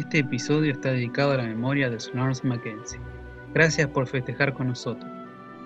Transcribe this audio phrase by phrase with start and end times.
[0.00, 2.98] Este episodio está dedicado a la memoria de Snars Mackenzie.
[3.52, 5.04] Gracias por festejar con nosotros.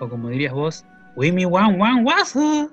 [0.01, 0.83] O como dirías vos,
[1.15, 2.69] Wimmy Wan Wan Wasu.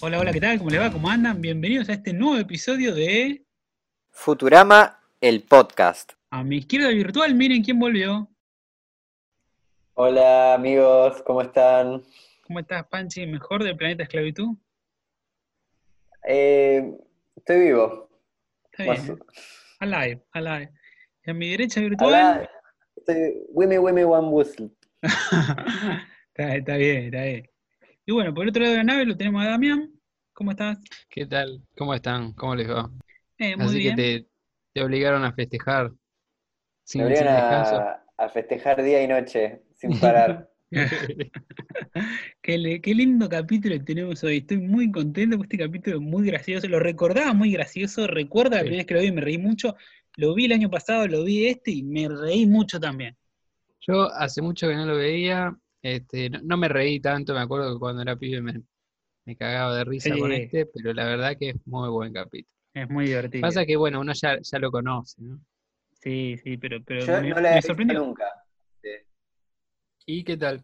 [0.00, 0.58] Hola, hola, ¿qué tal?
[0.58, 0.90] ¿Cómo le va?
[0.90, 1.40] ¿Cómo andan?
[1.40, 3.43] Bienvenidos a este nuevo episodio de
[4.16, 6.12] Futurama, el podcast.
[6.30, 8.28] A mi izquierda virtual, miren quién volvió.
[9.94, 12.00] Hola amigos, ¿cómo están?
[12.46, 13.26] ¿Cómo estás, Panchi?
[13.26, 14.56] ¿Mejor del planeta esclavitud?
[16.26, 16.96] Eh,
[17.36, 18.08] estoy vivo.
[18.70, 19.18] Está Más- bien.
[19.80, 20.72] Alive, alive.
[21.26, 22.08] Y a mi derecha virtual.
[22.08, 22.50] Hola,
[22.96, 24.70] estoy Wimmy Wimmy One Whistle.
[25.02, 27.50] está, está bien, está bien.
[28.06, 29.90] Y bueno, por el otro lado de la nave lo tenemos a Damián.
[30.32, 30.78] ¿Cómo estás?
[31.10, 31.62] ¿Qué tal?
[31.76, 32.32] ¿Cómo están?
[32.32, 32.88] ¿Cómo les va?
[33.52, 33.96] Eh, muy Así bien.
[33.96, 34.28] que te,
[34.72, 35.92] te obligaron a festejar
[36.84, 37.76] sin, Me sin obligan descanso.
[37.78, 40.50] a, a festejar día y noche sin parar.
[42.42, 42.58] qué,
[42.94, 44.38] lindo capítulo que tenemos hoy.
[44.38, 46.68] Estoy muy contento porque este capítulo es muy gracioso.
[46.68, 48.06] Lo recordaba muy gracioso.
[48.06, 48.64] Recuerdo la Sí.
[48.64, 49.76] primera vez que lo vi y me reí mucho.
[50.16, 53.16] Lo vi el año pasado, lo vi este y me reí mucho también.
[53.80, 57.74] Yo hace mucho que no lo veía, este, no, no me reí tanto, me acuerdo
[57.74, 58.62] que cuando era pibe me,
[59.26, 62.53] me cagaba de risa con este, pero la verdad que es muy buen capítulo.
[62.74, 63.42] Es muy divertido.
[63.42, 65.38] Pasa que, bueno, uno ya, ya lo conoce, ¿no?
[65.92, 68.00] Sí, sí, pero, pero Yo me, no la me he visto sorprendió.
[68.00, 68.24] nunca.
[70.06, 70.62] ¿Y qué tal?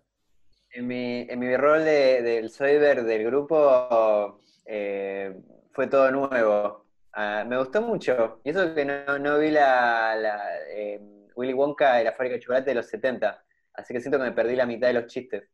[0.72, 5.34] En mi, en mi rol de, del Soyber del grupo eh,
[5.72, 6.84] fue todo nuevo.
[7.12, 8.40] Ah, me gustó mucho.
[8.44, 10.38] Y eso que no, no vi la, la,
[10.68, 11.00] eh,
[11.34, 13.42] Willy Wonka y la fábrica de chocolate de los 70.
[13.74, 15.48] Así que siento que me perdí la mitad de los chistes.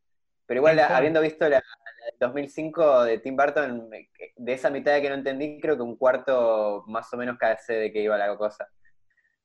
[0.45, 1.63] Pero igual, habiendo visto la,
[2.19, 6.83] 2005 de Tim Burton, que- de esa mitad que no entendí, creo que un cuarto
[6.87, 8.67] más o menos cada sé de qué iba la cosa.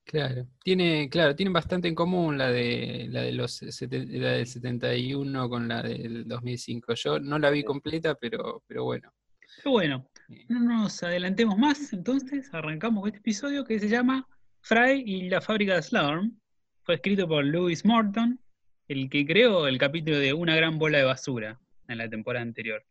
[0.05, 5.49] Claro, tiene, claro, tienen bastante en común la de la de los la del 71
[5.49, 6.95] con la del 2005.
[6.95, 9.13] Yo no la vi completa, pero, pero bueno.
[9.59, 10.11] Pero bueno,
[10.49, 14.27] no nos adelantemos más, entonces arrancamos con este episodio que se llama
[14.63, 16.37] Fry y la fábrica de Slurm.
[16.83, 18.41] Fue escrito por Lewis Morton,
[18.89, 21.61] el que creó el capítulo de Una gran bola de basura
[21.93, 22.85] en la temporada anterior.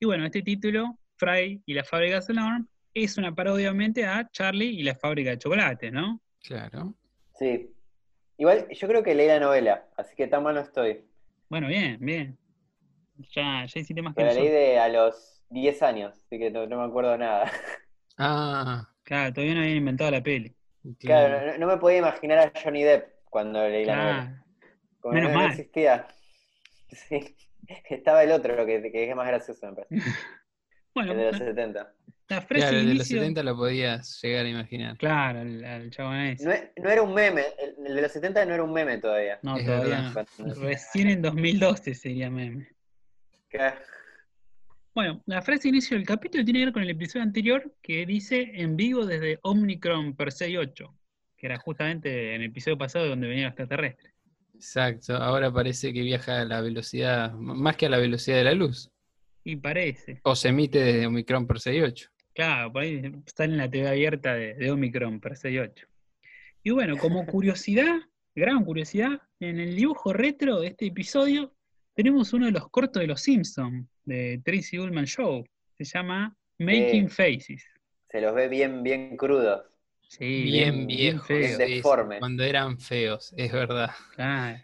[0.00, 4.28] Y bueno, este título, Fry y la fábrica de Slurm, es una parodia obviamente a
[4.30, 6.20] Charlie y la fábrica de chocolate, ¿no?
[6.42, 6.94] Claro.
[7.38, 7.70] Sí.
[8.36, 11.04] Igual, yo creo que leí la novela, así que tan mal no estoy.
[11.48, 12.38] Bueno, bien, bien.
[13.34, 16.50] Ya, ya hiciste más que Pero la leí de a los 10 años, así que
[16.50, 17.50] no, no me acuerdo nada.
[18.16, 20.54] Ah, Claro, todavía no habían inventado la peli.
[21.00, 21.52] Claro, claro.
[21.52, 24.44] no, no me podía imaginar a Johnny Depp cuando leí la novela.
[25.00, 25.50] Como menos no, no mal.
[25.50, 26.06] existía.
[26.90, 27.36] Sí.
[27.90, 29.94] Estaba el otro, que, que es más gracioso, me parece.
[30.94, 31.94] Bueno, El de los la, 70.
[32.28, 34.96] la frase Claro, de el de los inicio- 70 lo podías llegar a imaginar.
[34.96, 36.44] Claro, el, el chabón ese.
[36.76, 39.38] No, no era un meme, el, el de los 70 no era un meme todavía.
[39.42, 40.26] No, Es todavía verdad.
[40.38, 40.54] no.
[40.54, 42.68] Recién en 2012 sería meme.
[44.94, 48.04] Bueno, la frase de inicio del capítulo tiene que ver con el episodio anterior que
[48.04, 50.92] dice en vivo desde Omnicron Persei 8,
[51.36, 54.10] que era justamente en el episodio pasado donde venía el extraterrestre.
[54.58, 58.54] Exacto, ahora parece que viaja a la velocidad, más que a la velocidad de la
[58.54, 58.90] luz.
[59.44, 62.10] Y parece, O se emite desde Omicron por 68.
[62.34, 65.86] claro, por ahí está en la TV abierta de, de Omicron Persei 8.
[66.64, 68.00] Y bueno, como curiosidad,
[68.34, 71.54] gran curiosidad, en el dibujo retro de este episodio
[71.94, 75.44] tenemos uno de los cortos de los Simpsons, de Tracy Ullman Show.
[75.76, 77.64] Se llama Making Faces.
[78.10, 79.62] se los ve bien, bien crudos.
[80.08, 81.28] Sí, Bien viejos.
[81.38, 82.18] Bien deformes.
[82.18, 83.90] cuando eran feos, es verdad.
[84.14, 84.58] Claro.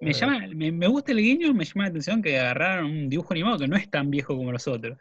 [0.00, 3.32] Me, llama, me, me gusta el guiño, me llama la atención que agarraron un dibujo
[3.34, 4.98] animado que no es tan viejo como los otros,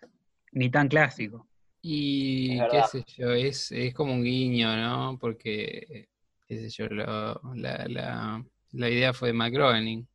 [0.52, 1.48] ni tan clásico.
[1.82, 5.18] Y Es qué sé yo, es, es como un guiño, ¿no?
[5.20, 6.08] Porque,
[6.48, 10.08] qué sé yo, lo- la, la, la idea fue de McGroening.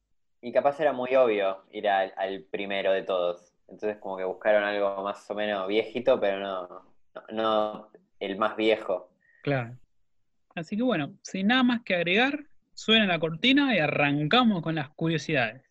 [0.42, 3.52] Y capaz era muy obvio ir al, al primero de todos.
[3.68, 6.68] Entonces como que buscaron algo más o menos viejito, pero no,
[7.14, 9.09] no, no el más viejo.
[9.42, 9.76] Claro.
[10.54, 12.44] Así que bueno, sin nada más que agregar,
[12.74, 15.62] suena la cortina y arrancamos con las curiosidades.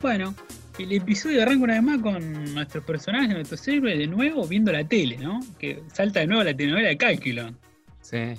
[0.00, 0.34] Bueno,
[0.78, 4.86] el episodio arranca una vez más con nuestros personajes, nuestros héroes de nuevo viendo la
[4.86, 5.40] tele, ¿no?
[5.58, 7.54] Que salta de nuevo la telenovela de Cálculo.
[8.02, 8.34] Sí,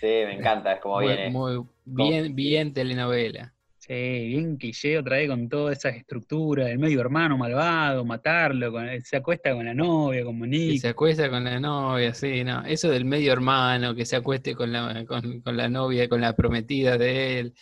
[0.00, 1.30] Sí, me encanta, es como muy, viene.
[1.30, 3.52] muy bien, bien telenovela.
[3.92, 8.86] Sí, bien cliché otra vez con toda esa estructura del medio hermano malvado, matarlo, con-
[9.02, 10.78] se acuesta con la novia, con Que Monique.
[10.78, 12.64] se acuesta con la novia, sí, no.
[12.64, 16.36] Eso del medio hermano, que se acueste con la, con, con la novia, con la
[16.36, 17.54] prometida de él.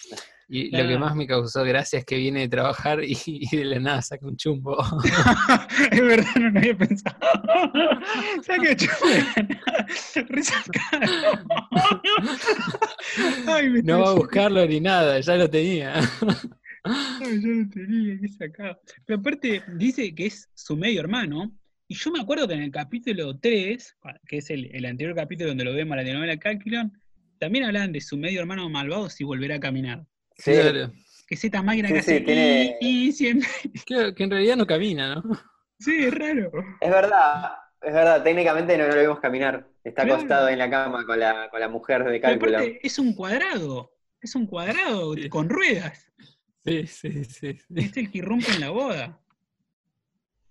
[0.50, 0.98] Y lo que Ah.
[0.98, 4.26] más me causó gracia es que viene de trabajar y, y de la nada saca
[4.26, 4.78] un chumbo.
[5.92, 7.16] es verdad, no lo había pensado.
[8.42, 10.24] Saca chumbo.
[10.28, 11.44] Resacado.
[13.46, 16.00] Ay, me No va a buscarlo ni nada, ya lo tenía.
[16.82, 18.80] Yo lo tenía que sacar.
[19.04, 21.52] Pero aparte, dice que es su medio hermano.
[21.88, 23.96] Y yo me acuerdo que en el capítulo 3,
[24.26, 26.92] que es el, el anterior capítulo donde lo vemos la telenovela Calculon,
[27.38, 30.04] también hablan de su medio hermano malvado si volverá a caminar.
[30.38, 30.92] Sí, Claro.
[31.26, 33.48] Que es esta máquina Sí, que sí, hace tiene- y, y siempre.
[33.86, 35.22] Claro, que en realidad no camina, ¿no?
[35.78, 36.50] Sí, es raro.
[36.80, 37.52] es verdad,
[37.82, 39.68] es verdad, técnicamente no, no lo vimos caminar.
[39.84, 40.14] Está Claro.
[40.16, 42.56] acostado en la cama con la, con la mujer de cálculo.
[42.58, 43.92] aparte, es un cuadrado.
[44.20, 45.28] Es un cuadrado Sí.
[45.28, 46.10] con ruedas.
[46.64, 47.54] Sí, sí, sí.
[47.54, 47.58] sí.
[47.76, 49.20] Es el que irrumpe en la boda.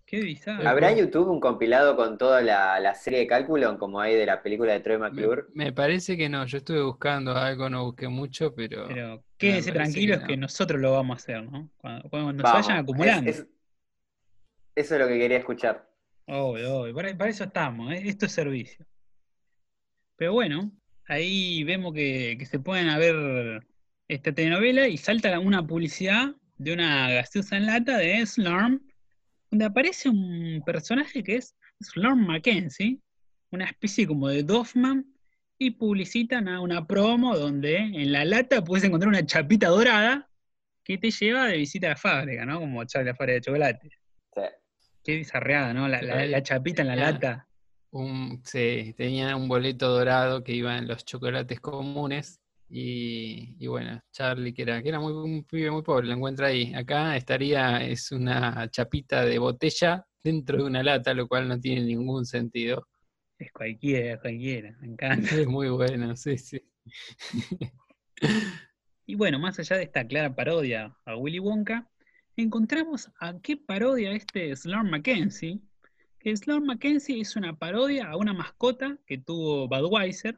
[0.06, 0.68] Qué bizarro.
[0.70, 4.26] ¿Habrá en YouTube un compilado con toda la, la serie de cálculo como hay de
[4.26, 5.44] la película de Troy Me, McClure?
[5.54, 10.20] me parece que no, yo estuve buscando algo, no busqué mucho, pero, Pero quédense tranquilos
[10.22, 10.42] que que, no.
[10.42, 11.70] nosotros lo vamos a hacer, ¿no?
[11.78, 13.30] Cuando, cuando se vayan acumulando.
[13.30, 13.48] es- es-
[14.76, 15.90] eso es lo que quería escuchar.
[16.28, 16.94] Obvio, obvio.
[16.94, 18.02] Para, para eso estamos, ¿eh?
[18.06, 18.86] esto es servicio.
[20.18, 20.72] Pero bueno,
[21.08, 23.66] ahí vemos que, que se pueden ver
[24.08, 28.82] esta telenovela y salta una publicidad de una gaseosa en lata de Slurm,
[29.52, 33.00] donde aparece un personaje que es Slurm Mackenzie,
[33.52, 35.06] una especie como de Doffman,
[35.60, 40.30] y publicitan a una promo donde en la lata puedes encontrar una chapita dorada
[40.84, 42.60] que te lleva de visita a la fábrica, ¿no?
[42.60, 43.90] Como Charlie la fábrica de chocolate.
[44.36, 44.42] Sí.
[45.04, 45.88] Qué bizarreada, ¿no?
[45.88, 47.48] La, la- la chapita en la Tenía- lata.
[47.92, 52.40] un, sí, tenía un boleto dorado que iba en los chocolates comunes.
[52.70, 56.48] Y, y bueno, Charlie, que era, que era muy, un pibe muy pobre, lo encuentra
[56.48, 56.74] ahí.
[56.76, 61.82] Acá estaría, es una chapita de botella dentro de una lata, lo cual no tiene
[61.86, 62.86] ningún sentido.
[63.40, 65.36] Es cualquiera, cualquiera, me encanta.
[65.36, 66.62] Es muy bueno, sí, sí.
[69.10, 71.90] Y bueno, más allá de esta clara parodia a Willy Wonka,
[72.36, 75.62] encontramos a qué parodia este Slurm Mackenzie.
[76.20, 80.38] Que Slurm Mackenzie es una parodia a una mascota que tuvo Budweiser,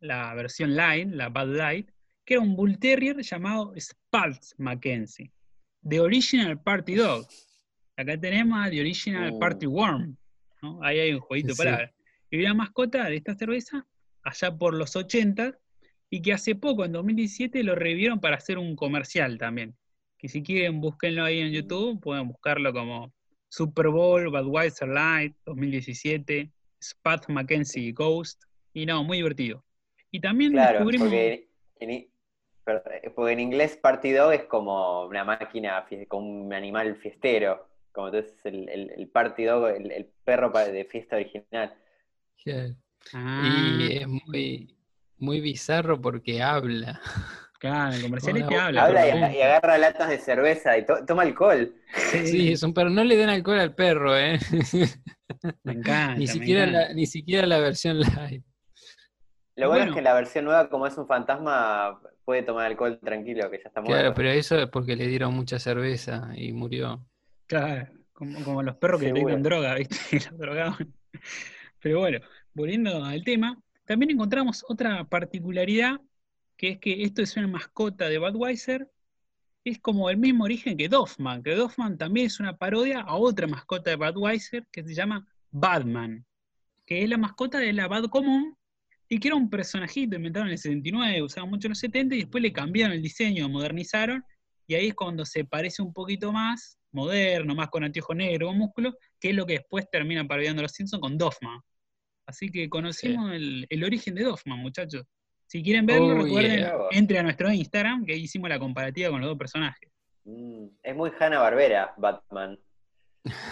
[0.00, 1.90] la versión Line, la Bud Light,
[2.24, 5.30] que era un Bull Terrier llamado Spaltz Mackenzie,
[5.88, 7.28] The Original Party Dog.
[7.96, 9.38] Acá tenemos a The Original Uh.
[9.38, 10.16] Party Worm.
[10.60, 10.82] ¿no?
[10.82, 11.58] Ahí hay un jueguito Sí.
[11.58, 11.92] palabras.
[12.32, 13.86] Una mascota de esta cerveza
[14.22, 15.58] allá por los 80
[16.08, 19.74] y que hace poco, en 2017, lo revivieron para hacer un comercial también.
[20.18, 23.12] Que si quieren, búsquenlo ahí en YouTube, pueden buscarlo como
[23.48, 26.50] Super Bowl, Budweiser Light, 2017,
[26.82, 28.42] Spat Mackenzie Ghost,
[28.72, 29.64] y no, muy divertido.
[30.10, 31.08] Y también Claro, descubrimos...
[31.08, 31.48] porque
[31.80, 32.08] en,
[33.14, 37.68] porque en inglés party dog es como una máquina, como un animal fiestero.
[37.92, 41.74] Como entonces el, el, el party dog, el, el perro de fiesta original.
[42.42, 42.74] Claro.
[43.12, 44.76] Ah, Y es muy,
[45.18, 47.00] muy bizarro porque habla.
[47.58, 48.84] claro, el comercial Hola, este habla.
[48.84, 51.74] Habla y, agarra latas de cerveza y to- toma alcohol.
[52.10, 52.28] tiempo.
[52.28, 52.90] Sí, es un perro.
[52.90, 54.38] No le den alcohol al perro, ¿eh?
[55.64, 56.14] Me encanta.
[56.14, 56.88] Ni me siquiera, encanta.
[56.88, 58.44] la, ni siquiera la versión light.
[59.56, 59.90] Lo bueno, Bueno.
[59.92, 63.64] es que la versión nueva, como es un fantasma, puede tomar alcohol tranquilo, que ya
[63.68, 63.98] está muerto.
[64.00, 67.04] Claro, pero eso es porque le dieron mucha cerveza y murió.
[67.46, 69.96] Claro, como, como los perros que detectan droga, ¿viste?
[70.30, 70.94] Los drogaban.
[71.82, 72.20] Pero bueno,
[72.54, 76.00] volviendo al tema, también encontramos otra particularidad,
[76.56, 78.88] que es que esto es una mascota de Budweiser,
[79.64, 83.48] es como el mismo origen que Doffman, que Doffman también es una parodia a otra
[83.48, 86.24] mascota de Budweiser que se llama Badman,
[86.86, 88.56] que es la mascota de la Bad común
[89.08, 92.18] y que era un personajito inventado en el 79, usado mucho en los 70 y
[92.20, 94.24] después le cambiaron el diseño, modernizaron
[94.68, 98.58] y ahí es cuando se parece un poquito más, moderno, más con anteojo negro, con
[98.58, 101.60] músculo, que es lo que después terminan parodiando los Simpsons con Doffman.
[102.26, 105.04] Así que conocimos el, el origen de Doffman, muchachos.
[105.46, 106.78] Si quieren verlo, Oh, recuerden, yeah.
[106.92, 109.90] entre a nuestro Instagram, que ahí hicimos la comparativa con los dos personajes.
[110.24, 112.58] Mm, es muy Hanna Barbera, Batman.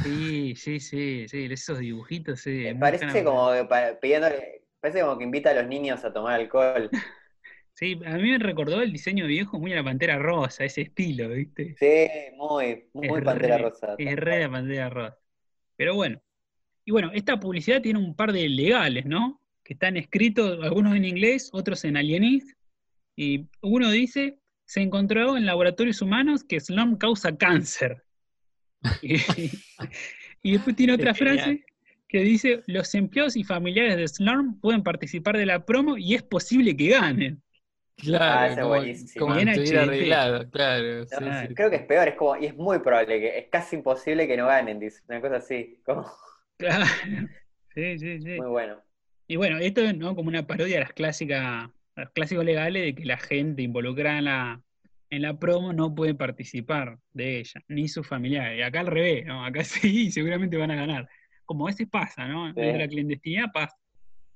[0.03, 2.67] Sí, sí, sí, sí, esos dibujitos, sí.
[2.67, 3.65] Eh, parece como que
[4.01, 6.91] pidiéndole- parece como que invita a los niños a tomar alcohol.
[7.73, 11.31] Sí, a mí me recordó el diseño viejo muy a la Pantera Rosa, ese estilo,
[11.31, 11.77] ¿viste?
[11.79, 13.95] Sí, muy, muy Es Pantera re- Rosa.
[13.97, 15.19] Es re de Pantera Rosa.
[15.77, 16.21] Pero bueno.
[16.85, 19.41] Y bueno, esta publicidad tiene un par de legales, ¿no?
[19.63, 22.57] Que están escritos, algunos en inglés, otros en alieníes.
[23.17, 28.03] Y uno dice, se encontró en laboratorios humanos que Slum causa cáncer.
[29.03, 29.17] Y,
[30.43, 31.63] y después tiene otra frase
[32.09, 36.23] que dice, los empleados y familiares de Slurm pueden participar de la promo y es
[36.23, 37.43] posible que ganen.
[37.97, 41.05] Claro, Ah, es como, como arreglado, claro.
[41.05, 41.55] sí, No, sí.
[41.55, 44.37] Creo que es peor, es como, y es muy probable que es casi imposible que
[44.37, 46.11] no ganen, dice, una cosa así, como
[46.61, 46.85] Claro.
[47.73, 48.37] Sí, sí, sí.
[48.37, 48.83] muy bueno.
[49.29, 50.17] Y bueno, esto es ¿no?
[50.17, 54.19] como una parodia de las clásicas, a los clásicos legales de que la gente involucrada
[54.19, 54.61] en la,
[55.09, 58.59] en la promo no pueden participar de ella, ni sus familiares.
[58.59, 59.45] Y acá al revés, ¿no?
[59.45, 61.09] Acá sí, seguramente van a ganar.
[61.45, 62.53] Como a veces pasa, ¿no?
[62.55, 62.61] Sí.
[62.61, 63.77] En la clandestinidad pasa.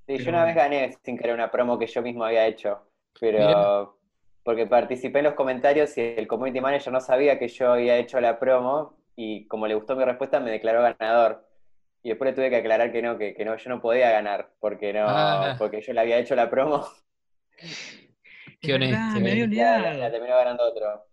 [0.07, 2.89] Sí, Pero- yo una vez gané sin querer una promo que yo mismo había hecho,
[3.19, 3.99] pero
[4.43, 8.21] porque participé en los comentarios y el community manager no sabía que yo había hecho
[8.21, 11.45] la promo y como le gustó mi respuesta me declaró ganador.
[12.05, 14.53] Y después le tuve que aclarar que no, que, que no, yo no podía ganar
[14.59, 15.55] porque no, Ah.
[15.57, 16.87] porque yo le había hecho la promo
[18.61, 19.47] Qué honesto, me había eh.
[19.51, 20.11] y la, la- olvidado.
[20.11, 21.05] terminó ganando otro.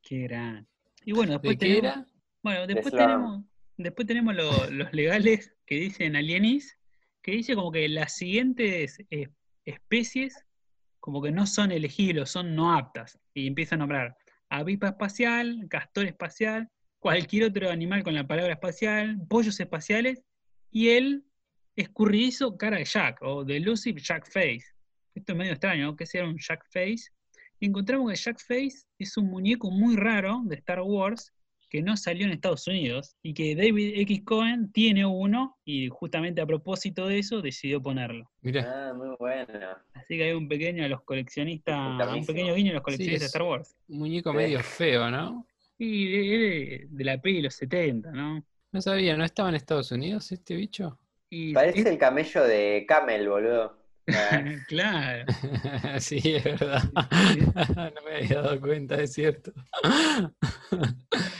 [0.00, 0.68] Qué gran.
[1.04, 2.06] Y bueno, después ¿De qué tenemos, era?
[2.42, 3.44] bueno, después tenemos,
[3.76, 6.78] después tenemos lo- los legales que dicen Alienis,
[7.20, 9.28] que dice como que las siguientes eh,
[9.64, 10.44] especies
[11.00, 13.18] como que no son elegibles, son no aptas.
[13.34, 14.16] Y empieza a nombrar
[14.50, 16.70] avipa espacial, castor espacial,
[17.02, 20.22] cualquier otro animal con la palabra espacial, pollos espaciales
[20.70, 21.24] y el
[21.74, 24.62] escurridizo cara de Jack o de Elusive Jack Face.
[25.12, 25.96] Esto es medio extraño, ¿no?
[25.96, 27.10] que sea un Jack Face.
[27.58, 31.32] Y encontramos que Jack Face es un muñeco muy raro de Star Wars
[31.68, 34.22] que no salió en Estados Unidos y que David X.
[34.24, 38.30] Cohen tiene uno y justamente a propósito de eso decidió ponerlo.
[38.42, 39.46] Mirá, Ah, muy bueno.
[39.94, 43.26] Así que hay un pequeño a los coleccionistas, un pequeño guiño a los coleccionistas de
[43.26, 43.74] Star Wars.
[43.88, 45.46] un muñeco medio feo, ¿no?
[45.84, 48.44] Y de, de- de la peli de los 70, ¿no?
[48.70, 50.96] No sabía, ¿no estaba en Estados Unidos este bicho?
[51.28, 53.78] Y Parece es- el camello de Camel, boludo.
[54.68, 55.24] Claro.
[55.98, 56.82] sí, es verdad.
[57.94, 59.52] no me había dado cuenta, es cierto.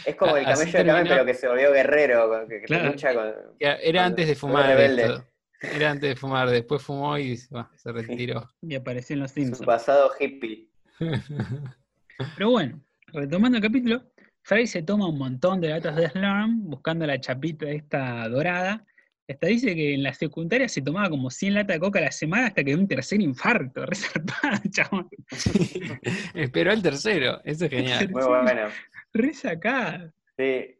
[0.04, 2.90] Es como el camello de Camel, pero que se volvió guerrero, que, que Claro.
[2.90, 3.32] lucha con...
[3.60, 5.24] Era antes de fumar esto.
[5.60, 8.48] Era antes de fumar, después fumó y bah, se retiró.
[8.60, 9.66] Y apareció en Los su Simpsons.
[9.66, 10.68] pasado hippie.
[12.36, 12.80] Pero bueno,
[13.12, 14.02] retomando el capítulo,
[14.44, 18.84] Fry se toma un montón de latas de Slurm buscando la chapita esta dorada.
[19.28, 22.10] Hasta dice que en la secundaria se tomaba como 100 latas de coca a la
[22.12, 23.86] semana hasta que dio un tercer infarto.
[23.86, 25.08] Re zarpado, chabón.
[26.34, 28.10] Esperó al tercero, eso es genial.
[28.10, 28.68] Muy bueno.
[30.36, 30.76] Sí.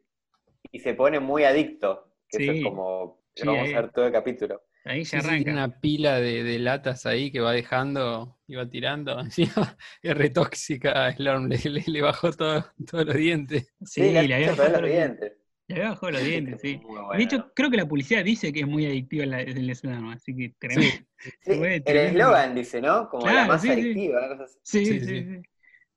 [0.71, 3.23] Y se pone muy adicto, que eso es como...
[3.35, 4.61] Sí, vamos ahí- a ver todo el capítulo.
[4.85, 5.51] Ahí ya arranca.
[5.51, 9.19] una pila de, de latas ahí que va dejando va tirando.
[9.19, 13.73] Encima es re tóxica, Slurm le, le- le bajó todo- todos los dientes.
[13.85, 15.33] Sí, le le había bajado los dientes.
[15.67, 16.81] Le había bajado los dientes, sí.
[17.17, 20.35] De hecho, creo que la publicidad dice que es muy adictiva la, el Slurm, así
[20.35, 21.05] que tremendo.
[21.41, 21.51] Sí,
[21.85, 23.09] el eslogan dice, ¿no?
[23.09, 24.19] Como la más adictiva.
[24.19, 24.59] una cosa así.
[24.63, 25.23] Sí, sí, Sí, sí.
[25.23, 25.41] sí.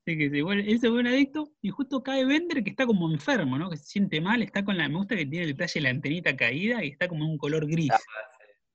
[0.09, 0.41] Sí, que sí.
[0.41, 3.69] Bueno, él se vuelve un adicto y justo cae Bender que está como enfermo, ¿no?
[3.69, 4.89] Que se siente mal, está con la.
[4.89, 7.39] Me gusta que tiene el detalle de la antenita caída y está como en un
[7.39, 7.91] color gris.
[7.91, 7.99] Ah,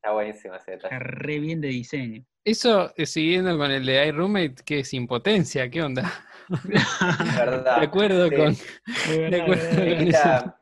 [0.04, 1.00] Está buenísimo ese Está detalle.
[1.12, 2.26] re bien de diseño.
[2.44, 6.12] Eso, eh, siguiendo con el de iRoommate, que es impotencia, ¿qué onda?
[7.38, 7.80] Verdad.
[7.80, 8.36] De acuerdo Sí.
[8.36, 8.56] con,
[9.10, 10.58] De verdad, acuerdo con ese Quita-.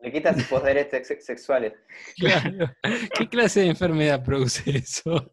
[0.00, 1.74] Le quita sus poderes sex- sexuales.
[2.16, 2.72] Claro.
[3.16, 5.32] ¿Qué clase de enfermedad produce eso?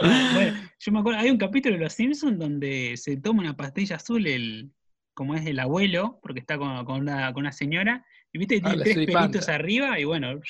[0.00, 3.96] Bueno, yo me acuerdo, hay un capítulo de Los Simpsons donde se toma una pastilla
[3.96, 4.72] azul, el,
[5.14, 8.66] como es el abuelo, porque está con, con una, con una señora, y viste que
[8.66, 10.40] Ah, tiene tres pelitos arriba y bueno,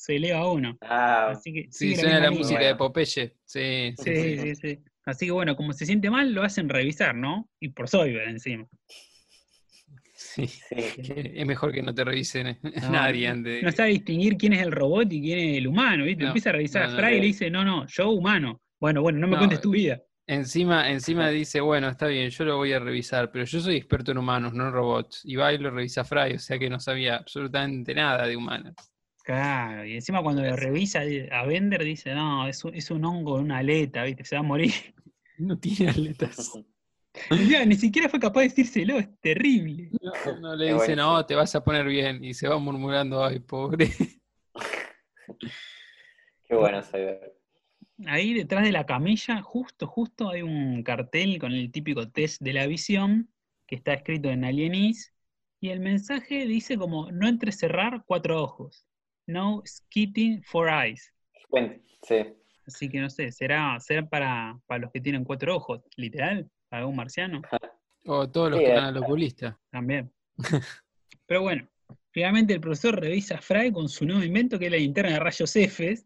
[0.00, 0.78] se eleva uno.
[0.80, 2.66] Ah, Así que Sí, la suena la música Bueno.
[2.68, 3.36] de Popeye.
[3.44, 4.38] Sí, sí, Sí, sí.
[4.38, 4.78] sí, sí.
[5.04, 7.50] Así que bueno, como se siente mal, lo hacen revisar, ¿no?
[7.60, 8.66] Y por Soyber encima.
[10.14, 10.48] Sí.
[10.70, 13.62] Es mejor que no te revisen No, nadie antes.
[13.62, 16.22] No sabe distinguir quién es el robot y quién es el humano, ¿viste?
[16.22, 18.62] No, Empieza a revisar no, a no, Fry y le dice, no, no, yo humano.
[18.80, 20.00] Bueno, bueno, no me No, cuentes tu vida.
[20.26, 24.12] Encima, encima dice, bueno, está bien, yo lo voy a revisar, pero yo soy experto
[24.12, 25.22] en humanos, no en robots.
[25.24, 28.74] Y va y lo revisa Fry, o sea que no sabía absolutamente nada de humanos.
[29.22, 33.36] Claro, y encima cuando lo revisa a Bender dice, no, es un, es un hongo
[33.36, 34.24] de una aleta, ¿viste?
[34.24, 34.72] Se va a morir.
[35.38, 36.52] No tiene aletas.
[37.30, 39.90] Encima, ni siquiera fue capaz de decírselo, es terrible.
[40.02, 42.22] No, no le dice, no, te vas a poner bien.
[42.22, 43.88] Y se va murmurando, ay, pobre.
[46.44, 47.34] Qué bueno saber.
[48.06, 52.52] Ahí detrás de la camilla, justo, justo, hay un cartel con el típico test de
[52.52, 53.32] la visión,
[53.66, 55.14] que está escrito en alienis,
[55.60, 58.86] y el mensaje dice como, no entrecerrar cuatro ojos.
[59.30, 61.12] No skitting four eyes.
[62.02, 62.16] Sí.
[62.66, 66.48] Así que no sé, ¿será, será para, para los que tienen cuatro ojos, literal?
[66.68, 67.42] ¿Para un marciano?
[68.06, 68.74] O todos los Sí, que eh.
[68.76, 69.60] van al oculista.
[69.70, 70.10] También.
[71.26, 71.68] Pero bueno,
[72.12, 75.18] finalmente el profesor revisa a Fry con su nuevo invento, que es la linterna de
[75.20, 75.96] rayos F,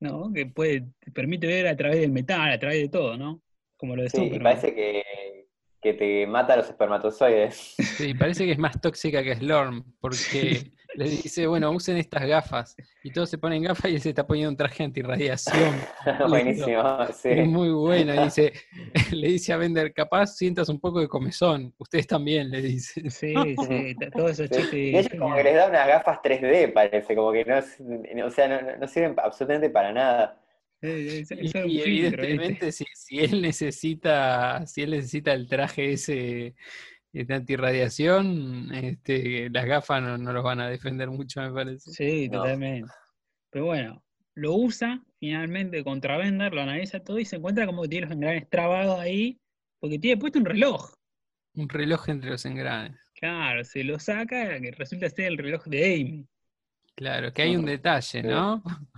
[0.00, 0.30] ¿no?
[0.30, 3.40] Que puede, te permite ver a través del metal, a través de todo, ¿no?
[3.78, 4.42] Como lo de Sí, y Superman.
[4.42, 5.48] parece que,
[5.80, 7.56] que te mata a los espermatozoides.
[7.78, 12.76] Sí, parece que es más tóxica que Slorm, porque le dice, bueno, usen estas gafas.
[13.02, 15.76] Y todos se ponen gafas y él se está poniendo un traje antirradiación.
[16.28, 17.28] Buenísimo, sí.
[17.30, 18.14] Es muy bueno.
[18.14, 18.52] Y dice,
[19.12, 21.74] le dice a Bender, capaz sientas un poco de comezón.
[21.78, 23.10] Ustedes también, le dice.
[23.10, 23.34] Sí,
[23.66, 24.62] sí, todos esos Sí.
[24.62, 24.72] chistes.
[24.74, 28.48] Y ellos como que les da unas gafas 3D, parece, como que no, o sea,
[28.48, 30.42] no, no sirven absolutamente para nada.
[30.80, 36.54] Es- es Y, evidentemente, si, si él necesita, si él necesita el traje ese
[37.26, 41.90] de antirradiación, este, las gafas no, no los van a defender mucho, me parece.
[41.92, 42.38] Sí, No.
[42.38, 42.90] totalmente.
[43.50, 44.02] Pero bueno,
[44.34, 48.14] lo usa finalmente contra Bender, lo analiza todo y se encuentra como que tiene los
[48.14, 49.40] engranes trabados ahí,
[49.80, 50.94] porque tiene puesto un reloj.
[51.54, 53.00] Un reloj entre los engranes.
[53.14, 56.26] Claro, se lo saca, que resulta ser el reloj de Amy.
[56.94, 58.22] Claro, que hay un detalle.
[58.22, 58.62] ¿no?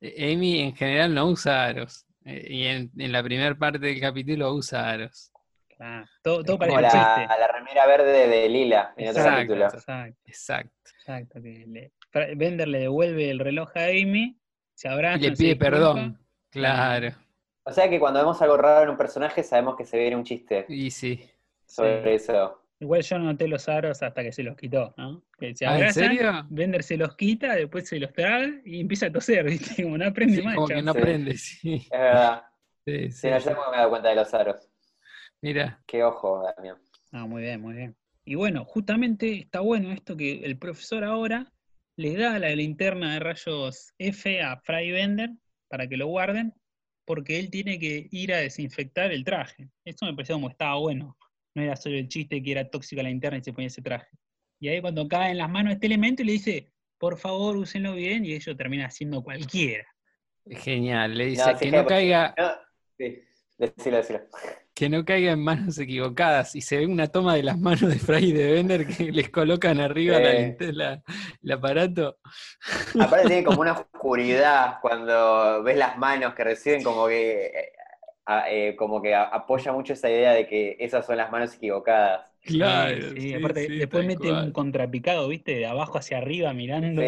[0.00, 2.06] Amy en general no usa aros.
[2.24, 5.30] eh, Y en, en la primera parte del capítulo usa aros.
[5.76, 9.36] Claro, todo, todo Como la, la remera verde de Lila en otro Exacto.
[9.36, 9.64] capítulo.
[9.64, 10.90] Exacto, Exacto.
[10.98, 11.42] exacto.
[11.42, 14.38] Que le- Bender le devuelve el reloj a Amy,
[14.74, 15.18] se abraza.
[15.18, 16.18] Y le pide perdón.
[16.50, 17.08] Claro.
[17.64, 20.24] O sea que cuando vemos algo raro en un personaje sabemos que se viene un
[20.24, 21.28] chiste Y sí.
[21.66, 22.60] sobre eso.
[22.80, 25.24] Igual yo no noté los aros hasta que se los quitó, ¿no?
[25.38, 26.46] Que se Ah, ¿en abrazan, serio?
[26.50, 29.44] Bender se los quita, después se los traga y empieza a toser,
[29.78, 29.82] ¿viste?
[29.82, 30.54] Como no aprende Sí, más.
[30.54, 30.84] como que chabón.
[30.84, 30.98] no Sí.
[30.98, 31.74] aprende, sí.
[31.90, 32.42] Es verdad.
[32.84, 33.44] Sí, Sí, sí, no, sí.
[33.44, 34.68] yo tampoco me he dado cuenta de los aros.
[35.42, 36.78] Mira, Qué ojo, Damián.
[37.12, 37.96] Ah, muy bien, muy bien.
[38.24, 41.52] Y bueno, justamente está bueno esto que el profesor ahora
[41.96, 45.30] le da la linterna de rayos F a Fry Bender
[45.68, 46.54] para que lo guarden,
[47.04, 49.68] porque él tiene que ir a desinfectar el traje.
[49.84, 51.16] Eso me pareció como estaba bueno.
[51.54, 54.08] No era solo el chiste que era tóxica la linterna y se ponía ese traje.
[54.58, 57.94] Y ahí cuando cae en las manos este elemento y le dice, por favor, úsenlo
[57.94, 59.86] bien, y ello termina haciendo cualquiera.
[60.50, 61.16] genial.
[61.16, 62.52] Le dice No, que no caiga, No,
[62.96, 63.22] sí,
[63.58, 64.20] decilo, decilo.
[64.74, 66.54] Que no caiga en manos equivocadas.
[66.56, 69.30] Y se ve una toma de las manos de Fry y de Bender que les
[69.30, 70.32] colocan arriba la
[70.72, 71.02] la-
[71.42, 72.18] el aparato.
[72.98, 77.72] Aparte tiene como una oscuridad cuando ves las manos que reciben como que eh,
[78.48, 82.30] eh, como que apoya mucho esa idea de que esas son las manos equivocadas.
[82.42, 83.10] Claro.
[83.16, 84.44] Sí, sí, aparte sí, después mete cual.
[84.46, 85.54] un contrapicado, ¿viste?
[85.56, 87.02] De abajo hacia arriba mirando.
[87.02, 87.06] Sí,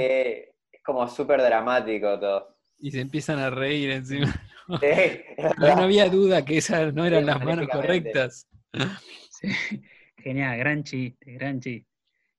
[0.72, 2.56] es como súper dramático todo.
[2.78, 4.34] Y se empiezan a reír encima.
[5.58, 8.48] No, había duda que esas no eran Sí, las manos correctas.
[9.30, 9.48] Sí,
[10.16, 11.88] Genial, gran chiste, gran chiste.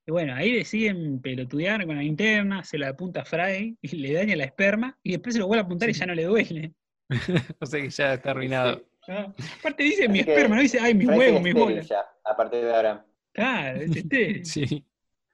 [0.06, 4.12] Y bueno, ahí deciden pelotudear con la linterna, se la apunta a Fry y le
[4.14, 6.72] daña la esperma, y después se lo vuelve a apuntar y ya no le duele.
[7.60, 8.78] O sea que ya está arruinado.
[9.04, 9.12] Sí.
[9.12, 9.34] ¿no?
[9.60, 11.88] Aparte dice mi esperma, no dice, ay, mis huevos, mis bolas.
[11.88, 13.06] ya, a partir de ahora.
[13.32, 14.44] Claro, es estéril.
[14.44, 14.84] Sí.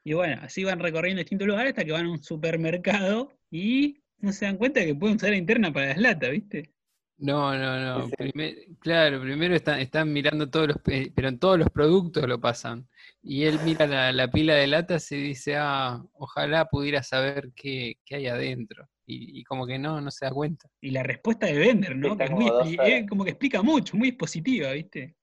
[0.04, 4.32] Y bueno, así van recorriendo distintos lugares hasta que van a un supermercado y no
[4.32, 6.73] se dan cuenta que pueden usar la linterna para las latas, ¿viste?
[7.16, 8.08] No, no, no.
[8.10, 12.40] Primer- claro, primero están, están mirando todos los, pe- pero en todos los productos lo
[12.40, 12.88] pasan.
[13.22, 17.98] Y él mira la, la pila de latas y dice, ah, ojalá pudiera saber qué,
[18.04, 18.88] qué hay adentro.
[19.06, 20.68] Y, y como que no, no se da cuenta.
[20.80, 22.16] Y la respuesta de Bender, ¿no?
[22.16, 22.46] Que es muy
[22.82, 25.14] eh, como que explica mucho, muy expositiva, ¿viste?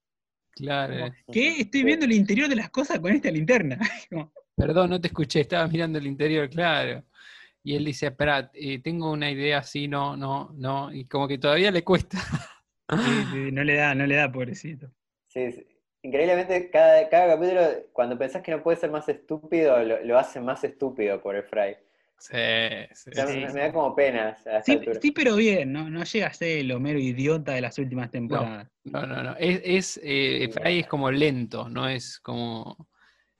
[0.52, 1.12] Claro.
[1.32, 1.62] ¿Qué?
[1.62, 3.80] Estoy viendo el interior de las cosas con esta linterna.
[4.56, 7.04] Perdón, no te escuché, estaba mirando el interior, claro.
[7.64, 10.94] Y él dice, espera, eh, tengo una idea así, no, no, no.
[10.94, 12.18] Y como que todavía le cuesta.
[12.90, 14.92] sí, sí, no le da, no le da, pobrecito.
[15.28, 15.68] Sí, sí.
[16.04, 17.62] Increíblemente, cada, cada capítulo,
[17.94, 21.44] cuando pensás que no puede ser más estúpido, lo, lo hace más estúpido por el
[21.44, 21.78] Fry.
[22.18, 22.38] Sí,
[22.94, 23.54] sí, O sea, Sí, me, sí.
[23.56, 25.90] me da como pena Sí, sí, pero bien, ¿no?
[25.90, 28.68] No llega a ser el Homero idiota de las últimas temporadas.
[28.84, 29.36] No, no, no.
[29.38, 32.90] Es, es, eh, Fry es como lento, no es como.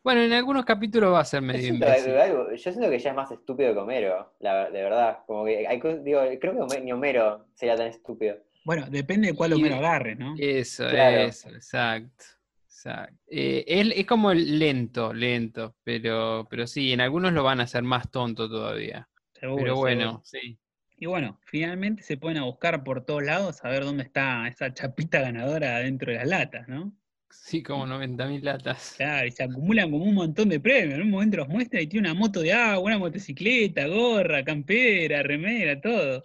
[0.04, 2.16] Bueno, en algunos capítulos va a ser Yo medio siento, imbécil.
[2.18, 5.20] algo- yo siento que ya es más estúpido que Homero, la, de verdad.
[5.28, 8.38] Como que hay, digo, creo que ni Homero sería tan estúpido.
[8.66, 10.34] Bueno, depende de cuál Y- Homero agarre, ¿no?
[10.40, 11.18] Eso, Claro.
[11.22, 12.24] eso, exacto.
[12.66, 13.16] exacto.
[13.28, 17.84] Eh, es, es como lento, lento, pero, pero sí, en algunos lo van a hacer
[17.84, 19.08] más tonto todavía.
[19.34, 19.80] Seguro, pero seguro.
[19.82, 20.58] bueno, sí.
[20.98, 24.72] Y bueno, finalmente se pueden a buscar por todos lados a ver dónde está esa
[24.74, 26.94] chapita ganadora dentro de las latas, ¿no?
[27.32, 28.96] Sí, como 90.000 latas.
[28.98, 30.96] Claro, y se acumulan como un montón de premios.
[30.96, 35.24] En un momento los muestra y tiene una moto de agua, una motocicleta, gorra, campera,
[35.24, 36.24] remera, todo.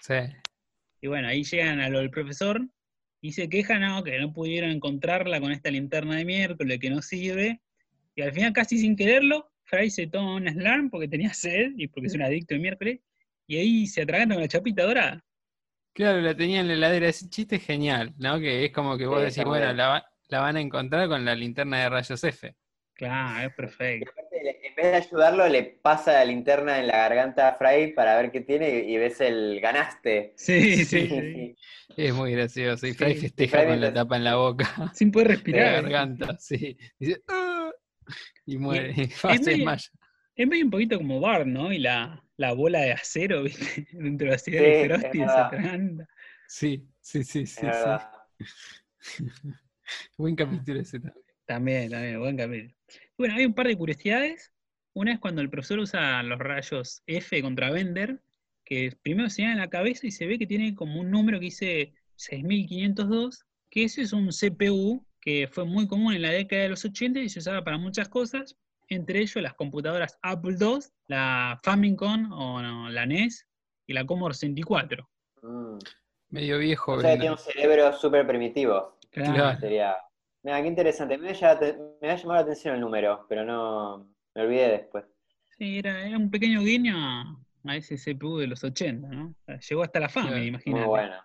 [0.00, 0.14] Sí.
[1.00, 2.66] Y bueno, ahí llegan a lo del profesor
[3.20, 7.02] y se quejan, no, que no pudieron encontrarla con esta linterna de miércoles que no
[7.02, 7.60] sirve.
[8.14, 11.88] Y al final, casi sin quererlo, Fry se toma una slam porque tenía sed y
[11.88, 13.00] porque es un adicto de miércoles.
[13.46, 15.24] Y ahí se atraganta con la chapita dorada.
[15.92, 17.08] Claro, la tenía en la heladera.
[17.08, 18.38] Ese chiste es genial, ¿no?
[18.38, 21.34] Que es como que vos Sí, decís, bueno, la, la van a encontrar con la
[21.34, 22.56] linterna de rayos F.
[22.94, 24.10] Claro, es Y perfecto.
[24.10, 28.16] aparte, en vez de ayudarlo, le pasa la linterna en la garganta a Fry para
[28.16, 30.34] ver qué tiene y ves el ganaste.
[30.36, 31.56] Sí, sí, sí.
[31.96, 32.86] Es muy gracioso.
[32.86, 35.70] Y Fry Sí, festeja Fry con la tapa en la boca, Sin poder de la
[35.70, 35.82] respirar.
[35.82, 36.76] garganta, sí.
[36.98, 37.70] Dice, "Ah",
[38.46, 38.94] y muere.
[39.28, 39.80] Y es medio-.
[40.36, 41.72] Es medio un poquito como Bart, ¿no?
[41.72, 43.88] Y la, la bola de acero, ¿viste?
[43.92, 45.40] Dentro de la ciudad Sí, de es Frosty se verdad.
[45.40, 46.08] atraganta.
[46.46, 47.66] Sí, sí, sí, sí.
[50.18, 51.24] Buen capítulo ese también.
[51.46, 52.74] También, también, buen capítulo.
[53.16, 54.52] Bueno, hay un par de curiosidades.
[54.94, 58.20] Una es cuando el profesor usa los rayos F contra Bender
[58.66, 61.38] que primero se da en la cabeza y se ve que tiene como un número
[61.38, 66.62] que dice 6502, que ese es un CPU que fue muy común en la década
[66.62, 68.56] de los 80 y se usaba para muchas cosas,
[68.88, 73.46] entre ellos las computadoras Apple II, la Famicom o no, la NES
[73.86, 75.08] y la Commodore 64.
[75.42, 75.78] Mm.
[76.30, 76.92] Medio viejo.
[76.92, 78.95] O sea, que tiene un cerebro súper primitivo.
[79.16, 79.58] Claro.
[79.58, 79.96] Sería.
[80.42, 81.18] Mira, qué interesante.
[81.18, 84.08] Me ha, llamado, me ha llamado la atención el número, pero no.
[84.34, 85.04] Me olvidé después.
[85.56, 87.24] Sí, era, era un pequeño guiño a,
[87.64, 89.34] a ese CPU de los 80, ¿no?
[89.68, 90.86] Llegó hasta la fama, Muy imagínate.
[90.86, 91.16] bueno.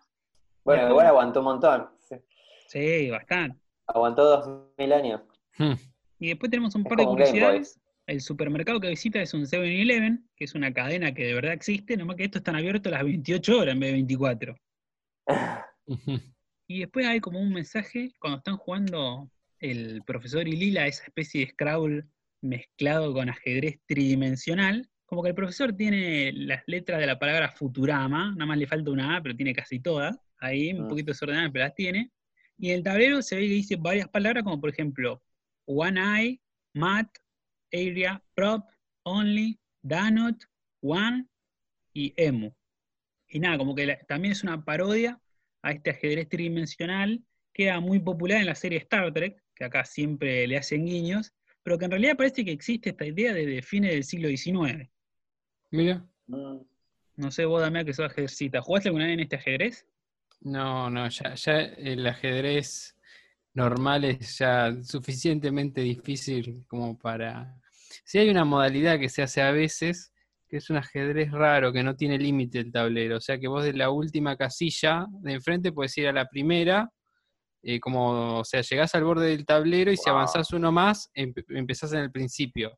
[0.64, 1.90] Bueno, igual aguantó un montón.
[2.00, 2.16] Sí.
[2.68, 3.60] Sí, bastante.
[3.88, 5.22] Aguantó dos mil años.
[5.58, 5.74] Hmm.
[6.20, 7.80] Y después tenemos un Es par de curiosidades.
[8.08, 11.98] El supermercado que visita es un 7-Eleven, que es una cadena que de verdad existe,
[11.98, 14.56] nomás que estos están abiertos las 28 horas en vez de 24.
[16.72, 19.30] Y después hay como un mensaje cuando están jugando
[19.60, 22.06] el profesor y Lila, esa especie de Scrabble
[22.40, 24.90] mezclado con ajedrez tridimensional.
[25.06, 28.90] Como que el profesor tiene las letras de la palabra Futurama, nada más le falta
[28.90, 30.18] una A, pero tiene casi todas.
[30.40, 30.88] Ahí, un Mm.
[30.88, 32.10] poquito desordenada, pero las tiene.
[32.58, 35.22] Y en el tablero se ve que dice varias palabras, como por ejemplo,
[35.66, 36.42] One Eye,
[36.74, 37.10] Mat,
[37.74, 38.64] Area, Prop,
[39.04, 40.42] Only, Donut,
[40.82, 41.26] One
[41.92, 42.54] y Emu.
[43.28, 45.21] Y nada, como que la- también es una parodia
[45.62, 49.84] a este ajedrez tridimensional que era muy popular en la serie Star Trek, que acá
[49.86, 53.92] siempre le hacen guiños, pero que en realidad parece que existe esta idea desde fines
[53.92, 54.90] del siglo XIX.
[55.70, 56.06] Mira.
[56.28, 58.62] No sé, vos, Damián, que sos ajedrecista.
[58.62, 59.86] ¿Jugaste alguna vez en este ajedrez?
[60.40, 62.98] No, no, ya, ya el ajedrez
[63.54, 67.58] normal es ya suficientemente difícil como para...
[68.06, 70.11] Si hay una modalidad que se hace a veces,
[70.52, 73.64] que es un ajedrez raro, que no tiene límite el tablero, o sea que vos
[73.64, 76.90] de la última casilla de enfrente puedes ir a la primera,
[77.64, 81.46] eh, como, o sea, llegás al borde del tablero y si avanzás uno más, empe-
[81.50, 82.78] empezás en el principio.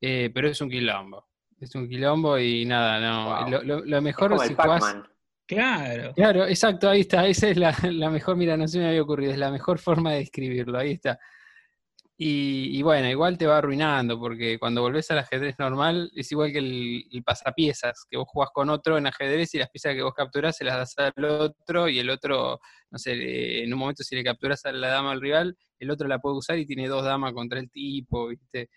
[0.00, 1.26] Eh, pero es un quilombo.
[1.60, 3.40] Es un quilombo y nada, no.
[3.42, 3.50] Wow.
[3.50, 4.94] Lo, lo- lo Es mejor como si jugás-.
[5.46, 6.12] Claro.
[6.14, 7.26] Claro, exacto, ahí está.
[7.26, 10.12] Esa es la, la mejor, mira, no se me había ocurrido, es la mejor forma
[10.12, 11.18] de describirlo, ahí está.
[12.22, 16.52] Y, y bueno, igual te va arruinando, porque cuando volvés al ajedrez normal es igual
[16.52, 20.02] que el, el pasapiezas, que vos jugás con otro en ajedrez y las piezas que
[20.02, 24.02] vos capturás se las das al otro y el otro, no sé, en un momento
[24.02, 26.88] si le capturás a la dama al rival, el otro la puede usar y tiene
[26.88, 28.68] dos damas contra el tipo, ¿viste?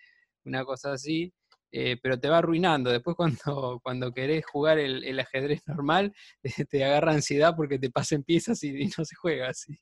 [0.44, 1.30] Una cosa así.
[1.70, 2.90] eh, pero te va arruinando.
[2.90, 7.90] Después cuando, cuando querés jugar el, el ajedrez normal, te, te agarra ansiedad porque te
[7.90, 9.76] pasen piezas y, y no se juega así.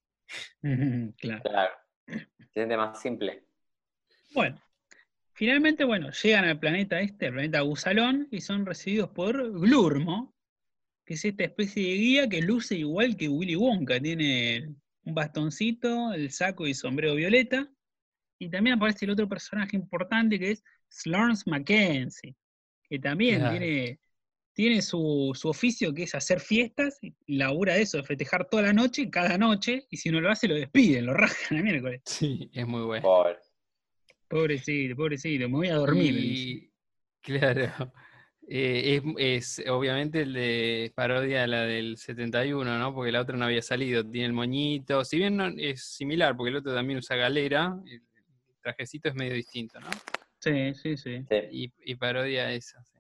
[1.19, 1.43] claro.
[1.45, 1.75] Claro.
[2.09, 3.47] Se siente más simple.
[4.35, 4.61] Bueno,
[5.33, 10.35] finalmente, bueno, llegan al planeta este, al planeta Gusalón, y son recibidos por Glurmo,
[11.05, 14.01] que es esta especie de guía que luce igual que Willy Wonka.
[14.01, 17.69] Tiene un bastoncito, el saco y sombrero violeta.
[18.39, 22.35] Y también aparece el otro personaje importante que es Slurns Mackenzie,
[22.89, 23.59] que también Claro.
[23.59, 23.99] tiene,
[24.53, 28.65] tiene su, su oficio que es hacer fiestas, y labura de eso, de festejar toda
[28.65, 32.03] la noche, cada noche, y si no lo hace lo despiden, lo rajan a miércoles.
[32.05, 33.03] Sí, es muy bueno.
[33.03, 33.39] Pobre.
[34.33, 36.15] Pobrecito, pobrecito, me voy a dormir.
[36.15, 36.73] Y,
[37.21, 37.93] claro,
[38.49, 42.95] eh, es, es obviamente el de parodia a la del 71, ¿no?
[42.95, 46.49] Porque la otra no había salido, tiene el moñito, si bien no, es similar, porque
[46.49, 48.01] el otro también usa galera, el
[48.63, 49.91] trajecito es medio distinto, ¿no?
[50.39, 51.27] Sí, sí, sí.
[51.29, 51.37] Sí.
[51.51, 52.83] Y, y parodia esa.
[52.85, 52.97] sí.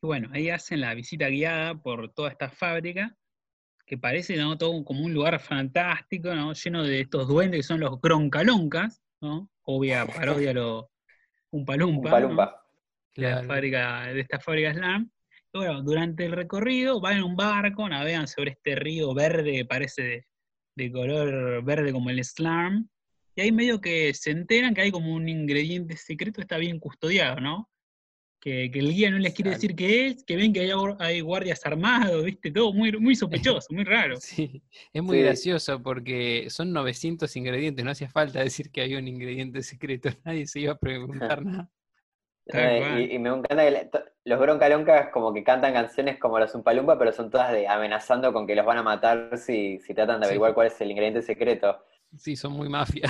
[0.00, 3.16] Y Bueno, ahí hacen la visita guiada por toda esta fábrica,
[3.84, 4.56] que parece ¿no?
[4.56, 6.52] todo como un lugar fantástico, ¿no?
[6.52, 9.50] lleno de estos duendes que son los croncaloncas, ¿no?
[9.66, 10.90] Obvia parodia a lo
[11.52, 12.66] un palumpa, Un palumpa.
[13.14, 15.10] de la fábrica, de esta fábrica Slam.
[15.52, 19.64] Y bueno, durante el recorrido van en un barco, navegan sobre este río verde que
[19.64, 20.26] parece de,
[20.76, 22.88] de color verde como el Slam.
[23.34, 27.40] Y ahí medio que se enteran que hay como un ingrediente secreto está bien custodiado,
[27.40, 27.70] ¿no?
[28.46, 30.96] Que, que el guía no les quiere decir qué es, que ven que hay, guar-
[31.00, 32.52] hay guardias armados, ¿viste?
[32.52, 34.14] Todo muy, muy sospechoso, muy raro.
[34.20, 35.24] Sí, es muy Sí.
[35.24, 40.46] gracioso porque son 900 ingredientes, no hacía falta decir que había un ingrediente secreto, nadie
[40.46, 41.68] se iba a preguntar nada.
[43.00, 46.96] Y, y me encanta que to- los broncaloncas como que cantan canciones como los Umpalumpa,
[46.96, 50.26] pero son todas de amenazando con que los van a matar si, si tratan de
[50.26, 50.28] Sí.
[50.28, 51.82] averiguar cuál es el ingrediente secreto.
[52.16, 53.08] Sí, son muy mafia.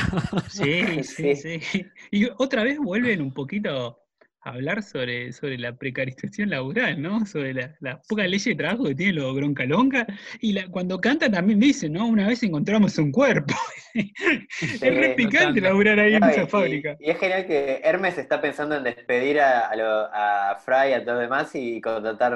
[0.49, 1.61] Sí, sí, Sí.
[1.61, 1.87] sí.
[2.11, 4.01] Y otra vez vuelven un poquito
[4.48, 7.26] hablar sobre, sobre la precarización laboral, ¿no?
[7.26, 10.06] Sobre la, la poca ley de trabajo que tienen los broncalonca.
[10.40, 12.06] Y la, cuando canta también dicen, ¿no?
[12.06, 13.54] Una vez encontramos un cuerpo.
[13.94, 16.96] es re picante laburar ahí en y- esa y- fábrica.
[17.00, 20.92] Y, es genial que Hermes está pensando en despedir a, a, lo- a Fry y
[20.92, 22.35] a todos los demás y contratar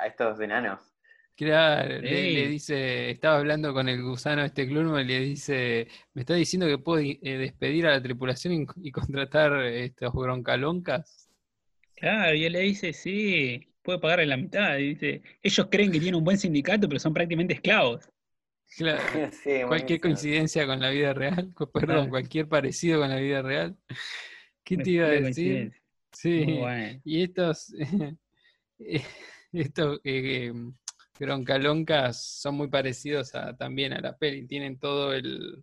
[0.00, 0.80] a estos enanos.
[1.34, 2.46] Claro, le, le Sí.
[2.48, 6.76] dice, estaba hablando con el gusano este Clurmo y le dice, me está diciendo que
[6.78, 11.21] puedo eh, despedir a la tripulación y, y contratar estos broncaloncas.
[12.02, 13.64] Claro, y él le dice, sí.
[13.80, 14.76] puede pagar la mitad.
[14.76, 18.10] dice, ellos creen que tienen un buen sindicato, pero son prácticamente esclavos.
[18.76, 19.00] Claro.
[19.68, 23.76] cualquier coincidencia con la vida real, perdón, cualquier parecido con la vida real.
[24.64, 25.74] ¿Qué te iba a decir?
[26.10, 26.44] Sí,
[27.04, 27.72] y estos,
[29.52, 30.52] estos eh,
[31.20, 35.62] groncaloncas son muy parecidos a, también a la peli, tienen todo el...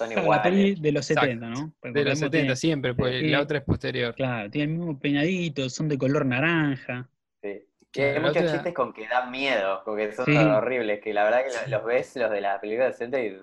[0.00, 0.30] Son iguales.
[0.30, 1.74] La peli de los 70, ¿no?
[1.82, 4.14] de los 70 siempre, pues la otra es posterior.
[4.14, 7.06] Claro, tienen el mismo peinadito, son de color naranja.
[7.42, 8.00] Sí.
[8.00, 11.84] hay muchos chistes con que dan miedo, porque son horribles, que la verdad que los,
[11.84, 13.42] ves, los de la película de 70 y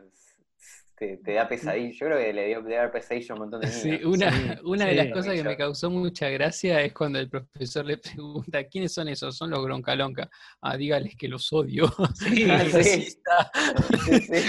[0.98, 1.92] te, da pesadilla.
[1.92, 3.82] Yo creo que le dio, dar pesadilla a un montón de niños.
[3.82, 7.86] Sí, una, una de las cosas que me causó mucha gracia es cuando el profesor
[7.86, 9.38] le pregunta, ¿quiénes son esos?
[9.38, 10.30] Son los groncalonca.
[10.62, 11.94] Ah, dígales que los odio.
[12.28, 12.46] Sí,
[12.82, 14.42] sí.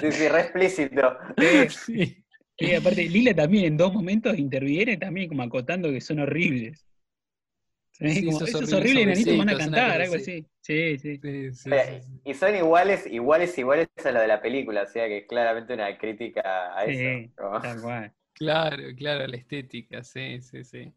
[0.00, 1.16] sí, sí, re explícito.
[1.68, 2.74] Sí.
[2.76, 6.84] aparte, Lila también en dos momentos interviene también como acotando que son horribles.
[7.96, 10.44] Sí, como, eso es horrible y Nanito van a cantar, algo así.
[10.60, 11.20] Sí, sí.
[12.24, 15.74] y son iguales, iguales, iguales a lo de la película, o sea que es claramente
[15.74, 17.30] una crítica a eso.
[18.36, 20.92] Claro, claro, la estética, sí, sí, sí.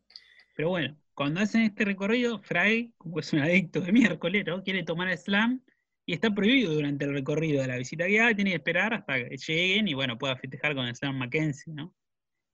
[0.55, 5.07] Pero bueno, cuando hacen este recorrido, Fry, como es un adicto de miércoles, quiere tomar
[5.09, 5.61] el slam
[6.03, 9.37] y está prohibido durante el recorrido de la visita guiada, tiene que esperar hasta que
[9.37, 11.93] lleguen y bueno, pueda festejar con el slam Mackenzie, ¿no?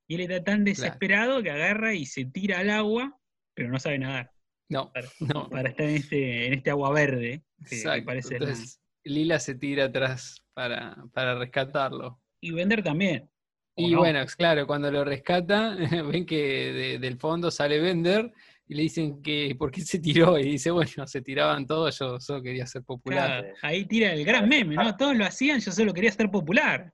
[0.06, 3.18] Y él está tan desesperado que agarra y se tira al agua,
[3.54, 4.33] pero no sabe nadar.
[4.68, 5.48] No, para, no.
[5.48, 7.42] para estar en este, en este agua verde.
[7.68, 12.20] Que, parece Entonces, Lila se tira atrás para, para rescatarlo.
[12.40, 13.30] Y vender también.
[13.76, 15.76] Y bueno, claro, cuando lo rescata,
[16.12, 18.32] ven que del fondo sale Vender
[18.66, 20.38] y le dicen que por qué se tiró.
[20.38, 23.52] Y dice, bueno, se tiraban todos, yo solo quería ser popular.
[23.62, 24.96] ahí tira el gran meme, ¿no?
[24.96, 26.92] Todos lo hacían, yo solo quería ser popular.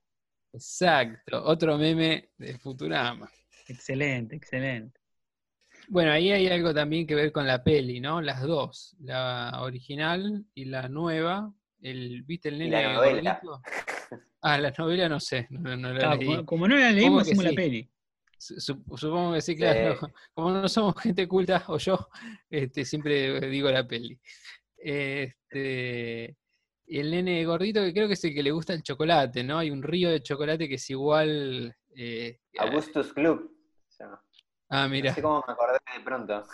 [0.53, 3.31] Exacto, otro meme de Futurama.
[3.69, 5.00] Excelente, excelente.
[5.91, 8.21] Bueno, ahí hay algo también que ver con la peli, ¿no?
[8.23, 11.53] Las dos, la original y la nueva.
[11.83, 12.71] El, ¿Viste el nene?
[12.71, 13.41] la novela.
[14.41, 16.45] Ah, la novela no sé, no, la leí.
[16.45, 17.91] Como, no la leímos, hicimos la peli.
[18.39, 19.99] Supongo que sí, claro.
[20.33, 22.09] Como no somos gente culta, o yo,
[22.49, 24.17] este, siempre digo la peli.
[24.77, 26.37] Este,
[26.87, 29.59] el nene gordito, que creo que es el que le gusta el chocolate, ¿no?
[29.59, 31.77] Hay un río de chocolate que es igual.
[31.97, 33.60] Eh, Augustus Club.
[34.71, 35.11] Ah, mira.
[35.11, 36.45] No sé cómo me acordé de pronto.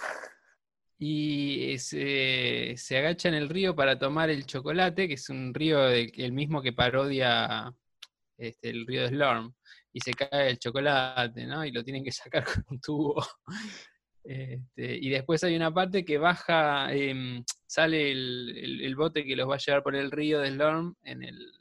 [0.98, 5.86] Y se, se, agacha en el río para tomar el chocolate, que es un río
[5.88, 7.70] el mismo que parodia
[8.38, 9.54] este, el río de Slorm.
[9.92, 11.64] Y se cae el chocolate, ¿no?
[11.64, 13.22] Y lo tienen que sacar con un tubo.
[14.24, 19.48] Este, y después hay una parte que baja, em, sale el, el, bote que los
[19.48, 21.52] va a llevar por el río de Slorm en el,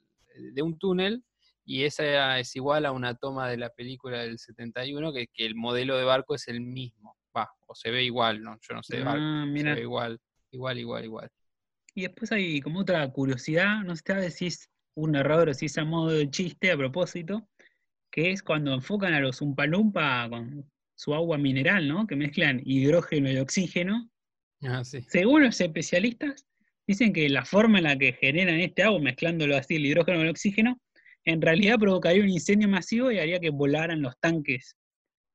[0.54, 1.24] de un túnel
[1.66, 5.56] y esa es igual a una toma de la película del 71, que, que el
[5.56, 8.58] modelo de barco es el mismo, va, o se ve igual, ¿no?
[8.62, 10.20] Yo no sé, ah, se ve igual,
[10.52, 11.30] igual, igual, igual.
[11.96, 15.78] Y después hay como otra curiosidad, no sé si es un error o si es
[15.78, 17.50] a modo de chiste a propósito,
[18.12, 22.06] que es cuando enfocan a los Umpalumpa con su agua mineral, ¿no?
[22.06, 24.10] Que mezclan hidrógeno y oxígeno.
[24.62, 25.02] Ah, sí.
[25.08, 26.46] Según los especialistas,
[26.88, 30.26] dicen que la forma en la que generan este agua, mezclándolo así el hidrógeno con
[30.26, 30.80] el oxígeno,
[31.26, 34.76] en realidad provocaría un incendio masivo y haría que volaran los tanques.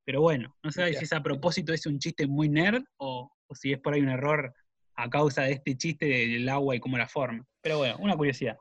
[0.05, 3.73] Pero bueno, no sé si es a propósito es un chiste muy nerd o, si
[3.73, 4.53] es por ahí un error
[4.95, 7.45] a causa de este chiste del agua y cómo la forma.
[7.61, 8.57] Pero bueno, una curiosidad.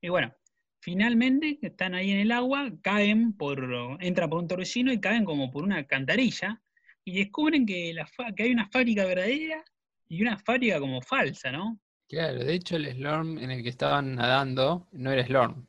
[0.00, 0.34] Y bueno,
[0.80, 5.50] finalmente están ahí en el agua, caen por, entran por un torbellino y caen como
[5.50, 6.60] por una cantarilla
[7.04, 9.64] y descubren que, la que hay una fábrica verdadera
[10.08, 11.80] y una fábrica como falsa, ¿no?
[12.08, 15.66] Claro, de hecho el Slorm en el que estaban nadando no era Slorm,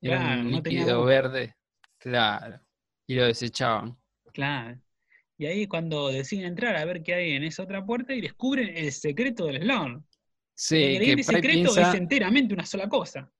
[0.00, 1.54] era un líquido verde,
[1.98, 2.60] claro.
[3.06, 3.96] Y lo desechaban.
[4.32, 4.78] Claro.
[5.38, 8.76] Y ahí cuando deciden entrar a ver qué hay en esa otra puerta y descubren
[8.76, 10.04] el secreto del Sloan.
[10.54, 13.30] Sí, que el secreto es enteramente una sola cosa.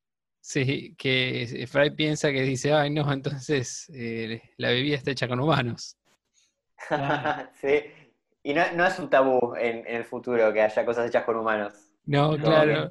[0.40, 5.40] Sí, que Fry piensa que dice, ay no, entonces eh, la bebida está hecha con
[5.40, 5.96] humanos.
[7.60, 7.82] sí,
[8.44, 11.87] y no, es un tabú en, el futuro que haya cosas hechas con humanos.
[12.08, 12.90] No, claro.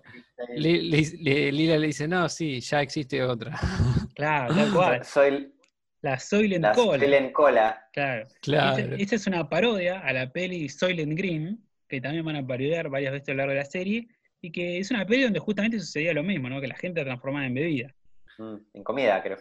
[0.56, 3.60] Lila le dice, no, sí, ya existe otra.
[4.16, 5.06] Claro, tal cual.
[5.06, 5.54] Soy,
[6.02, 6.98] la Soylent la Cola.
[6.98, 7.88] Soylent Cola.
[7.94, 8.28] Claro.
[8.42, 8.96] claro.
[8.98, 13.12] Esta, es una parodia a la peli Soylent Green, que también van a parodiar varias
[13.12, 14.08] veces a lo largo de la serie,
[14.42, 16.60] y que es una peli donde justamente sucedía lo mismo, ¿no?
[16.60, 17.96] Que la gente la transformaba en bebida.
[18.40, 19.38] Mm, en comida, creo.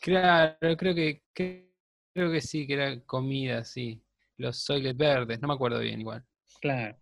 [0.00, 4.02] Claro, creo que, creo que sí, que era comida, sí.
[4.38, 6.24] Los Soylent verdes, no me acuerdo bien igual.
[6.62, 6.96] Claro.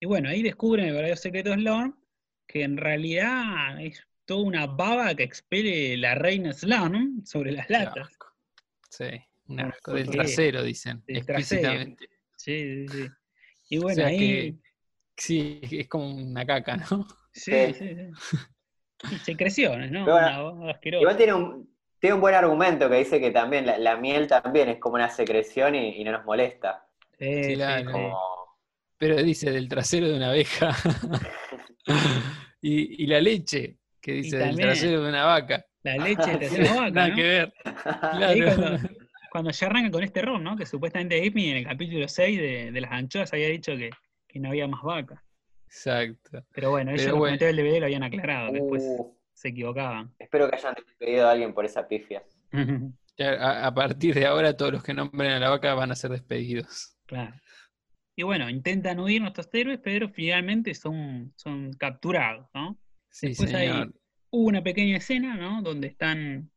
[0.00, 1.96] Y bueno, ahí descubren el verdadero secreto de Sloan,
[2.46, 8.08] que en realidad es toda una baba que expele la reina Sloan sobre las latas.
[8.90, 9.04] Sí,
[9.48, 11.02] un asco del trasero, dicen.
[11.06, 12.08] explícitamente.
[12.36, 13.08] Sí, sí, sí.
[13.70, 14.18] Y O bueno, sea ahí.
[14.18, 14.54] que-
[15.16, 17.06] sí, es como una caca, ¿no?
[17.32, 17.74] Sí, Sí.
[17.74, 19.14] sí, sí.
[19.14, 20.04] Y se creció, ¿no?
[20.04, 20.80] Pero Una.
[20.82, 24.68] Igual tiene un, tiene un buen argumento que dice que también la, la miel también
[24.68, 26.86] es como una secreción y, y no nos molesta.
[27.18, 27.80] Sí, sí, Claro.
[27.86, 27.92] sí.
[27.92, 28.18] Como,
[28.98, 30.74] Pero dice del trasero de una abeja.
[32.60, 35.64] y, y la leche, que dice del trasero de una vaca.
[35.82, 37.16] La leche de tercera vaca, Nada ¿no?
[37.16, 37.52] que ver.
[37.84, 38.44] Claro.
[38.56, 38.88] cuando,
[39.30, 40.56] cuando ya arranca con este error, ¿no?
[40.56, 43.90] Que supuestamente Amy en el capítulo 6 de, de las anchoas había dicho que,
[44.26, 45.22] que no había más vaca.
[45.66, 46.44] Exacto.
[46.52, 47.36] Pero bueno, ellos bueno.
[47.36, 50.12] del DVD lo habían aclarado, después Uh, se equivocaban.
[50.18, 52.22] espero que hayan despedido a alguien por esa pifia.
[53.20, 56.10] A, a partir de ahora, todos los que nombren a la vaca van a ser
[56.10, 56.96] despedidos.
[57.06, 57.34] Claro.
[58.18, 62.76] Y bueno, intentan huir nuestros héroes, pero finalmente son, son capturados, ¿no?
[63.10, 63.94] Sí, Después hay- señor.
[64.30, 65.62] Hubo una pequeña escena, ¿no?
[65.62, 66.50] Donde están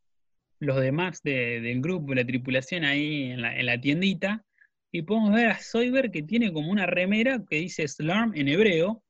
[0.58, 4.44] los demás de- del grupo, la tripulación ahí en la, en la tiendita,
[4.92, 9.04] y podemos ver a Soyber que tiene como una remera que dice Slarm en hebreo,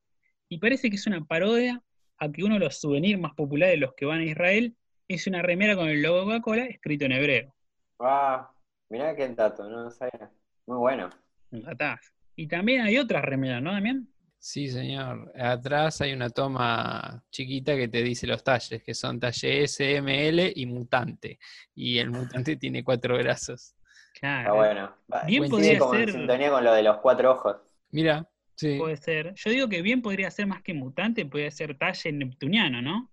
[0.49, 1.81] y parece que es una parodia
[2.17, 4.75] a que uno de los souvenirs más populares de los que van a Israel
[5.07, 7.55] es una remera con el logo de Coca-Cola escrito en hebreo.
[7.97, 8.51] Ah,
[8.89, 10.29] mirá qué dato, no, sabía.
[10.67, 11.09] Muy bueno.
[11.49, 12.13] Gatás.
[12.35, 14.07] Y también hay otras remeras, ¿no, Damián?
[14.39, 15.31] Sí, señor.
[15.39, 20.27] Atrás hay una toma chiquita que te dice los talles, que son talle S, M,
[20.29, 21.37] L y mutante.
[21.75, 22.09] Y el
[22.45, 23.75] mutante tiene cuatro brazos.
[24.13, 24.55] Está Claro.
[24.55, 24.95] bueno.
[25.13, 27.57] Va, Bien coincide podría como en ser- sintonía con lo de los cuatro ojos.
[27.91, 29.33] Mira, sí, Puede ser.
[29.35, 33.09] Yo digo que bien podría ser más que mutante, podría ser talle neptuniano, ¿no?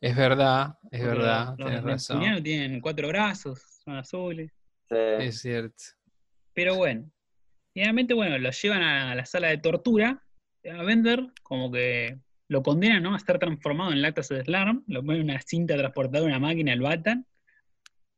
[0.00, 2.16] es verdad, es Porque verdad, Los tienes razón.
[2.18, 4.52] neptunianos tienen cuatro brazos, son azules.
[4.88, 4.94] Sí.
[4.96, 5.82] Es cierto.
[6.54, 7.10] Pero bueno,
[7.72, 10.22] finalmente, bueno, lo llevan a la sala de tortura.
[10.70, 13.14] A Bender, como que lo condenan, ¿no?
[13.14, 14.84] A estar transformado en lactas de Slarm.
[14.86, 17.26] Lo ponen en una cinta transportadora, una máquina, lo atan.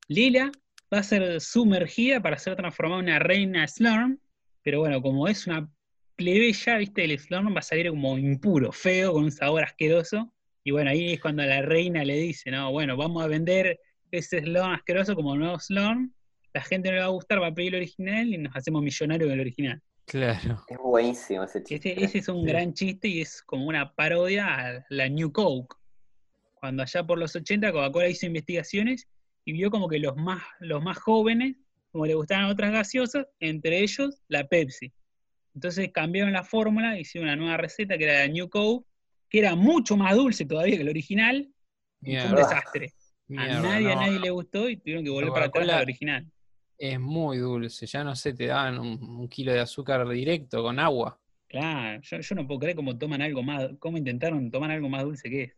[0.08, 0.52] Lila
[0.92, 4.18] va a ser sumergida para ser transformada en una reina Slarm.
[4.62, 5.70] Pero bueno, como es una
[6.16, 7.04] plebeya, ¿viste?
[7.04, 10.32] El Slarm va a salir como impuro, feo, con un sabor asqueroso.
[10.64, 13.78] Y bueno, ahí es cuando la reina le dice, no, bueno, vamos a vender
[14.10, 16.12] ese Slurm asqueroso como nuevo Slurm.
[16.54, 18.82] La gente no le va a gustar, va a pedir el original y nos hacemos
[18.82, 19.82] millonarios con el original.
[20.06, 20.62] Claro.
[20.68, 21.92] Es buenísimo ese chiste.
[21.92, 22.48] Ese, ese es un Sí.
[22.48, 25.74] gran chiste y es como una parodia a la New Coke.
[26.54, 29.08] Cuando allá por los 80 Coca-Cola hizo investigaciones
[29.44, 31.56] y vio como que los más, los más jóvenes,
[31.90, 34.92] como le gustaban otras gaseosas, entre ellos la Pepsi.
[35.54, 38.86] Entonces cambiaron la fórmula, hicieron una nueva receta que era la New Coke,
[39.28, 41.48] que era mucho más dulce todavía que el original,
[42.02, 42.92] y fue un Mierda, desastre.
[43.30, 46.26] A nadie, a nadie le gustó y tuvieron que volver para atrás al original.
[46.76, 50.78] Es muy dulce, ya no sé, te daban un, un kilo de azúcar directo con
[50.78, 51.18] agua.
[51.48, 55.04] Claro, yo, yo no puedo creer cómo toman algo más, cómo intentaron tomar algo más
[55.04, 55.52] dulce que es.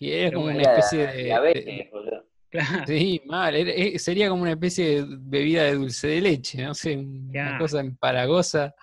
[0.00, 2.26] Y era Pero como una especie de, diabetes, de- boludo.
[2.52, 2.84] Claro.
[2.86, 3.54] Sí, mal.
[3.54, 7.56] era- eh, sería como una especie de bebida de dulce de leche, no sé, una
[7.56, 8.74] cosa empalagosa.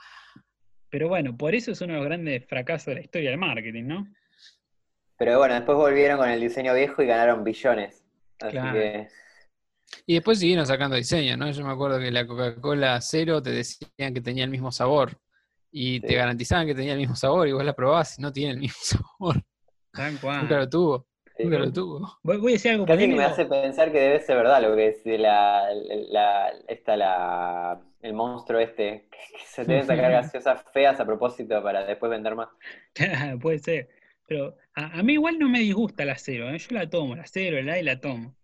[0.90, 3.84] Pero bueno, por eso es uno de los grandes fracasos de la historia del marketing,
[3.84, 4.08] ¿no?
[5.18, 8.04] Pero bueno, después volvieron con el diseño viejo y ganaron billones.
[8.40, 8.74] Así Claro.
[8.74, 9.08] que.
[10.06, 11.50] Y después siguieron sacando diseños, ¿no?
[11.52, 15.20] Yo me acuerdo que la Coca-Cola cero te decían que tenía el mismo sabor.
[15.72, 18.54] Y te garantizaban que tenía el mismo sabor, y vos la probabás y no tiene
[18.54, 19.44] el mismo sabor.
[20.22, 20.42] Cual.
[20.42, 21.44] Nunca lo tuvo, sí.
[21.44, 22.20] nunca lo tuvo.
[22.24, 24.76] Voy, voy a decir algo Casi que me hace pensar que debe ser verdad lo
[24.76, 25.68] que es la,
[26.10, 31.86] la, esta, la, el monstruo este, que se deben sacar gaseosas feas a propósito para
[31.86, 32.50] después vender más.
[33.42, 33.90] Puede ser.
[34.28, 36.58] Pero a, a mí igual no me disgusta la cero, ¿eh?
[36.60, 38.36] Yo la tomo, la cero, el A y la tomo.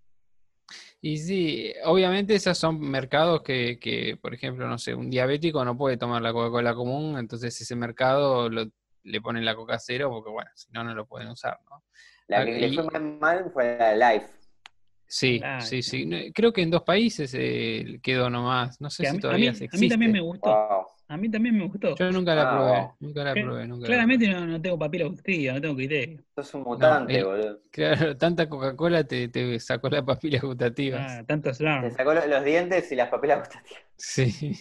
[1.07, 5.77] Y sí, obviamente esos son mercados que, que, por ejemplo, no sé, un diabético no
[5.77, 8.65] puede tomar la Coca-Cola común, entonces ese mercado lo-
[9.03, 11.83] le ponen la Coca cero porque, bueno, si no, no lo pueden usar, ¿no?
[12.27, 14.27] La que le y- fue más mal fue la de Life.
[15.05, 16.31] Sí, sí, sí.
[16.33, 18.81] Creo que en dos países eh, quedó nomás.
[18.81, 20.21] No sé Que a si mí, a todavía mí- se a mí también me existe.
[20.21, 20.49] gustó.
[20.49, 20.74] Wow.
[21.07, 21.95] A mí también me gustó.
[21.95, 25.05] Yo nunca la Ah, probé, nunca la probé, nunca la Claramente no, no tengo papila
[25.05, 26.23] gustativa, no tengo criterio.
[26.35, 27.43] Sos un mutante, el- boludo.
[27.47, 27.61] probé.
[27.71, 31.01] Claro, tanta Coca-Cola te, te sacó las papilas gustativas.
[31.01, 31.91] Ah, tanto Te slam.
[31.91, 33.81] sacó lo- los dientes y las papilas gustativas.
[33.97, 34.55] Sí.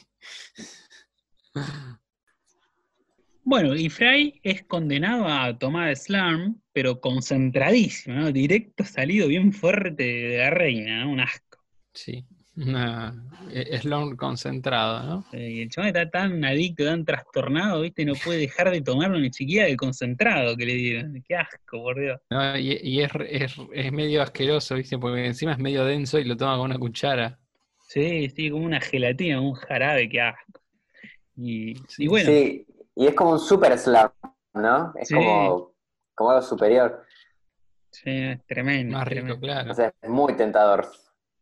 [3.43, 8.33] Bueno, y Fry es condenado a tomar slam, pero concentradísimo, ¿no?
[8.33, 11.13] Directo salido bien fuerte de la reina, ¿no?
[11.13, 11.59] Un asco.
[11.95, 12.27] Sí.
[12.57, 13.13] Una
[13.51, 15.03] eh, slum concentrado,
[15.33, 15.39] ¿no?
[15.39, 18.05] Y el chaval está tan adicto, tan trastornado, ¿viste?
[18.05, 21.25] No puede dejar de tomarlo ni siquiera el concentrado que le dieron.
[21.27, 22.21] Qué asco, por Dios.
[22.31, 24.97] No, y y es, es, es medio asqueroso, ¿viste?
[24.99, 27.39] Porque encima es medio denso y lo toma con una cuchara.
[27.89, 30.61] Sí, sí, como una gelatina, un jarabe, qué asco.
[31.37, 34.11] Y, Sí, y bueno, Sí, y es como un super slam,
[34.55, 34.93] ¿no?
[34.97, 35.15] Es Sí.
[35.15, 35.73] como,
[36.15, 37.05] como algo superior.
[37.91, 38.97] sí, es tremendo.
[38.97, 39.35] Más tremendo.
[39.35, 39.73] rico, claro.
[39.73, 40.87] O sea, es muy tentador.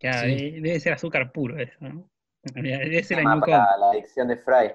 [0.02, 0.50] Sí.
[0.60, 2.10] Debe ser azúcar puro eso, ¿no?
[2.54, 4.72] Debe ser New para la adicción de Fry.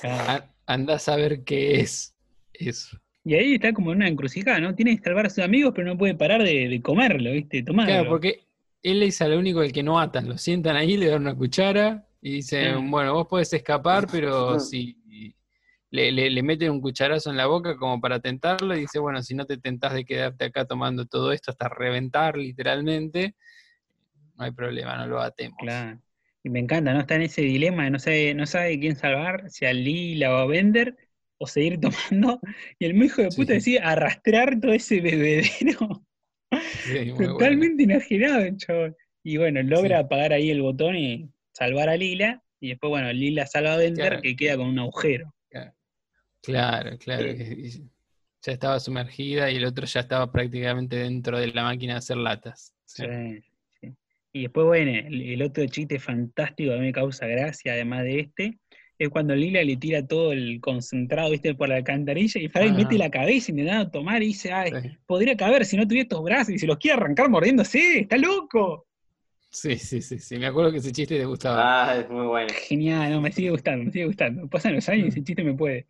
[0.00, 0.30] Claro.
[0.30, 2.14] A- Andás a ver qué es
[2.54, 2.96] eso.
[3.24, 4.74] Y ahí está como en una encrucijada, ¿no?
[4.74, 7.62] Tiene que salvar a sus amigos, pero no puede parar de, de comerlo, ¿viste?
[7.62, 7.92] Tomarlo.
[7.92, 8.40] Claro, porque
[8.82, 10.28] él es al único el que no atan.
[10.28, 14.96] Lo sientan ahí, le dan una cuchara y dicen, bueno, vos podés escapar, pero si
[15.90, 19.22] le, le- le meten un cucharazo en la boca como para tentarlo, y dice, bueno,
[19.22, 23.34] si no te tentás de quedarte acá tomando todo esto hasta reventar literalmente,
[24.40, 25.56] no hay problema, no lo atemos.
[25.60, 26.00] Claro.
[26.42, 27.00] Y me encanta, ¿no?
[27.00, 30.30] Está en ese dilema de no sabe, no sabe quién salvar, si a Lee la
[30.30, 30.96] va a vender
[31.38, 32.40] o seguir tomando.
[32.78, 33.36] Y el hijo de Sí.
[33.36, 36.04] puta decide arrastrar todo ese bebedero
[36.84, 37.32] Sí, bueno.
[37.34, 38.96] totalmente el chabón.
[39.22, 40.04] Y bueno, logra Sí.
[40.04, 42.42] apagar ahí el botón y salvar a Lila.
[42.58, 44.22] Y después, bueno, Lila salva a Bender, Claro.
[44.22, 45.34] que queda con un agujero.
[46.42, 47.34] Claro, claro.
[48.42, 52.16] Ya estaba sumergida y el otro ya estaba prácticamente dentro de la máquina de hacer
[52.16, 52.74] latas.
[52.86, 53.04] Sí.
[54.32, 58.04] Y después, bueno, el, el otro chiste fantástico que a mí me causa gracia, además
[58.04, 58.58] de este,
[58.98, 62.72] es cuando Lila le tira todo el concentrado, viste, por la alcantarilla y Fry Ah.
[62.74, 64.88] mete la cabeza intentando tomar y dice, ay, Sí.
[65.06, 68.86] podría caber si no tuviera estos brazos y se los quiere arrancar mordiéndose, está loco.
[69.52, 70.38] Sí, sí, sí, sí.
[70.38, 71.90] Me acuerdo que ese chiste te gustaba.
[71.90, 72.48] Ah, es muy bueno.
[72.68, 74.46] Genial, no, me sigue gustando, me sigue gustando.
[74.48, 75.86] Pasan los años y ese chiste me puede.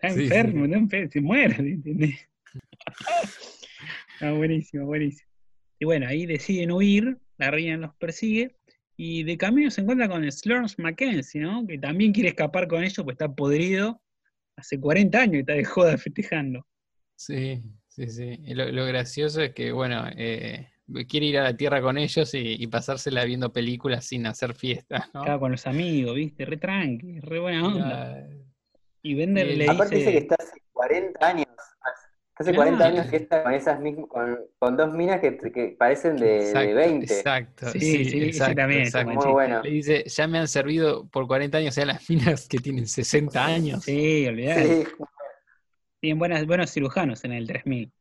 [0.00, 0.22] Está Sí, sí.
[0.24, 2.28] enfermo, está enfermo, se muere, ¿entendés?
[4.20, 5.28] Ah, buenísimo, buenísimo.
[5.80, 8.56] Y bueno, ahí deciden huir, la reina los persigue,
[8.96, 11.66] y de camino se encuentra con Slurms Mackenzie, ¿no?
[11.66, 14.00] Que también quiere escapar con ellos, pues está podrido.
[14.56, 16.66] Hace 40 años que está de joda festejando.
[17.16, 18.38] Sí, sí, sí.
[18.44, 20.68] Y lo, lo gracioso es que, bueno, eh,
[21.08, 25.10] quiere ir a la Tierra con ellos y, y pasársela viendo películas sin hacer fiesta,
[25.12, 25.22] ¿no?
[25.22, 26.44] Estaba con los amigos, ¿viste?
[26.44, 28.28] Re tranqui, re buena onda.
[29.02, 30.22] Y Bender Y le Aparte dice que dice.
[30.22, 31.46] está hace 40 años.
[32.36, 32.70] Está hace Claro.
[32.76, 36.48] 40 años fiesta con esas mismas, con, con dos minas que, que parecen de, de
[36.48, 37.04] exacto, 20.
[37.14, 39.62] Exacto, Sí, sí, exacto, también, Muy bueno.
[39.62, 42.88] Le dice, ya me han servido por 40 años, o sea, las minas que tienen
[42.88, 43.84] 60 años.
[43.84, 44.84] Sí, olvidate.
[44.84, 44.90] Sí.
[46.00, 47.92] Tienen buenas, buenos cirujanos en el 3000.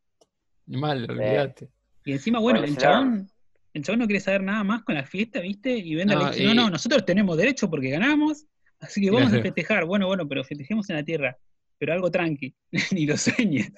[0.65, 1.69] Mal, olvídate.
[2.03, 3.29] Y encima, bueno, el chabón,
[3.71, 5.77] el chabón no quiere saber nada más con la fiesta, ¿viste?
[5.77, 8.47] Y Bender No, le dice, y- no, no, nosotros tenemos derecho porque ganamos,
[8.79, 9.85] así que vamos a festejar.
[9.85, 11.37] Bueno, bueno, pero festejemos en la tierra,
[11.77, 12.55] pero algo tranqui,
[12.91, 13.71] ni lo sueñes.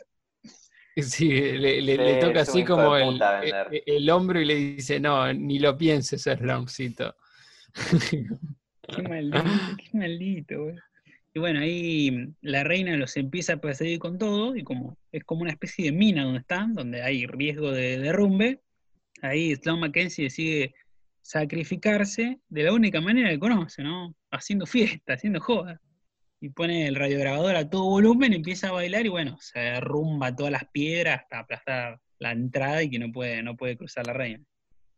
[1.02, 3.84] Sí, le, le- Sí, le toca así como el, el, Bender.
[3.86, 7.16] el hombro y le dice, no, ni lo pienses, Slurmcito.
[8.96, 9.44] Qué maldito,
[9.78, 10.76] qué maldito, güey.
[11.34, 15.24] Y bueno, ahí mm, la reina los empieza a perseguir con todo, y como es
[15.24, 18.62] como una especie de mina donde están, donde hay riesgo de derrumbe,
[19.22, 20.76] ahí Sloan Mackenzie decide
[21.22, 24.16] sacrificarse de la única manera que conoce, ¿no?
[24.32, 25.82] Haciendo fiesta, haciendo joda.
[26.46, 30.52] Y pone el radiograbador a todo volumen, empieza a bailar y bueno, se derrumba todas
[30.52, 34.44] las piedras hasta aplastar la entrada y que no puede, no puede cruzar la reina.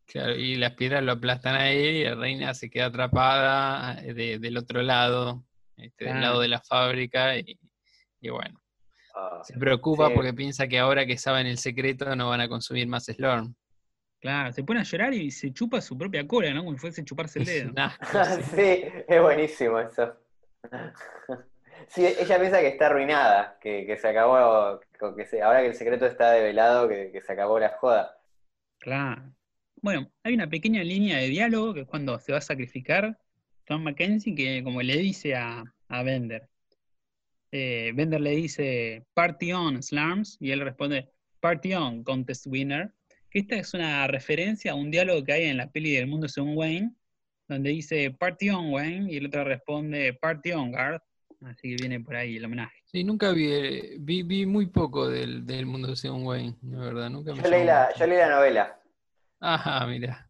[0.07, 4.13] Claro, y las piedras lo aplastan a él y la reina se queda atrapada eh,
[4.13, 5.45] de- del otro lado,
[5.77, 7.57] este, del lado de la fábrica, y,
[8.19, 8.61] y bueno,
[9.15, 10.13] Ah, se preocupa Sí.
[10.15, 13.55] porque piensa que ahora que saben el secreto no van a consumir más Slorm.
[14.19, 16.65] Claro, se pone a llorar y se chupa su propia cola, ¿no?
[16.65, 17.71] Como si fuese a chuparse el Es dedo.
[17.71, 18.43] un asco, sí.
[18.53, 20.13] sí, es buenísimo eso.
[21.89, 26.07] Sí, ella piensa que está arruinada, que, que se acabó, que ahora que el secreto
[26.07, 28.17] está develado, que, que se acabó la joda.
[28.79, 29.31] Claro.
[29.81, 33.17] Bueno, hay una pequeña línea de diálogo que es cuando se va a sacrificar
[33.65, 36.49] Tom Mackenzie, que como le dice a, a Bender.
[37.51, 41.09] Eh, Bender le dice, Party on, Slams, y él responde,
[41.39, 42.91] Party on, Contest Winner.
[43.29, 46.27] Que esta es una referencia a un diálogo que hay en la peli del mundo
[46.27, 46.93] según Wayne,
[47.47, 51.03] donde dice, Party on, Wayne, y el otro responde, Party on, Garth.
[51.45, 52.75] Así que viene por ahí el homenaje.
[52.85, 57.33] Sí, nunca vi, vi, vi muy poco del, del mundo según Wayne, la verdad, nunca
[57.35, 58.79] me Yo leí la, yo leí la novela.
[59.39, 60.23] Ajá, mira.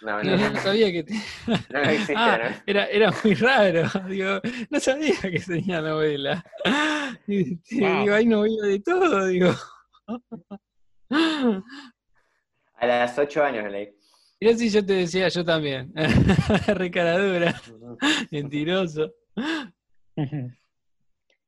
[0.00, 1.14] No, No, no, no sabía que te-
[1.70, 2.62] no existe, Ah, ¿no?
[2.66, 3.82] era, era muy raro.
[4.08, 4.40] Digo,
[4.70, 6.44] no sabía que tenía novela.
[7.26, 8.02] Y, Wow.
[8.02, 9.50] Digo, hay novela de todo, digo.
[11.10, 13.97] A las 8 años leí.
[14.40, 15.92] Mirá si yo te decía, yo también.
[16.66, 17.60] Recaradura,
[18.30, 19.12] mentiroso.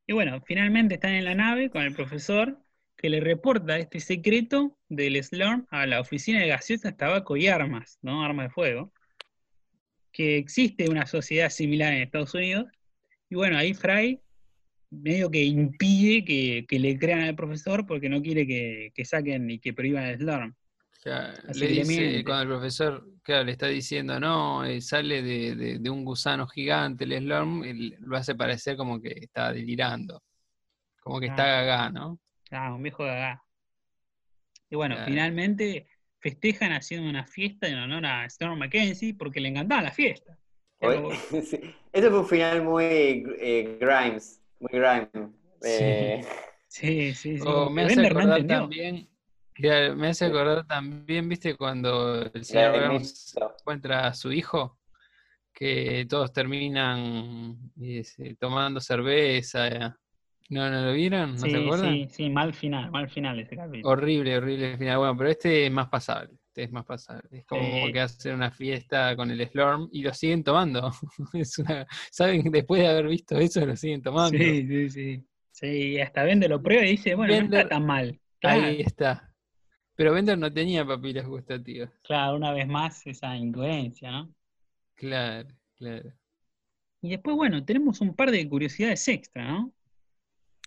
[0.06, 2.58] Y bueno, finalmente están en la nave con el profesor
[2.96, 8.00] que le reporta este secreto del Slurm a la oficina de gaseosas, tabaco y armas,
[8.02, 8.24] ¿no?
[8.24, 8.92] Armas de fuego.
[10.10, 12.66] Que existe una sociedad similar en Estados Unidos.
[13.28, 14.20] Y bueno, ahí Fry
[14.90, 19.48] medio que impide que, que le crean al profesor porque no quiere que, que saquen
[19.48, 20.56] y que prohíban el Slurm.
[21.02, 25.54] Claro, Así le dice, cuando el profesor, claro, le está diciendo, no, eh, sale de,
[25.56, 27.62] de- de un gusano gigante, el Slurm,
[28.00, 30.22] lo hace parecer como que está delirando.
[31.02, 32.20] Como que está gagá, ¿no?
[32.50, 33.42] Ah, un viejo gagá.
[34.68, 35.10] Y bueno, Claro.
[35.10, 35.86] finalmente
[36.20, 40.36] festejan haciendo una fiesta en honor a Storm Mackenzie porque le encantaba la fiesta.
[41.42, 41.60] Sí,
[41.92, 45.08] Ese fue un final muy eh, Grimes, muy Grimes.
[45.64, 46.22] Eh,
[46.68, 47.44] Sí, sí, sí.
[47.46, 48.60] O me hace acordar entendió.
[48.60, 49.08] también,
[49.54, 54.78] claro, me hace acordar también, viste, cuando el señor de Burns encuentra a su hijo,
[55.52, 58.04] que todos terminan eh,
[58.38, 59.96] tomando cerveza.
[60.48, 61.32] ¿No, no lo vieron?
[61.32, 61.92] ¿No se Sí, acuerdan?
[61.94, 63.92] sí, sí, mal final, mal final ese capítulo.
[63.92, 64.98] Horrible, horrible final.
[64.98, 66.34] Bueno, pero este es más pasable.
[66.48, 67.28] Este es más pasable.
[67.30, 67.92] Es como Sí.
[67.92, 70.90] que hacen una fiesta con el Slorm y lo siguen tomando.
[71.34, 74.36] Es una- Saben que después de haber visto eso, lo siguen tomando.
[74.38, 75.24] Sí, sí, sí.
[75.52, 78.18] Sí, hasta Bender lo prueba y dice, bueno, no está tan mal.
[78.40, 79.29] Claro, Ahí está.
[80.00, 81.90] Pero Bender no tenía papilas gustativas.
[82.02, 84.34] claro, una vez más esa incoherencia, ¿no?
[84.94, 86.10] Claro, claro.
[87.02, 89.74] Y después, bueno, tenemos un par de curiosidades extra, ¿no?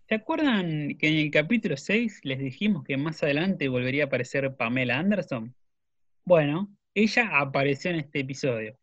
[0.07, 4.55] ¿Se acuerdan que en el capítulo 6 les dijimos que más adelante volvería a aparecer
[4.55, 5.55] Pamela Anderson?
[6.25, 8.77] Bueno, ella apareció en este episodio.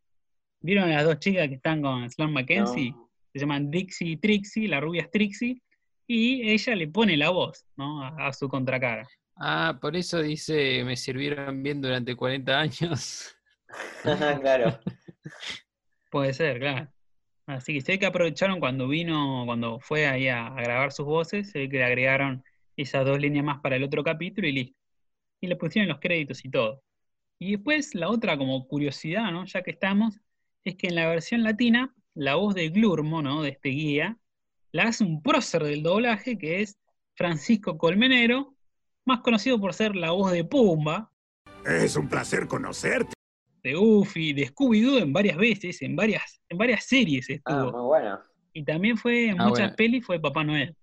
[0.59, 2.91] ¿Vieron a las dos chicas que están con Sloan Mackenzie?
[2.91, 3.09] No.
[3.31, 5.61] Se llaman Dixie y Trixie, la rubia es Trixie,
[6.07, 8.03] y ella le pone la voz, ¿no?
[8.03, 9.07] A, a su contracara.
[9.35, 13.35] Ah, por eso dice, me sirvieron bien durante 40 años.
[14.41, 14.79] claro.
[16.11, 16.91] Puede ser, claro.
[17.47, 21.05] Así que se ve que aprovecharon cuando vino, cuando fue ahí a, a grabar sus
[21.05, 22.43] voces, se ve que le agregaron
[22.75, 24.79] esas dos líneas más para el otro capítulo y listo.
[25.41, 26.83] Y le pusieron los créditos y todo.
[27.39, 29.45] Y después la otra como curiosidad, ¿no?
[29.45, 30.19] Ya que estamos,
[30.63, 33.41] es que en la versión latina, la voz de Glurmo, ¿no?
[33.41, 34.17] De este guía,
[34.71, 36.77] la hace un prócer del doblaje que es
[37.15, 38.55] Francisco Colmenero,
[39.05, 41.11] más conocido por ser la voz de Pumba,
[41.65, 43.13] Es un placer conocerte.
[43.63, 47.71] de Goofy, de Scooby-Doo en varias veces, en varias, en varias series Ah, estuvo.
[47.71, 48.19] muy bueno.
[48.53, 49.75] Y también fue en Ah, muchas bueno.
[49.75, 50.75] pelis, fue Papá Noel.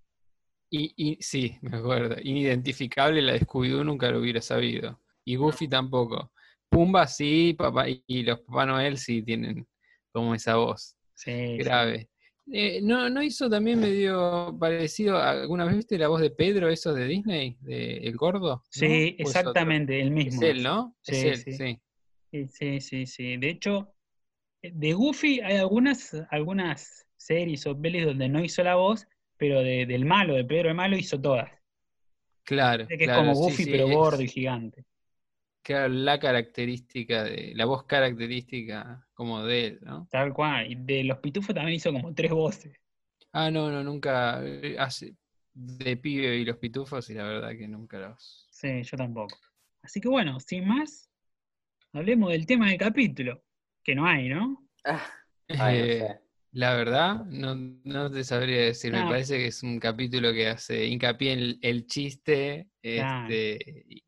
[0.71, 2.15] Y, y sí, me acuerdo.
[2.21, 4.99] Inidentificable la de Scooby-Doo nunca lo hubiera sabido.
[5.25, 6.31] Y Goofy tampoco.
[6.69, 9.67] Pumba sí, papá, y- los Papá Noel sí tienen
[10.13, 11.57] como esa voz Sí, sí.
[11.57, 12.08] grave.
[12.51, 15.17] Eh, ¿no, ¿No hizo también medio parecido?
[15.17, 17.57] a- ¿Alguna vez viste la voz de Pedro, eso de Disney?
[17.61, 18.63] De El Gordo?
[18.69, 20.41] Sí, ¿O es exactamente, el mismo.
[20.41, 20.95] Es él, ¿no?
[21.05, 21.53] es Sí, él, sí.
[21.53, 22.47] sí.
[22.47, 23.37] Sí, sí, sí.
[23.37, 23.93] De hecho,
[24.61, 29.85] de Goofy hay algunas, algunas series o pelis donde no hizo la voz, pero de-
[29.85, 31.51] del malo, de Pedro el Malo, hizo todas.
[32.43, 34.85] Claro, Que es como sí, Goofy, sí, pero es- gordo y gigante.
[35.61, 40.07] Claro, la característica de, la voz característica como de él, ¿no?
[40.09, 40.71] Tal cual.
[40.71, 42.73] Y de los pitufos también hizo como tres voces.
[43.33, 44.39] Ah, no, no, nunca.
[44.41, 45.13] eh, Hace
[45.53, 48.47] de pibe y los pitufos y la verdad que nunca los.
[48.49, 49.37] Sí, yo tampoco.
[49.83, 51.11] Así que bueno, sin más,
[51.91, 53.43] hablemos del tema del capítulo,
[53.83, 54.65] que no hay, ¿no?
[54.85, 55.05] Ah,
[55.49, 56.19] ay, no Eh, sé.
[56.53, 58.93] la verdad, no, no te sabría decir.
[58.93, 59.09] Me No.
[59.09, 62.69] parece que es un capítulo que hace hincapié en el, el chiste.
[62.81, 63.27] Claro.
[63.27, 64.03] Este, y,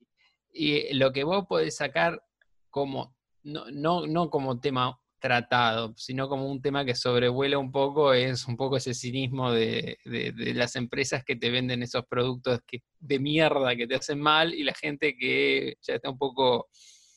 [0.53, 2.23] y lo que vos podés sacar
[2.69, 8.13] como, no, no, no como tema tratado, sino como un tema que sobrevuela un poco,
[8.13, 12.59] es un poco ese cinismo de, de- de las empresas que te venden esos productos
[12.67, 16.67] que, de mierda que te hacen mal y la gente que ya está un poco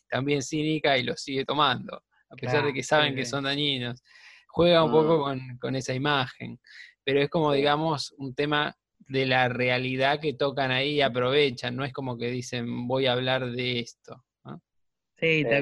[0.09, 4.03] también cínica y los sigue tomando, a pesar de que saben sí, que son dañinos.
[4.47, 5.23] Juega un poco Mm.
[5.23, 6.61] con, con esa imagen,
[7.03, 8.77] pero es como, digamos, un tema
[9.09, 13.13] de la realidad que tocan ahí y aprovechan, no es como que dicen voy a
[13.15, 14.25] hablar de esto.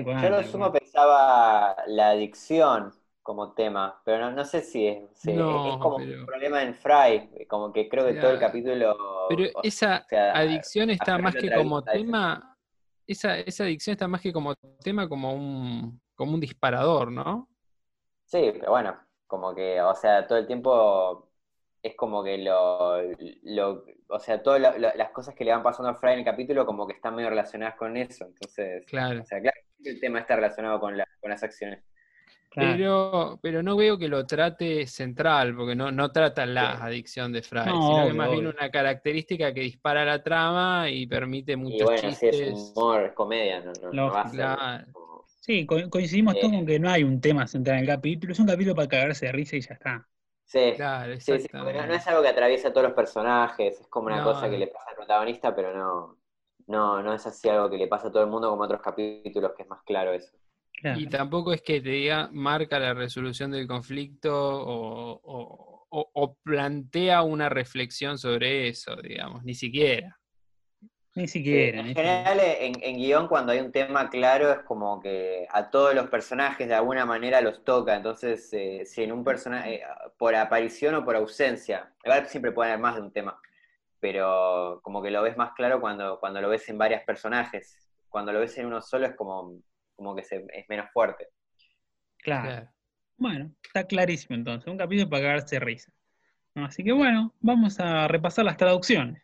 [0.05, 0.23] Cual.
[0.23, 0.81] Yo lo tal sumo cual.
[0.81, 2.93] pensaba la adicción
[3.23, 6.63] como tema, pero no, no sé si es, si- No, es como pero- un problema
[6.63, 8.97] en Fry, como que creo que todo el capítulo...
[9.29, 12.57] Pero o esa sea, adicción está más que como tema,
[13.07, 17.49] esa, esa adicción está más que como tema como un, como un disparador, ¿no?
[18.25, 21.32] Sí, pero bueno, como que, o sea, todo el tiempo
[21.83, 23.03] es como que lo,
[23.43, 26.19] lo o sea, todas la- la- las cosas que le van pasando a Fry en
[26.21, 29.21] el capítulo como que están medio relacionadas con eso, entonces, Claro.
[29.21, 31.83] o sea, claro, el tema está relacionado con, la- con las acciones.
[32.51, 32.73] Claro.
[32.77, 36.83] Pero, pero no veo que lo trate central, porque no, no trata la Sí.
[36.83, 38.57] adicción de Fry, No, sino que obvio, más bien obvio.
[38.61, 42.41] una característica que dispara la trama y permite Y muchos bueno, sí, chistes.
[42.41, 44.85] es humor, es comedia, no, no, no va a ser Claro.
[44.93, 46.57] como- Sí, co- coincidimos todos Eh.
[46.57, 49.27] con que no hay un tema central en el capítulo, es un capítulo para cagarse
[49.27, 50.07] de risa y ya está.
[50.45, 54.07] Sí, Claro, sí, sí, no, es algo que atraviesa a todos los personajes, es como
[54.09, 54.59] una No, cosa que no.
[54.59, 56.19] le pasa al protagonista, pero no,
[56.67, 59.53] no, no es así algo que le pasa a todo el mundo como otros capítulos,
[59.57, 60.37] que es más claro eso.
[60.73, 61.01] Claro.
[61.01, 66.35] Y tampoco es que te diga, marca la resolución del conflicto o, o- o- o
[66.43, 70.19] plantea una reflexión sobre eso, digamos, ni siquiera.
[71.15, 71.81] Ni Sí, siquiera.
[71.81, 75.95] en general, en, en guion, cuando hay un tema claro, es como que a todos
[75.95, 77.95] los personajes de alguna manera los toca.
[77.95, 79.83] Entonces, eh, si en un personaje, eh,
[80.17, 83.39] por aparición o por ausencia, igual siempre puede haber más de un tema,
[84.01, 87.79] pero como que lo ves más claro cuando, cuando lo ves en varios personajes.
[88.09, 89.59] Cuando lo ves en uno solo es como,
[89.95, 91.29] como que se, es menos fuerte.
[92.19, 92.49] Claro.
[92.49, 92.69] Claro.
[93.19, 95.93] Bueno, está clarísimo entonces, un capítulo para cagarse de risa.
[96.55, 99.23] Así que bueno, vamos a repasar las traducciones.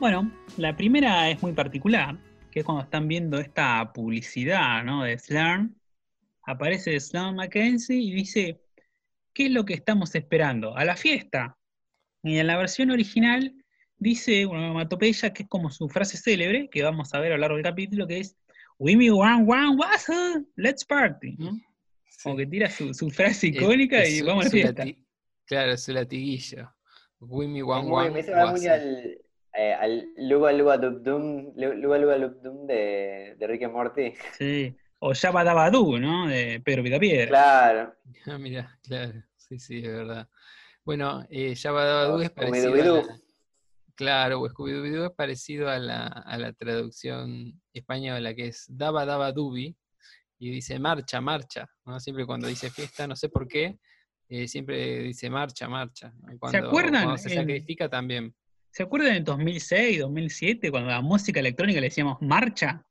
[0.00, 2.16] Bueno, la primera es muy particular,
[2.50, 5.04] que es cuando están viendo esta publicidad ¿no?
[5.04, 5.74] de Slurm.
[6.46, 8.62] Aparece Slurm Mackenzie y dice,
[9.34, 10.74] ¿qué es lo que estamos esperando?
[10.74, 11.58] A la fiesta.
[12.22, 13.54] Y en la versión original
[13.98, 17.42] dice una onomatopeya que es como su frase célebre, que vamos a ver a lo
[17.42, 18.38] largo del capítulo, que es
[18.78, 20.48] We me one one what's up?
[20.56, 21.36] let's party.
[22.22, 24.84] Como que tira su, frase icónica y vamos a la fiesta.
[25.44, 26.72] Claro, su latiguillo.
[27.20, 28.10] We me one one.
[28.12, 29.20] Me va muy al,
[29.54, 34.14] eh, al Luba Luba Dub Dum, Luba Luba Dum de, de Rick and Morty.
[34.38, 34.76] Sí.
[34.98, 36.28] O Jabba Dabba ¿no?
[36.28, 37.28] De Pedro Picapiedra.
[37.28, 37.94] Claro.
[38.26, 39.22] Ah, mira, claro.
[39.36, 40.28] Sí, sí, es verdad.
[40.84, 42.98] Bueno, eh, Jabba Dabba es parecido.
[42.98, 43.20] A
[44.00, 49.30] Claro, o Scooby-Doo es parecido a la, a la, traducción española, que es Daba Daba
[49.30, 49.76] Dubi,
[50.38, 51.68] y dice marcha, marcha.
[51.84, 52.00] ¿no?
[52.00, 53.78] Siempre cuando dice fiesta, no sé por qué,
[54.26, 56.14] eh, siempre dice marcha, marcha.
[56.38, 57.04] Cuando, ¿Se acuerdan?
[57.04, 58.34] Cuando se sacrifica también.
[58.72, 62.84] ¿Se acuerdan en 2006, 2007, cuando la música electrónica le decíamos marcha?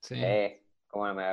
[0.00, 0.14] Sí.
[0.16, 1.24] Eh, ¿cómo no me...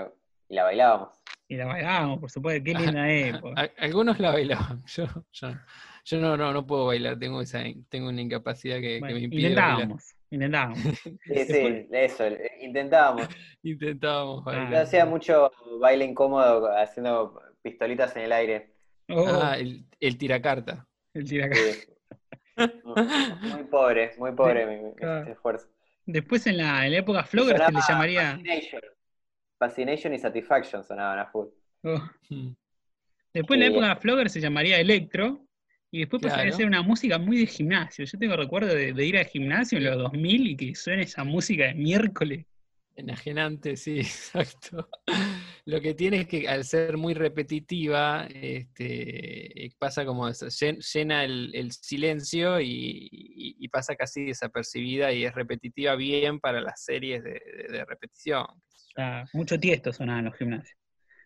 [0.50, 1.10] Y la bailábamos.
[1.48, 3.72] Y la bailábamos, por supuesto, qué linda época.
[3.78, 8.80] Algunos la bailaban, yo, yo, no, no, no puedo bailar, tengo esa, tengo una incapacidad
[8.80, 10.80] que, me impide intentábamos, Intentábamos,
[11.24, 12.24] Sí, sí, eso,
[12.62, 13.28] intentábamos.
[13.62, 14.72] Intentábamos bailar.
[14.72, 18.81] Yo hacía mucho baile incómodo haciendo pistolitas en el aire.
[19.14, 19.40] Oh.
[19.42, 20.88] Ah, el, el tiracarta.
[21.14, 21.92] El tiracarta.
[23.42, 25.68] Muy pobre, muy pobre mi, esfuerzo.
[26.06, 28.40] Después en la, en la época Flogger se le llamaría.
[29.58, 31.48] Fascination y Satisfaction sonaban a full.
[31.84, 32.02] Oh.
[32.30, 32.54] Hmm.
[33.34, 35.46] Después en la época de Flogger se llamaría Electro.
[35.94, 38.06] Y después pasaría a ser una música muy de gimnasio.
[38.06, 41.66] Yo tengo recuerdo de, ir al gimnasio en los 2000 y que suene esa música
[41.66, 42.46] de miércoles.
[42.96, 44.90] Enajenante, sí, exacto.
[45.66, 52.60] Lo que tiene es que al ser muy repetitiva, este, pasa como llena el, silencio
[52.60, 58.46] y, pasa casi desapercibida y es repetitiva bien para las series de repetición.
[58.98, 60.78] Ah, mucho tiesto sonaba en los gimnasios.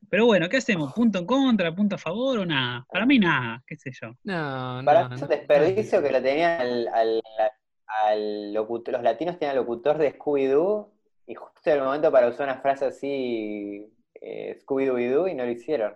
[0.10, 0.94] Pero bueno, ¿qué hacemos?
[0.94, 2.86] ¿Punto en contra, punto a favor o nada?
[2.92, 4.10] Para mí nada, qué sé yo.
[4.24, 6.62] No, Para mí es un desperdicio que lo tenían
[6.94, 7.22] al,
[7.88, 10.92] al, locutor, los latinos tenían locutor de Scooby-Doo
[11.28, 15.52] y justo en el momento para usar una frase así, eh, Scooby-Doo y no lo
[15.52, 15.94] hicieron.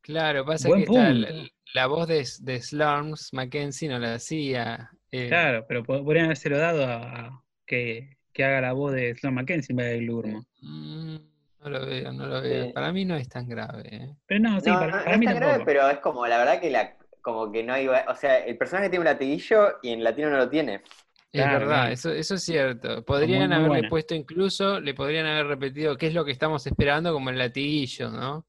[0.00, 4.90] Claro, pasa que la, voz de, de Slurms Mackenzie no la hacía.
[5.10, 5.28] Eh.
[5.28, 9.76] Claro, pero podrían haberse dado a que que haga la voz de Sloan Mackenzie en
[9.78, 10.44] vez de Lurmo.
[10.62, 11.16] Mm,
[11.60, 12.72] no lo veo, no lo veo.
[12.72, 13.88] Para mí no es tan grave.
[13.90, 14.14] ¿eh?
[14.26, 16.70] Pero no, sí, para, no, mí es tan grave, pero es como, la verdad que
[16.70, 20.30] la, como que no hay, o sea, el personaje tiene un latiguillo y en latino
[20.30, 20.82] no lo tiene.
[21.30, 23.04] Es verdad, eso, eso es cierto.
[23.04, 27.30] Podrían haberle puesto incluso, le podrían haber repetido qué es lo que estamos esperando como
[27.30, 28.46] el latiguillo, ¿no?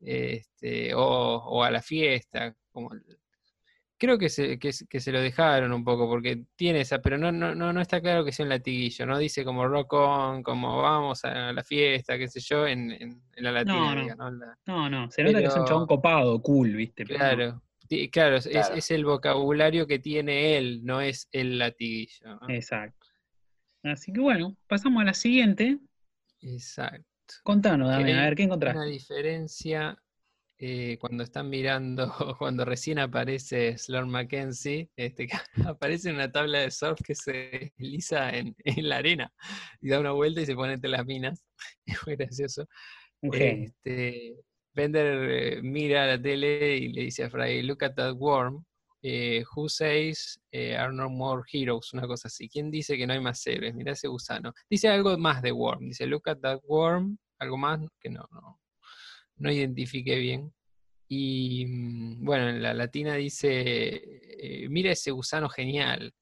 [0.00, 2.90] Este, o, o a la fiesta, como
[4.00, 7.54] Creo que se, que, se lo dejaron un poco, porque tiene esa, pero no, no,
[7.54, 9.18] no, está claro que sea un latiguillo, ¿no?
[9.18, 13.52] Dice como rock on, como vamos a la fiesta, qué sé yo, en, en, la
[13.52, 14.14] latina.
[14.16, 17.04] No, no, no, no, se nota que es un chabón copado, cool, ¿viste?
[17.04, 17.60] claro,
[18.10, 22.38] claro, Es, es, el vocabulario que tiene él, no es el latiguillo.
[22.48, 23.06] Exacto.
[23.82, 25.78] Así que bueno, pasamos a la siguiente.
[26.40, 27.06] Exacto.
[27.42, 28.78] Contanos, Dame, a ver, ¿qué encontraste?
[28.78, 29.96] Una diferencia
[30.58, 35.28] eh, cuando están mirando, cuando recién aparece Slor Mackenzie, este,
[35.74, 37.32] aparece en una tabla de surf que se
[37.78, 39.32] desliza en, la arena
[39.80, 41.42] y da una vuelta y se pone entre las minas.
[41.86, 42.68] Es muy gracioso.
[43.22, 44.36] Este,
[44.72, 48.64] Bender eh, mira la tele y le dice a Fry, look at that worm.
[49.02, 51.92] Eh, who says are no more heroes?
[51.94, 52.48] Una cosa así.
[52.48, 53.74] ¿Quién dice que no hay más héroes?
[53.74, 54.52] Mira ese gusano.
[54.68, 55.88] Dice algo más de worm.
[55.88, 57.16] Dice, look at that worm.
[57.38, 58.60] Algo más que no, no,
[59.36, 60.52] no identifiqué bien.
[61.12, 66.14] Y mm, bueno, en la latina dice, eh, mira ese gusano genial.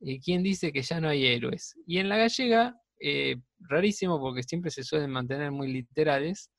[0.00, 1.76] Eh, ¿Quién dice que ya no hay héroes?
[1.86, 6.50] Y en la gallega, eh, rarísimo porque siempre se suelen mantener muy literales,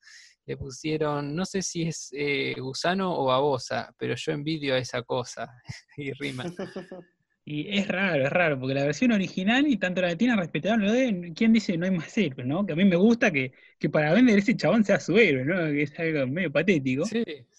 [0.44, 2.10] le pusieron, no sé si es
[2.58, 5.48] gusano o babosa, pero yo envidio a esa cosa.
[5.96, 6.44] y rima.
[7.44, 10.92] Y es raro, es raro, porque la versión original y tanto la latina respetaron lo
[10.92, 12.64] de quién dice no hay más héroes, ¿no?
[12.64, 13.52] Que a mí me gusta que,
[13.90, 15.56] para vender ese chabón sea su héroe, ¿no?
[15.72, 17.04] Que es algo medio patético.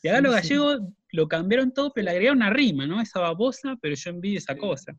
[0.02, 0.82] y ahora los gallegos
[1.12, 3.02] lo cambiaron todo, pero le agregaron una rima, ¿no?
[3.02, 4.96] Esa babosa, pero yo envidio esa cosa.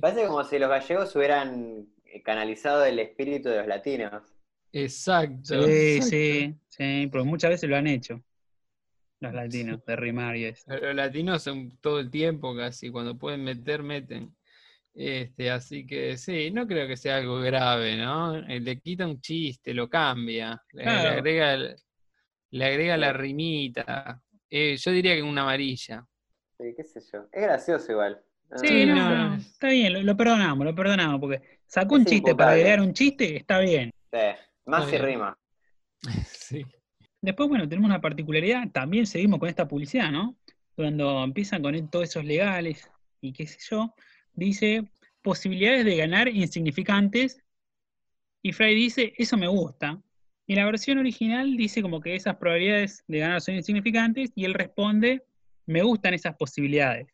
[0.00, 4.22] Parece como si los gallegos hubieran eh, canalizado el espíritu de los latinos.
[4.72, 5.64] Exacto.
[5.66, 8.22] Sí, sí, sí, pero muchas veces lo han hecho.
[9.20, 10.64] los latinos, de rimar y eso.
[10.76, 14.34] Los latinos son todo el tiempo casi, cuando pueden meter, meten.
[14.94, 18.36] Este, así que sí, no creo que sea algo grave, ¿no?
[18.38, 21.76] Eh, Le quita un chiste, lo cambia, le, le agrega, el-
[22.50, 24.22] le agrega la rimita.
[24.50, 26.04] Eh, yo diría que una amarilla.
[26.58, 27.26] Sí, qué sé yo.
[27.32, 28.22] Es gracioso igual.
[28.50, 32.06] No, Sí, no, no, está bien, lo, lo perdonamos, lo perdonamos, porque sacó un Es
[32.06, 33.90] chiste para agregar un chiste, está bien.
[34.12, 34.18] Sí,
[34.66, 35.36] Más si rima.
[36.26, 36.66] Sí.
[37.20, 40.36] Después, bueno, tenemos una particularidad, también seguimos con esta publicidad, ¿no?
[40.74, 42.90] Cuando empiezan con todos esos legales
[43.20, 43.94] y qué sé yo,
[44.32, 44.90] dice
[45.22, 47.40] posibilidades de ganar insignificantes
[48.42, 50.02] y Fry dice, eso me gusta.
[50.46, 54.54] Y la versión original dice como que esas probabilidades de ganar son insignificantes y él
[54.54, 55.22] responde,
[55.66, 57.06] me gustan esas posibilidades.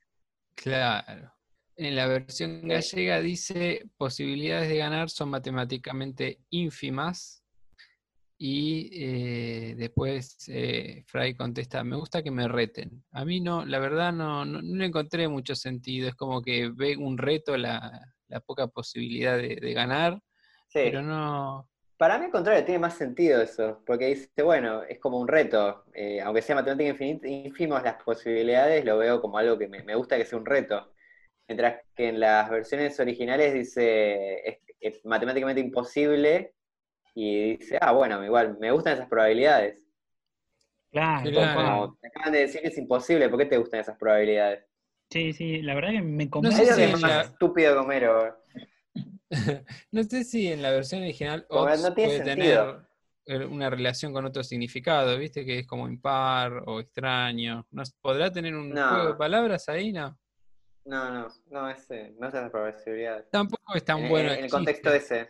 [0.55, 1.34] Claro.
[1.76, 7.38] En la versión gallega dice posibilidades de ganar son matemáticamente ínfimas
[8.39, 13.05] y eh, después eh, Fry contesta, me gusta que me reten.
[13.12, 16.70] A mí no, la verdad no, no, no le encontré mucho sentido, es como que
[16.74, 20.20] ve un reto la, la poca posibilidad de, de ganar,
[20.68, 20.80] Sí.
[20.80, 21.68] pero no...
[21.97, 25.84] Para mí, al contrario, tiene más sentido eso, porque dice, bueno, es como un reto.
[25.95, 29.97] eh, aunque sea matemática infinita, ínfimos las posibilidades, lo veo como algo que me, me
[29.97, 30.93] gusta que sea un reto.
[31.49, 36.55] Mientras que en las versiones originales dice, es, es matemáticamente imposible,
[37.14, 39.82] y dice, ah, bueno, igual, me gustan esas probabilidades.
[40.90, 41.54] Claro, Claro.
[41.61, 44.64] Como te acaban de decir que es imposible, ¿por qué te gustan esas probabilidades?
[45.11, 46.62] Sí, sí, la verdad que me sé convence.
[46.62, 48.42] Eso si es más la- estúpido que Homero.
[49.92, 51.46] No sé si en la versión original
[51.82, 52.86] no tiene puede sentido.
[53.26, 55.44] tener eh, una relación con otro significado, ¿viste?
[55.44, 57.66] Que es como impar o extraño.
[57.70, 58.88] ¿No, ¿Podrá tener un No.
[58.88, 59.92] juego de palabras ahí?
[59.92, 60.18] No.
[60.86, 63.28] No, no, no, ese, no esas probabilidades.
[63.30, 65.28] Tampoco es tan En, bueno en el el contexto ese.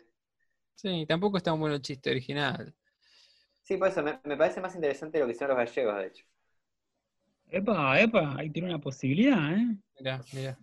[0.78, 2.72] Sí, tampoco es tan bueno el chiste original.
[3.62, 6.24] Sí, por eso me, me parece más interesante lo que hicieron los gallegos, de hecho.
[7.50, 9.76] Epa, epa, ahí tiene una posibilidad, ¿eh?
[9.98, 10.58] Mirá, mirá.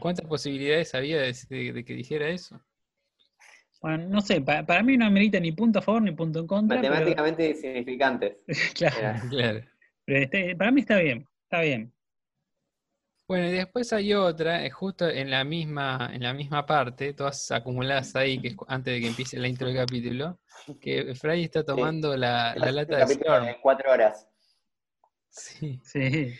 [0.00, 2.60] ¿Cuántas posibilidades había de, de- de que dijera eso?
[3.80, 6.46] Bueno, no sé, pa- para mí no amerita ni punto a favor ni punto en
[6.46, 6.76] contra.
[6.80, 8.36] pero- Matemáticamente insignificantes.
[8.74, 9.20] claro, Era.
[9.30, 9.60] Claro.
[10.04, 11.92] pero este- para mí está bien, está bien.
[13.30, 17.48] Bueno, y después hay otra, eh, justo en la misma, en la misma parte, todas
[17.52, 20.40] acumuladas ahí, que es antes de que empiece la intro del capítulo,
[20.80, 23.46] que Fry está tomando la, la lata de capítulo Storm.
[23.46, 24.28] de cuatro horas.
[25.28, 25.78] Sí.
[25.84, 26.34] Sí.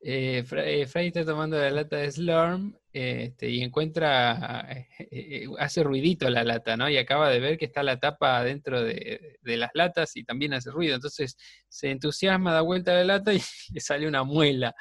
[0.00, 6.28] Eh, eh, está tomando la lata de Slurm este, y encuentra, eh, eh, hace ruidito
[6.28, 6.90] la lata, ¿no?
[6.90, 10.54] Y acaba de ver que está la tapa dentro de, de las latas y también
[10.54, 10.96] hace ruido.
[10.96, 11.36] Entonces
[11.68, 13.40] se entusiasma, da vuelta a la lata y
[13.72, 14.74] le sale una muela.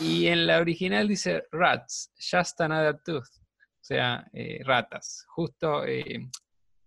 [0.00, 3.28] Y en la original dice rats, just another tooth.
[3.36, 5.24] O sea, eh, ratas.
[5.28, 6.28] Justo, eh,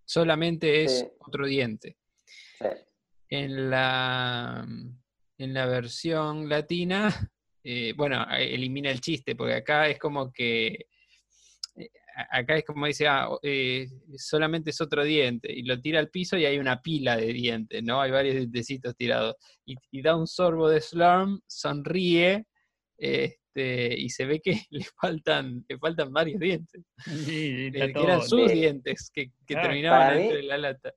[0.05, 1.05] solamente es Sí.
[1.19, 1.97] otro diente.
[2.59, 2.67] Sí.
[3.29, 4.65] En la,
[5.37, 7.07] en la versión latina,
[7.63, 10.87] eh, bueno, elimina el chiste, porque acá es como que,
[12.31, 13.29] acá es como dice, ah,
[14.15, 17.83] solamente es otro diente, y lo tira al piso y hay una pila de dientes,
[17.83, 18.01] ¿no?
[18.01, 19.35] Hay varios dientecitos tirados.
[19.65, 22.47] Y, y da un sorbo de slurm, sonríe,
[22.97, 28.51] este, y se ve que le faltan, le faltan varios dientes, Sí, que eran sus
[28.51, 30.93] dientes que, que Claro, terminaban para mí- dentro de la lata.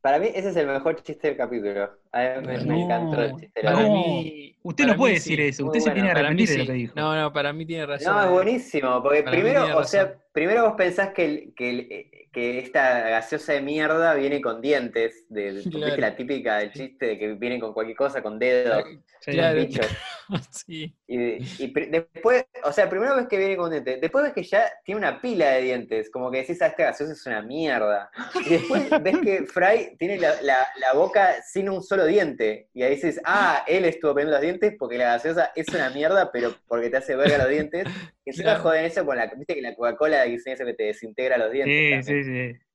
[0.00, 1.98] Para mí ese es el mejor chiste del capítulo.
[2.12, 3.62] A mí me, encantó el chiste.
[3.62, 5.44] mí- Usted no puede decir sí.
[5.48, 5.94] eso, usted se bueno.
[5.94, 6.92] tiene que Para mí arrepentir de lo que dijo.
[6.96, 8.12] No, no, para mí tiene razón.
[8.14, 8.30] No, es eh.
[8.30, 13.00] buenísimo, porque Para primero, o sea, primero vos pensás que, el- que, el- que esta
[13.08, 15.86] gaseosa de mierda viene con dientes, de, de- Claro.
[15.86, 18.84] ¿viste la típica del chiste de que vienen con cualquier cosa, con dedos,
[19.20, 19.58] Sí, Claro.
[19.58, 19.86] bichos.
[20.50, 20.94] sí.
[21.08, 24.98] Y, después, o sea, primero ves que viene con dientes, después ves que ya tiene
[25.00, 28.10] una pila de dientes, como que decís, ah, esta gaseosa es una mierda.
[28.44, 32.82] Y después ves que Fry tiene la, la- la boca sin un solo diente, y
[32.82, 36.54] ahí dices, ah, él estuvo poniendo los dientes porque la gaseosa es una mierda, pero
[36.66, 37.84] porque te hace verga los dientes.
[38.24, 38.62] Y encima Claro.
[38.62, 42.06] joden eso con la, viste que la Coca-Cola dicen eso que te desintegra los dientes.
[42.06, 42.24] Sí, también.
[42.24, 42.66] sí, sí.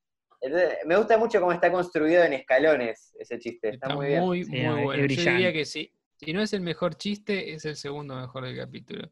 [0.41, 4.21] Entonces, me gusta mucho cómo está construido en escalones ese chiste, está, Está muy bien.
[4.21, 4.93] muy, Sí, muy es bueno.
[4.93, 5.31] Yo brillante.
[5.31, 5.93] diría que sí.
[6.15, 9.09] Si no es el mejor chiste, es el segundo mejor del capítulo.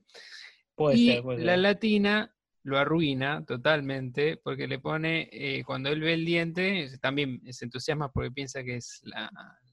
[0.76, 1.60] Puede y ser, puede la ser.
[1.60, 7.66] latina lo arruina totalmente porque le pone, eh, cuando él ve el diente, también se
[7.66, 9.30] entusiasma porque piensa que es la,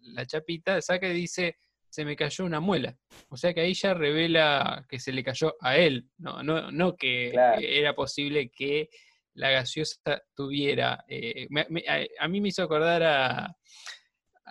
[0.07, 1.57] la chapita, saca y dice,
[1.89, 2.97] se me cayó una muela.
[3.29, 6.97] O sea que ahí ya revela que se le cayó a él, no, no, no
[6.97, 7.61] que Claro.
[7.61, 8.89] era posible que
[9.35, 11.05] la gaseosa tuviera.
[11.09, 13.57] eh, me- me- a, a mí me hizo acordar a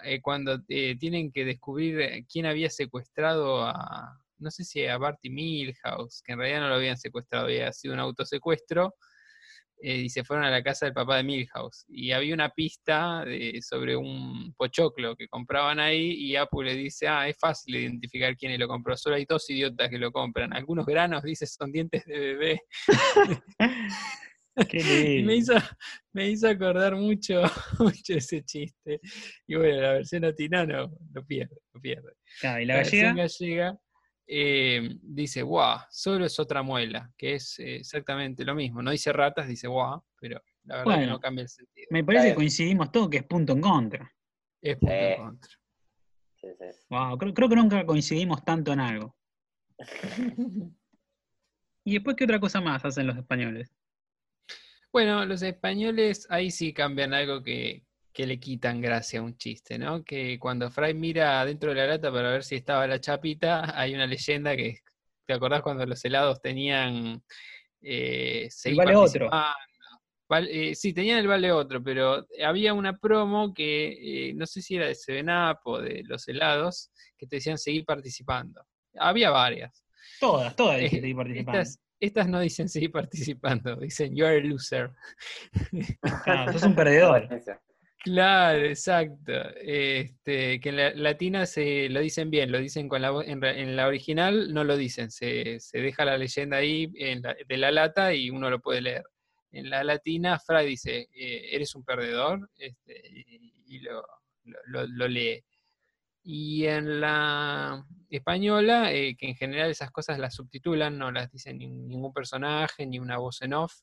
[0.03, 4.97] eh, cuando eh, tienen que descubrir eh, quién había secuestrado a, no sé si a
[4.97, 8.95] Barty Milhouse, que en realidad no lo habían secuestrado, había sido un autosecuestro,
[9.81, 11.85] eh, y se fueron a la casa del papá de Milhouse.
[11.89, 17.07] Y había una pista de- sobre un pochoclo que compraban ahí y Apu le dice,
[17.07, 20.53] ah, es fácil identificar quién lo compró, solo hay dos idiotas que lo compran.
[20.53, 22.61] Algunos granos, dice, son dientes de bebé.
[24.69, 24.77] Qué
[25.25, 25.53] me hizo,
[26.13, 27.41] me hizo acordar mucho,
[27.79, 29.01] mucho ese chiste.
[29.47, 32.13] Y bueno, la versión latina no, lo pierde, lo pierde.
[32.39, 33.77] Claro, y la La versión gallega
[34.27, 38.81] eh, dice, guau, solo es otra muela, que es eh, exactamente lo mismo.
[38.81, 41.87] No dice ratas, dice guau, pero la verdad que no cambia el sentido.
[41.91, 44.11] me parece que coincidimos todos que es punto en contra.
[44.61, 45.51] Es punto en contra.
[46.41, 46.65] Sí, sí.
[46.89, 49.15] Wow, creo, creo que nunca coincidimos tanto en algo.
[51.83, 53.71] ¿Y después qué otra cosa más hacen los españoles?
[54.91, 57.85] Bueno, los españoles ahí sí cambian algo que,
[58.15, 60.01] que le quitan gracia a un chiste, ¿no?
[60.05, 63.93] Que cuando Fry mira adentro de la lata para ver si estaba la chapita, hay
[63.93, 64.79] una leyenda que,
[65.25, 67.21] ¿te acordás cuando los helados tenían...
[67.81, 69.29] Eh, seguí vale otro.
[70.49, 74.77] eh, sí, tenían el vale otro, pero había una promo que eh, no sé si
[74.77, 78.65] era de Seven Up o de los helados, que te decían seguir participando.
[78.97, 79.83] Había varias.
[80.21, 81.59] Todas, todas Eh, dije seguir participando.
[81.59, 84.93] Estas, estas no dicen seguir participando, dicen you're a loser.
[86.23, 87.27] Claro, sos un perdedor.
[88.05, 89.31] Claro, exacto.
[89.61, 93.87] Este, que en la latina se lo dicen bien, lo dicen con la en, la
[93.87, 98.51] original no lo dicen, se, se deja la leyenda ahí de la lata y uno
[98.51, 99.05] lo puede leer.
[99.51, 103.01] En la latina, Fry dice, eh, eres un perdedor, este,
[103.65, 104.05] y, lo,
[104.85, 105.43] lo- lee.
[106.23, 111.53] Y en la española, eh, que en general esas cosas las subtitulan, no las dice
[111.53, 113.73] ni- ningún personaje, ni una voz en off,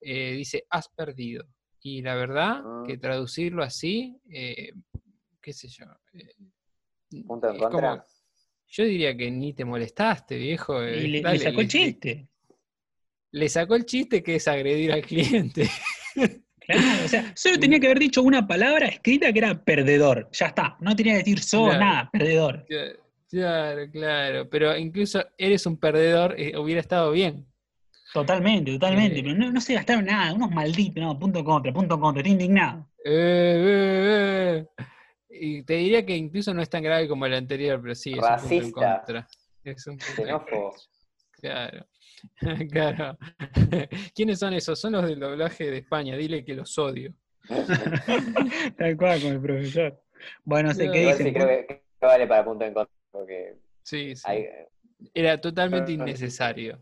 [0.00, 1.44] eh, dice, has perdido.
[1.86, 2.98] Y la verdad que Ah.
[2.98, 4.72] traducirlo así, eh,
[5.40, 5.84] qué sé yo.
[6.14, 6.34] eh,
[7.26, 8.06] Punto en como- contra.
[8.68, 10.82] yo diría que ni te molestaste, viejo.
[10.82, 12.26] eh, Y le, le sacó el chiste.
[13.32, 15.68] Le, sacó el chiste que es agredir al cliente.
[16.66, 20.30] Claro, o sea, solo tenía que haber dicho una palabra escrita que era perdedor.
[20.32, 20.78] Ya está.
[20.80, 21.78] No tenía que decir so, Claro.
[21.80, 22.64] nada, perdedor.
[22.66, 24.48] Cla- Claro, claro.
[24.48, 27.44] Pero incluso eres un perdedor, eh, hubiera estado bien.
[28.14, 29.18] Totalmente, totalmente.
[29.18, 29.22] Eh.
[29.24, 30.32] Pero no, no se gastaron nada.
[30.32, 32.20] Unos malditos, no, punto contra, punto contra.
[32.20, 32.88] Estoy indignado.
[33.04, 34.84] Eh, eh, eh.
[35.28, 38.18] Y te diría que incluso no es tan grave como el anterior, pero sí, es
[38.18, 38.96] un punto en Racista.
[38.98, 39.28] contra.
[39.64, 40.70] Es un punto en contra.
[41.40, 41.86] Claro.
[42.70, 43.18] claro.
[44.14, 44.80] ¿Quiénes son esos?
[44.80, 46.16] Son los del doblaje de España.
[46.16, 47.12] Dile que los odio.
[48.78, 50.00] Tal cual con el profesor.
[50.44, 51.26] Bueno, no sé No, qué dicen.
[51.26, 54.22] sí creo que, que vale para punto en contra, porque Sí, sí.
[54.24, 54.46] hay,
[55.12, 56.80] Era totalmente innecesario.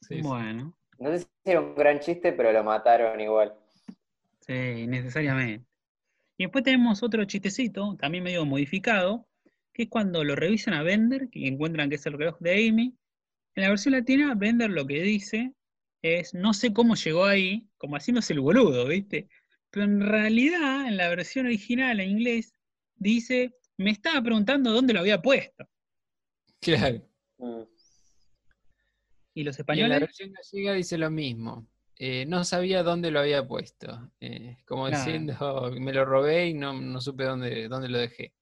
[0.00, 0.22] Sí, sí.
[0.22, 3.54] Bueno, no sé si era un gran chiste, pero lo mataron igual.
[4.40, 5.66] sí, necesariamente.
[6.36, 9.26] Y después tenemos otro chistecito, también medio modificado,
[9.72, 12.96] que es cuando lo revisan a Bender y encuentran que es el reloj de Amy.
[13.54, 15.52] En la versión latina, Bender lo que dice
[16.02, 19.28] es, no sé cómo llegó ahí, como haciéndose el boludo, ¿viste?
[19.70, 22.54] Pero en realidad, en la versión original en inglés,
[22.96, 25.68] dice, me estaba preguntando dónde lo había puesto.
[26.60, 27.02] Claro.
[27.38, 27.62] Mm.
[29.38, 31.68] Y los Y en la españoles, versión gallega dice lo mismo.
[31.96, 34.12] Eh, no sabía dónde lo había puesto.
[34.20, 34.88] Eh, como Claro.
[34.88, 35.34] diciendo,
[35.80, 38.34] me lo robé y no, no supe dónde, dónde lo dejé.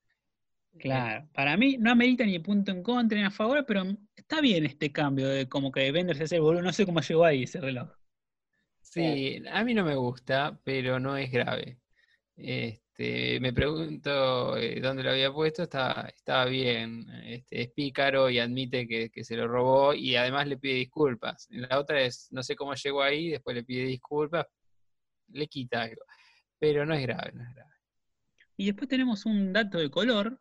[0.79, 3.83] Claro, para mí no amerita ni punto en contra ni a favor, pero
[4.15, 7.01] está bien este cambio de como que Bender se hace el boludo, no sé cómo
[7.01, 7.91] llegó ahí ese reloj.
[8.81, 11.79] Sí, a mí no me gusta, pero no es grave.
[12.99, 17.07] Este, me pregunto eh, dónde lo había puesto, estaba, estaba bien.
[17.25, 21.47] Este, es pícaro y admite que, que se lo robó y además le pide disculpas.
[21.51, 24.47] La otra es, no sé cómo llegó ahí, después le pide disculpas,
[25.29, 26.03] le quita algo.
[26.59, 27.71] Pero no es grave, no es grave.
[28.57, 30.41] Y después tenemos un dato de color,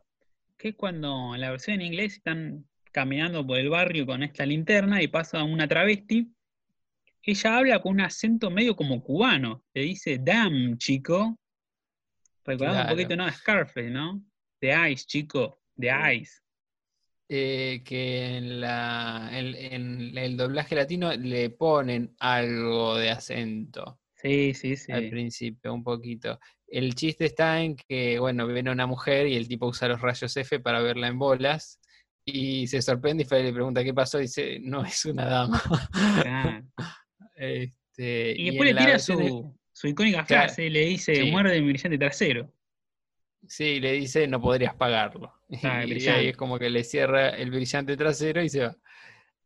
[0.56, 4.46] que es cuando en la versión en inglés están caminando por el barrio con esta
[4.46, 6.32] linterna y pasa una travesti.
[7.22, 11.38] Ella habla con un acento medio como cubano, le dice, damn, chico.
[12.46, 12.88] Recordando Claro.
[12.90, 13.30] un poquito, ¿no?
[13.32, 14.22] Scarface, ¿no?
[14.60, 15.90] The Ice, chico, The.
[16.16, 16.40] Ice.
[17.28, 24.54] eh, que en, la, en, en el doblaje latino le ponen algo de acento Sí,
[24.54, 24.92] sí, sí.
[24.92, 26.38] al principio, un poquito.
[26.68, 30.36] El chiste está en que, bueno, viene una mujer y el tipo usa los rayos
[30.36, 31.80] F para verla en bolas
[32.24, 35.62] y se sorprende y le pregunta qué pasó y dice, no es una dama.
[36.22, 36.64] Claro.
[37.38, 40.44] Este, Y después le tira su, su icónica Claro.
[40.44, 41.30] frase, le dice, Sí.
[41.30, 42.50] muerde mi brillante trasero.
[43.46, 45.34] Sí, le dice, no podrías pagarlo.
[45.62, 48.74] Ah, y ahí es como que le cierra el brillante trasero y se va.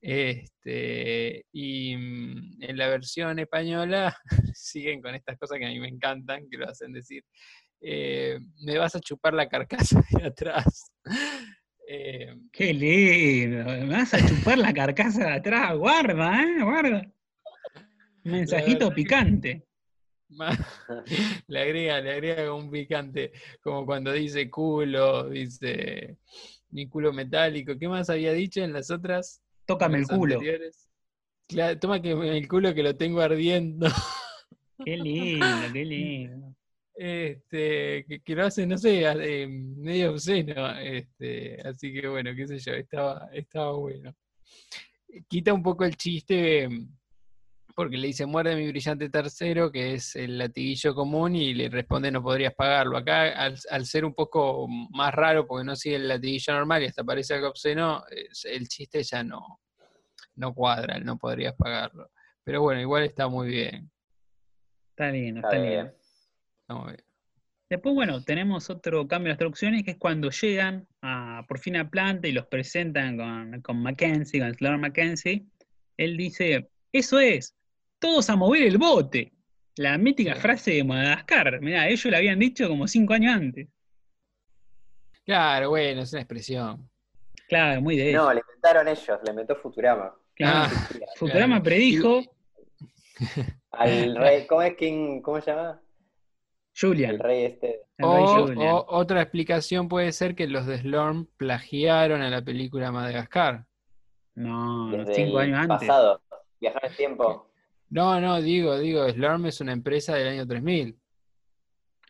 [0.01, 4.17] Este, y mm, en la versión española
[4.55, 7.25] siguen con estas cosas que a mí me encantan, que lo hacen decir,
[7.81, 10.93] eh, me vas a chupar la carcasa de atrás.
[11.89, 16.63] Eh, Qué lindo, me vas a chupar la carcasa de atrás, guarda, ¿eh?
[16.63, 17.03] Guarda.
[18.23, 19.65] Mensajito picante.
[21.49, 26.17] Le agrega, le agrega un picante, como cuando dice culo, dice
[26.71, 27.77] mi culo metálico.
[27.79, 29.43] ¿Qué más había dicho en las otras?
[29.67, 30.41] Tócame el culo.
[31.49, 33.87] Claro, toma que el culo que lo tengo ardiendo.
[34.85, 36.57] Qué lindo, qué lindo.
[36.95, 40.71] Este, que, que lo hace, no sé, eh, medio obsceno.
[40.79, 44.15] Este, así que bueno, qué sé yo, estaba, estaba bueno.
[45.29, 46.89] Quita un poco el chiste, mm,
[47.75, 52.11] porque le dice muerde mi brillante tercero, que es el latiguillo común, y le responde
[52.11, 52.97] no podrías pagarlo.
[52.97, 56.87] Acá, al, al ser un poco más raro, porque no sigue el latiguillo normal y
[56.87, 58.03] hasta parece algo obsceno,
[58.45, 59.61] el chiste ya no,
[60.37, 62.11] no cuadra, el no podrías pagarlo.
[62.45, 63.91] Pero bueno, igual está muy bien.
[64.91, 65.85] Está lindo, Está está bien.
[65.87, 65.97] lindo.
[66.63, 67.05] Está muy bien.
[67.71, 71.89] Después, bueno, tenemos otro cambio de instrucciones que es cuando llegan a, por fin a
[71.89, 75.47] planta y los presentan con, con Mackenzie, con Slaughter Mackenzie.
[75.97, 77.55] Él dice: Eso es,
[78.01, 79.33] todos a mover el bote.
[79.77, 80.41] La mítica Sí.
[80.41, 81.61] frase de Madagascar.
[81.61, 83.69] Mirá, ellos la habían dicho como cinco años antes.
[85.25, 86.89] Claro, bueno, es una expresión.
[87.49, 88.25] Claro, muy de ellos.
[88.25, 90.15] No, le inventaron ellos, le inventó Futurama.
[90.35, 90.59] Claro.
[90.75, 91.63] Ah, Futurama claro.
[91.65, 92.23] predijo
[93.73, 95.21] Al rey, ¿cómo es King?
[95.23, 95.81] ¿Cómo se llama?
[96.79, 97.11] Julian.
[97.13, 97.67] El rey este.
[97.99, 98.69] el rey O, Julian.
[98.73, 103.67] o otra explicación puede ser que los de Slorm plagiaron a la película Madagascar.
[104.35, 105.79] no, Desde cinco años antes.
[105.89, 106.23] pasado.
[106.61, 107.50] Viajar en el tiempo.
[107.91, 110.97] No, no, digo, digo, Slorm es una empresa del año 3000.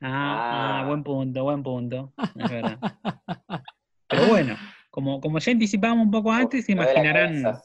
[0.03, 0.87] Ah, ah, Ah.
[0.87, 2.13] buen punto, buen punto.
[2.37, 2.79] Es verdad.
[4.09, 4.57] Pero bueno,
[4.91, 7.59] como, como ya anticipábamos un poco antes, la imaginarán,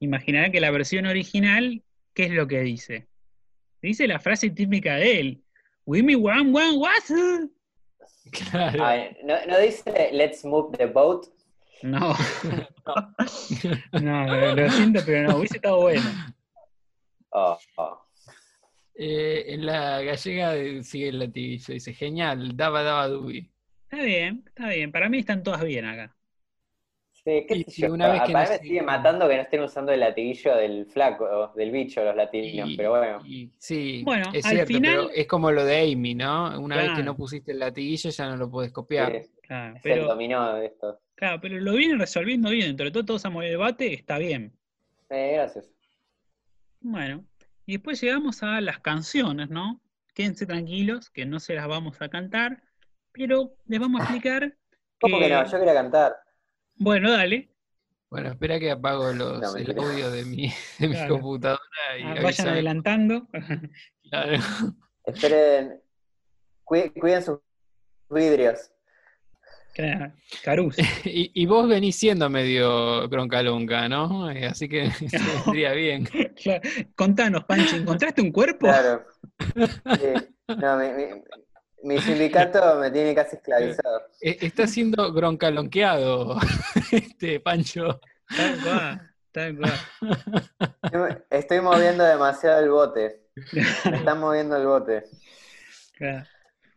[0.00, 1.82] imaginarán que la versión original,
[2.14, 3.08] ¿qué es lo que dice?
[3.82, 5.42] Dice la frase típica de él.
[5.84, 7.12] We me one one was.
[8.32, 8.84] Claro.
[8.84, 11.26] Ay, ¿no, ¿No dice let's move the boat?
[11.82, 12.12] No.
[14.02, 16.02] no, lo siento, pero no, hubiese estado bueno.
[17.38, 18.02] Oh, oh.
[18.94, 23.50] Eh, en la gallega de- sigue el latiguillo, dice, genial, daba daba dubi.
[23.90, 24.90] Está bien, está bien.
[24.90, 26.16] Para mí están todas bien acá.
[27.12, 27.92] Sí, qué Y sé si yo.
[27.92, 30.00] una vez que Para no mí me se- sigue matando que no estén usando el
[30.00, 33.18] latiguillo del flaco, del bicho, los latinos, pero bueno.
[33.26, 36.58] y- sí, Bueno, es al cierto, final- pero es como lo de Amy, ¿no?
[36.58, 39.12] Una vez que no pusiste el latiguillo ya no lo puedes copiar.
[39.12, 41.00] sí, Claro, es el dominó de esto.
[41.14, 42.70] claro, pero lo vienen resolviendo bien.
[42.70, 44.52] Entre todo, todos a mover el debate, está bien.
[45.10, 45.70] Eh, gracias.
[46.88, 47.24] Bueno,
[47.66, 49.80] y después llegamos a las canciones, ¿no?
[50.14, 52.62] Quédense tranquilos, que no se las vamos a cantar,
[53.10, 54.56] pero les vamos a explicar
[55.00, 55.44] ¿Cómo que no?
[55.44, 56.14] Yo quería cantar.
[56.76, 57.50] Bueno, dale,
[58.08, 61.14] Bueno, espera que apago los, No, el audio de mi, de mi Claro.
[61.14, 63.26] computadora y ah, vayan adelantando.
[64.08, 64.38] Claro.
[65.04, 65.82] Esperen.
[66.64, 67.40] Cui- cuiden sus
[68.08, 68.70] vidrios.
[70.42, 70.76] Caruz.
[71.04, 74.30] Y, y vos venís siendo medio croncalonca, ¿no?
[74.30, 76.04] Eh, Así que se vendría bien.
[76.42, 76.62] Claro.
[76.94, 78.66] Contanos, Pancho, ¿encontraste un cuerpo?
[78.66, 79.04] Claro.
[79.56, 80.28] Sí.
[80.48, 81.22] No, mi, mi-
[81.82, 84.00] mi sindicato me tiene casi esclavizado.
[84.20, 86.38] Eh, Está siendo groncalonqueado,
[86.90, 88.00] este Pancho.
[88.34, 91.22] Tal cual, tal cual.
[91.30, 93.26] Estoy- moviendo demasiado el bote.
[93.84, 95.04] Me están moviendo el bote.
[95.96, 96.26] Claro.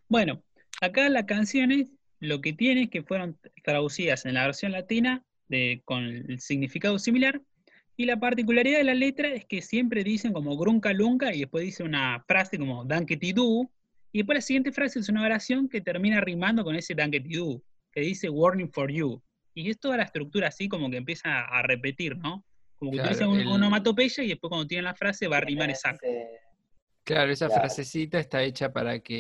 [0.08, 0.44] Bueno,
[0.82, 1.88] acá las canciones
[2.20, 7.00] lo que tiene es que fueron traducidas en la versión latina de, con el significado
[7.00, 7.42] similar.
[7.98, 11.66] Y la particularidad de la letra es que siempre dicen como grunca lunca y después
[11.66, 13.70] dice una frase como danketidú.
[14.12, 17.62] Y después la siguiente frase es una oración que termina rimando con ese danketidú,
[17.92, 19.22] que dice warning for you.
[19.54, 22.46] Y es toda la estructura así como que empieza a repetir, ¿no?
[22.78, 25.42] Como que Claro, utiliza un el- onomatopeya y después cuando tiene la frase va a
[25.42, 26.06] rimar exacto.
[26.06, 26.39] Ese-
[27.10, 27.62] Claro, esa Claro.
[27.62, 29.18] frasecita está hecha para que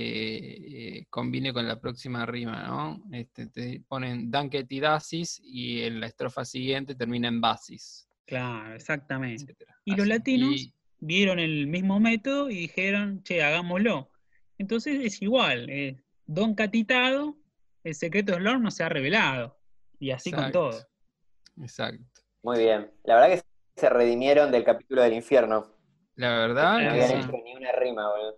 [0.99, 3.01] eh, combine con la próxima rima, ¿no?
[3.11, 9.41] Este, te ponen danketidasis y en la estrofa siguiente termina en basis, Claro, exactamente.
[9.41, 9.75] etcétera.
[9.85, 14.11] Y los latinos Y- vieron el mismo método y dijeron, che, hagámoslo.
[14.59, 15.95] Entonces es igual, es
[16.27, 17.37] Don Catitado,
[17.83, 19.57] el secreto de Lord no se ha revelado.
[19.97, 20.79] Y así con todo.
[21.59, 22.03] Exacto.
[22.43, 22.91] Muy bien.
[23.03, 23.41] La verdad que
[23.81, 25.73] se redimieron del capítulo del infierno.
[26.19, 27.13] La verdad, No que habían sí.
[27.15, 28.37] hecho ni una rima, boludo.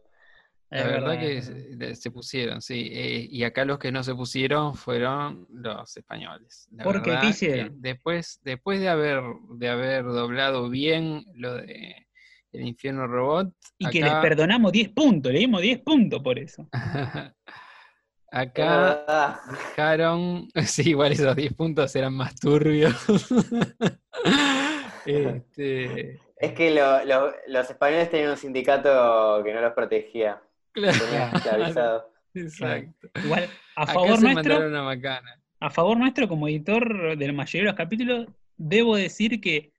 [0.69, 2.91] La Es verdad que se, pusieron, sí.
[2.93, 6.67] eh, y acá los que no se pusieron fueron los españoles.
[6.71, 7.17] La ¿Por qué?
[7.37, 7.71] ¿Qué verdad?
[7.73, 9.23] Después, después de haber,
[9.55, 12.07] de haber doblado bien lo de
[12.53, 16.69] El Infierno Robot, Y que les perdonamos 10 puntos, le dimos 10 puntos por eso.
[16.71, 16.71] Es
[18.31, 22.95] acá dejaron, sí, igual esos 10 puntos eran más turbios.
[25.05, 30.41] este, Es que lo- lo- los españoles tenían un sindicato que no los protegía.
[30.71, 32.03] claro, Tenían esclavizados.
[32.33, 33.09] exacto.
[33.23, 35.39] Igual, a Acá favor se nuestro, mandaron una macana.
[35.59, 38.27] a favor nuestro, como editor de la mayoría de los capítulos,
[38.57, 39.71] debo decir que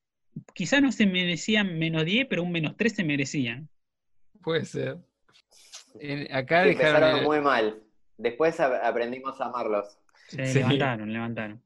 [0.54, 3.68] quizá no se merecían menos 10, pero un menos 3 se merecían.
[4.42, 4.98] Puede ser.
[6.00, 7.82] En- acá Sí, dejaron empezaron el- muy mal.
[8.18, 9.98] Después aprendimos a amarlos.
[10.28, 10.58] Se Sí.
[10.58, 11.62] levantaron, levantaron.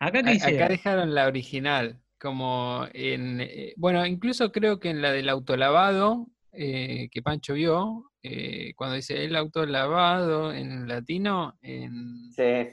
[0.00, 0.06] A-.
[0.08, 6.26] Acá dejaron la original, como en, eh, bueno, incluso creo que en la del autolavado
[6.52, 12.68] eh, que Pancho vio, eh, cuando dice el autolavado en latino, en, Sí.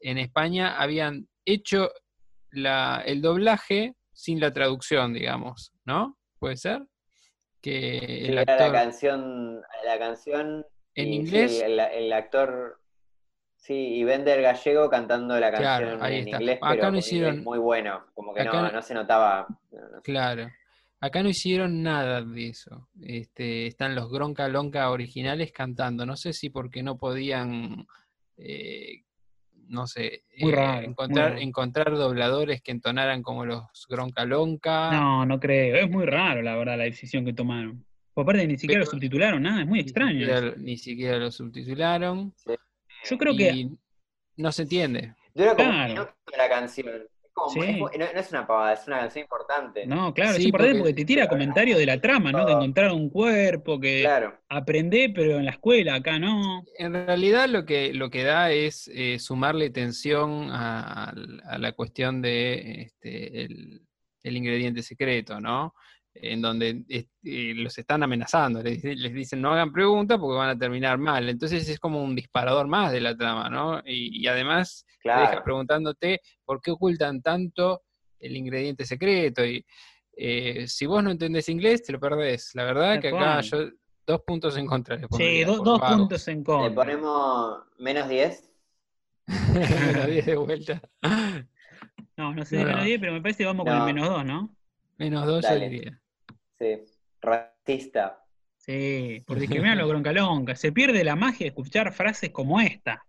[0.00, 1.90] en España habían hecho
[2.50, 6.16] la, el doblaje sin la traducción, digamos, ¿no?
[6.38, 6.86] ¿Puede ser?
[7.60, 10.64] Que el actor la canción, la canción
[10.94, 12.78] en y sí, inglés, el, el actor,
[13.66, 16.36] sí, y Bender Gallego cantando la Claro, canción ahí en está.
[16.40, 19.46] inglés, Acá pero no hicieron- muy bueno, como que acá no, no- se notaba.
[19.72, 20.02] no, no sé.
[20.02, 20.50] Claro.
[21.00, 22.88] Acá no hicieron nada de eso.
[23.02, 26.06] Este, están los Gronca Lonca originales cantando.
[26.06, 27.86] No sé si porque no podían,
[28.38, 29.02] eh,
[29.68, 31.40] no sé, Muy eh, raro, muy encontrar, raro.
[31.42, 34.90] encontrar dobladores que entonaran como los Gronca Lonca.
[34.92, 35.76] No, no creo.
[35.76, 37.84] Es muy raro, la verdad, la decisión que tomaron.
[38.14, 40.12] Por aparte, ni siquiera lo Pero- subtitularon, nada, es muy ni extraño.
[40.20, 42.32] siquiera, lo- ni siquiera lo subtitularon.
[43.08, 43.68] Yo creo que.
[44.36, 45.14] no se entiende.
[45.34, 45.82] Dura como Claro.
[45.84, 46.88] un minuto la canción.
[46.88, 47.60] Es como- Sí.
[47.60, 49.86] es- no, no es una pavada, es una canción importante.
[49.86, 52.46] No, claro, es importante porque- porque te tira comentarios de la trama, ¿no?
[52.46, 54.38] Que encontraron un cuerpo, que Claro.
[54.48, 56.62] aprendé, pero en la escuela, acá no.
[56.78, 61.12] En realidad lo que, lo que da es eh, sumarle tensión a,
[61.44, 63.82] a la cuestión de este, el,
[64.22, 65.74] el ingrediente secreto, ¿no?
[66.16, 70.58] En donde este, los están amenazando, les, les dicen no hagan preguntas porque van a
[70.58, 71.28] terminar mal.
[71.28, 73.80] Entonces es como un disparador más de la trama, ¿no?
[73.84, 75.44] Y, y además te deja Claro.
[75.44, 77.82] preguntándote por qué ocultan tanto
[78.20, 79.44] el ingrediente secreto.
[79.44, 79.66] Y
[80.16, 82.54] eh, si vos no entendés inglés, te lo perdés.
[82.54, 83.70] La verdad que acá yo
[84.06, 86.74] dos puntos en contra le Sí, do- dos puntos en Le contra.
[86.74, 88.50] ponemos menos 10.
[89.26, 90.80] Lo di de vuelta.
[92.16, 92.84] No, no sé No, de menos no.
[92.86, 94.56] 10, pero me parece que vamos con el menos 2, ¿no?
[94.96, 95.68] Menos dos, yo Dale.
[95.68, 96.00] diría.
[96.64, 96.92] Sí.
[97.20, 98.20] Racista.
[98.56, 100.56] Sí, por discriminar a los groncalonca.
[100.56, 103.04] Se pierde la magia de escuchar frases como esta.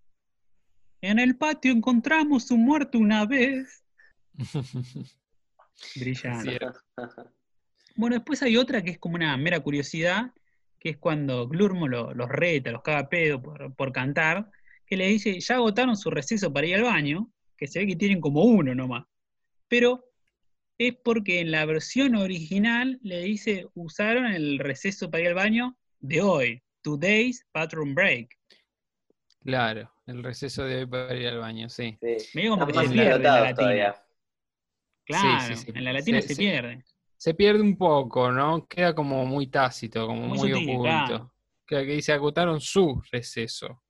[1.01, 3.83] En el patio encontramos un muerto una vez.
[5.95, 6.49] Brillante.
[6.57, 6.79] Cierto.
[7.95, 10.31] Bueno, después hay otra que es como una mera curiosidad,
[10.79, 14.49] que es cuando Glurmo lo- los reta, los caga pedo por, por cantar,
[14.85, 17.95] que le dice, ya agotaron su receso para ir al baño, que se ve que
[17.95, 19.05] tienen como uno nomás.
[19.67, 20.03] Pero
[20.77, 25.77] es porque en la versión original le dice, usaron el receso para ir al baño
[25.99, 28.37] de hoy, today's bathroom break.
[29.43, 31.97] Claro, el receso de hoy para ir al baño, sí.
[32.01, 32.17] Sí.
[32.33, 33.55] Medio como que se más pierde en la explotados latina.
[33.57, 33.95] todavía.
[35.05, 35.71] Claro, Sí, sí, sí.
[35.75, 36.83] en la latina Se- pierde.
[37.17, 38.67] Se pierde un poco, ¿no?
[38.67, 40.83] Queda como muy tácito, como Muy muy, sutil, oculto.
[40.83, 41.33] claro.
[41.65, 43.83] Que, que dice, agotaron su receso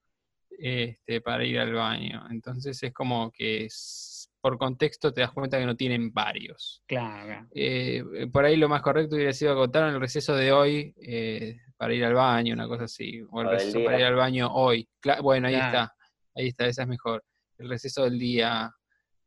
[0.58, 2.26] este, para ir al baño.
[2.30, 4.12] Entonces es como que es-
[4.46, 6.84] por contexto te das cuenta que no tienen varios.
[6.86, 7.48] Claro, claro.
[7.56, 11.96] Eh, por ahí lo más correcto hubiera sido agotaron el receso de hoy eh, para
[11.96, 13.24] ir al baño, una cosa así.
[13.32, 14.88] O el O receso para ir al baño hoy.
[15.02, 15.66] Cla- bueno, ahí Claro.
[15.80, 15.96] está.
[16.36, 17.24] Ahí está, esa es mejor.
[17.58, 18.72] El receso del día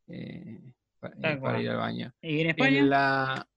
[0.06, 0.60] eh,
[1.02, 2.12] eh, para, ir al baño.
[2.22, 2.78] ¿Y en España?
[2.78, 3.48] En la,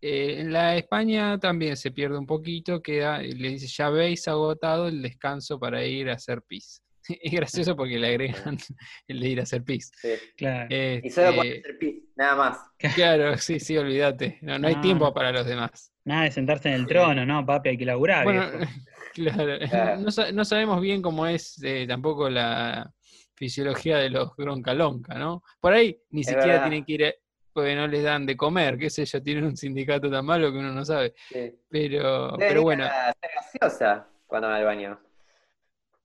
[0.00, 4.88] eh, en la España también se pierde un poquito, queda, le dice, ya habéis agotado
[4.88, 6.82] el descanso para ir a hacer pis.
[7.22, 8.58] Es gracioso porque le agregan
[9.08, 9.90] el de ir a hacer pis.
[10.00, 10.10] Sí.
[10.36, 10.66] Claro.
[10.70, 12.58] Y solo Este, puede hacer pis, nada más.
[12.94, 14.38] Claro, sí, sí, olvídate.
[14.42, 15.92] No, no hay tiempo para los demás.
[16.04, 17.70] Nada de sentarse en el trono, ¿no, papi?
[17.70, 18.24] Hay que laburar.
[18.24, 18.44] Bueno,
[19.14, 20.00] claro, Claro.
[20.00, 22.92] no, sa- no sabemos bien cómo es eh, tampoco la
[23.34, 25.42] fisiología de los groncalonca, ¿no?
[25.60, 26.62] Por ahí ni Es siquiera verdad.
[26.68, 27.12] tienen que ir, a-
[27.52, 30.58] porque no les dan de comer, qué sé yo, tienen un sindicato tan malo que
[30.58, 31.14] uno no sabe.
[31.28, 31.52] Sí.
[31.70, 35.00] Pero, Debe pero ir bueno, a ser gaseosa cuando va al baño.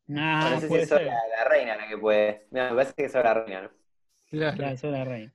[0.08, 2.48] No, no sé si es la, la reina la que puede.
[2.52, 3.72] No, me parece que es solo la reina, ¿no?
[4.30, 4.58] claro.
[4.58, 5.34] Claro, la reina.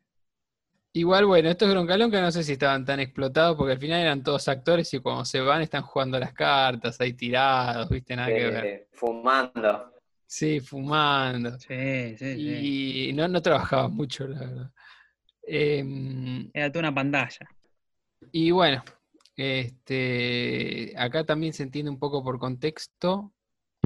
[0.92, 4.48] Igual, bueno, estos groncalonca no sé si estaban tan explotados porque al final eran todos
[4.48, 8.88] actores y cuando se van están jugando las cartas, ahí tirados, viste, nada que ver.
[8.92, 9.92] Fumando.
[10.26, 11.58] Sí, fumando.
[11.58, 13.08] Sí, sí, sí.
[13.08, 14.70] Y no, no trabajaba mucho, la verdad.
[15.42, 17.46] Em, Era toda una pantalla.
[18.32, 18.82] y bueno,
[19.36, 23.32] este, acá también se entiende un poco por contexto,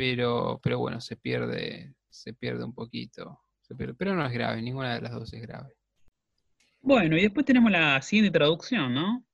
[0.00, 3.38] pero, pero bueno, se pierde, se pierde un poquito.
[3.60, 5.74] Se pierde- pero no es grave, ninguna de las dos es grave.
[6.80, 9.26] Bueno, y después tenemos la siguiente traducción, ¿no?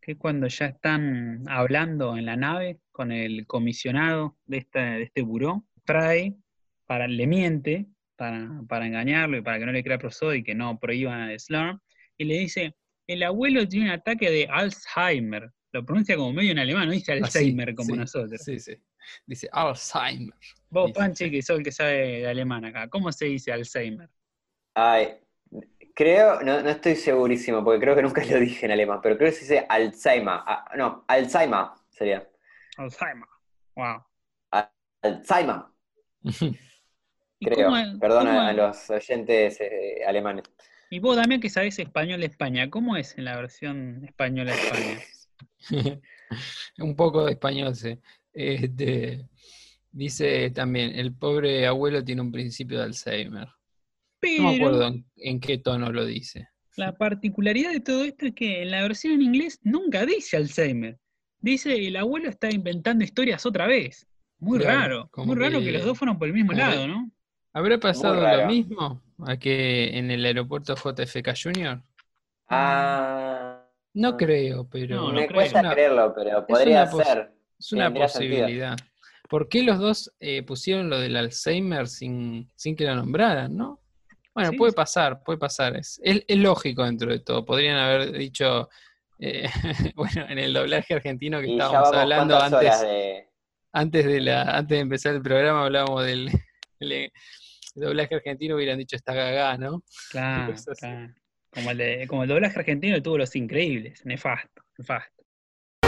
[0.00, 5.04] Que es cuando ya están hablando en la nave con el comisionado de, esta, de
[5.04, 5.64] este buró.
[5.84, 6.36] Fry
[6.86, 10.56] para, le miente para, para engañarlo y para que no le crea profesor y que
[10.56, 11.78] no prohíban a Slurm.
[12.18, 12.74] Y le dice,
[13.06, 15.52] el abuelo tiene un ataque de Alzheimer.
[15.70, 18.42] Lo pronuncia como medio en alemán, no dice Así, Alzheimer como sí, nosotros.
[18.42, 18.74] Sí, sí.
[19.26, 20.34] Dice Alzheimer.
[20.68, 20.98] Vos, dice.
[20.98, 24.08] Panchi, que sos el que sabe de alemán acá, ¿cómo se dice Alzheimer?
[24.74, 25.18] Ay,
[25.94, 29.30] creo, no, no estoy segurísimo, porque creo que nunca lo dije en alemán, pero creo
[29.30, 30.40] que se dice Alzheimer.
[30.46, 32.28] Ah, no, Alzheimer sería.
[32.76, 33.28] Alzheimer.
[33.76, 34.04] Wow.
[35.02, 35.62] Alzheimer,
[37.42, 37.70] ¿Y creo.
[37.98, 40.44] Perdón a, los oyentes eh, alemanes.
[40.90, 44.58] Y vos, Damián, que sabés español de España, ¿cómo es en la versión española de
[44.60, 44.98] España?
[46.78, 47.98] Un poco de español, sí.
[48.32, 49.28] Este,
[49.90, 53.48] dice también, el pobre abuelo tiene un principio de Alzheimer.
[53.48, 53.54] No me
[54.20, 56.48] Pero acuerdo en, en qué tono lo dice.
[56.76, 60.98] la particularidad de todo esto es que en la versión en inglés nunca dice Alzheimer.
[61.40, 64.06] Dice el abuelo está inventando historias otra vez.
[64.38, 65.24] Muy Claro, raro.
[65.26, 67.10] Muy raro que- que los dos fueron por el mismo lado, ¿no?
[67.52, 71.82] ¿Habrá pasado lo mismo a que en el aeropuerto JFK Jr.?
[72.48, 75.40] Ah, No creo, pero No, no me creo.
[75.40, 77.32] cuesta una, creerlo, pero podría ser.
[77.60, 78.06] Es una sentido.
[78.06, 78.76] posibilidad.
[79.28, 83.80] ¿Por qué los dos eh, pusieron lo del Alzheimer sin, sin que lo nombraran, no?
[84.34, 84.76] Bueno, Sí, puede sí.
[84.76, 85.76] pasar, puede pasar.
[85.76, 87.44] Es, es, es lógico dentro de todo.
[87.44, 88.68] Podrían haber dicho,
[89.20, 89.48] eh,
[89.94, 93.28] bueno, en el doblaje argentino que estábamos hablando antes, de.
[93.72, 96.30] antes de la, antes de empezar el programa, hablábamos del
[96.80, 97.12] el
[97.76, 99.84] doblaje argentino, hubieran dicho esta gagá, ¿no?
[100.10, 101.14] Claro, claro.
[101.52, 104.04] Como el, de- como el doblaje argentino tuvo los increíbles.
[104.06, 105.19] Nefasto, nefasto.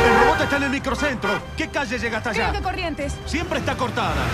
[0.05, 1.31] El robot está en el microcentro.
[1.57, 2.59] ¿Qué calle llega hasta Creo allá?
[2.59, 3.13] que Corrientes.
[3.27, 4.33] Siempre está cortada.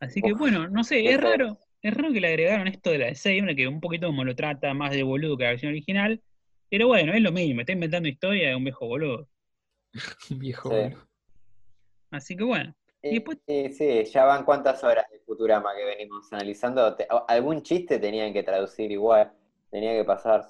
[0.00, 1.58] Así que bueno, no sé, es raro.
[1.80, 4.72] Es raro que le agregaron esto de la Alzheimer, que un poquito como lo trata
[4.74, 6.22] más de boludo que la versión original.
[6.68, 9.28] Pero bueno, es lo mismo, está inventando historia de un viejo boludo.
[10.30, 10.74] Un viejo Sí.
[10.76, 11.08] boludo.
[12.10, 12.74] Así que bueno.
[13.02, 16.94] Y, después- y sí, ya van cuántas horas de Futurama que venimos analizando.
[16.94, 19.32] Te- algún chiste tenían que traducir igual,
[19.70, 20.44] tenía que pasar.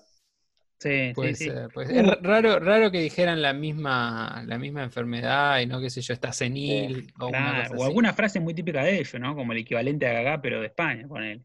[0.82, 1.50] Sí, Puede sí, sí.
[1.50, 2.16] ser, puede Uh, ser.
[2.16, 6.14] Es raro, raro que dijeran la misma, la misma enfermedad y no, qué sé yo,
[6.14, 7.84] está senil o una Claro, cosa o así.
[7.84, 9.34] alguna frase muy típica de ellos, ¿no?
[9.36, 11.44] Como el equivalente a Gagá, pero de España, con él.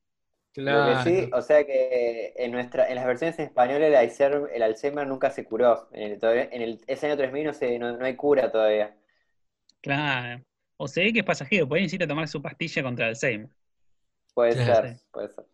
[0.54, 0.86] Claro.
[0.86, 4.64] que sí, o sea que en nuestra, en las versiones en español el Alzheimer, el
[4.64, 5.88] Alzheimer nunca se curó.
[5.92, 8.96] En el, todavía- en el ese año 3000 no, se, no, no hay cura todavía.
[9.82, 10.44] Claro.
[10.78, 13.50] O se ve que es pasajero, ahí necesita tomar su pastilla contra el Alzheimer.
[14.34, 14.88] Puede Claro.
[14.88, 15.46] ser, puede ser.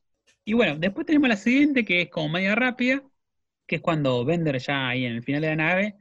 [0.46, 3.02] Y bueno, después tenemos la siguiente, que es como media rápida,
[3.74, 5.96] que es cuando Bender ya ahí en el final de la nave,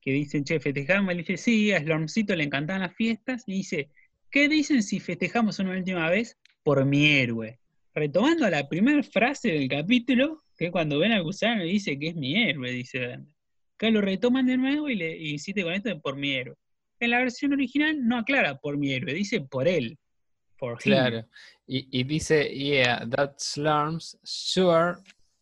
[0.00, 3.90] que dicen, che, festejamos, él dice, sí, a Slormcito le encantaban las fiestas, y dice,
[4.30, 7.58] ¿qué dicen si festejamos una última vez por mi héroe?
[7.92, 12.10] Retomando la primera frase del capítulo, que es cuando ven al gusano y dice que
[12.10, 13.34] es mi héroe, dice Bender.
[13.74, 16.54] Acá lo retoman de nuevo y le y insiste con esto de por mi héroe.
[17.00, 19.98] En la versión original no aclara por mi héroe, dice por él.
[20.56, 20.92] Por him.
[20.92, 21.26] Claro.
[21.66, 24.98] Y, y dice, yeah, that slums sure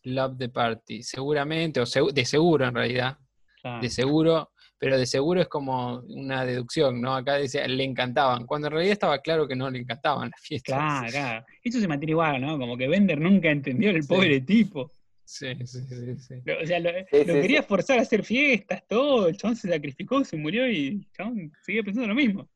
[0.06, 1.02] love the party.
[1.02, 3.18] Seguramente, o de seguro en realidad,
[3.60, 3.82] Claro.
[3.82, 7.16] de seguro, pero de seguro es como una deducción, ¿no?
[7.16, 10.76] Acá dice, le encantaban, cuando en realidad estaba claro que no le encantaban las fiestas.
[10.76, 11.46] Claro, claro.
[11.64, 12.58] Eso se mantiene igual, ¿no?
[12.58, 14.08] Como que Bender nunca entendió el Sí.
[14.08, 14.90] pobre tipo.
[15.24, 16.34] Sí, sí, sí, sí.
[16.44, 17.66] Lo- o sea, lo, Sí, lo sí, quería sí.
[17.68, 19.26] forzar a hacer fiestas, todo.
[19.26, 22.48] El chabón se sacrificó, se murió y el chabón seguía pensando lo mismo.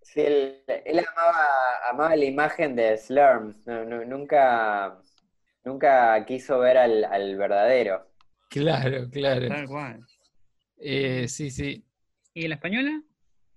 [0.00, 1.44] Sí, él, él amaba,
[1.90, 4.98] amaba la imagen de Slurms, no- no- nunca,
[5.64, 8.10] nunca quiso ver al, al verdadero.
[8.50, 9.48] Claro, claro.
[9.48, 10.00] Tal cual.
[10.78, 11.84] Eh, sí, sí.
[12.34, 13.02] ¿Y en la española?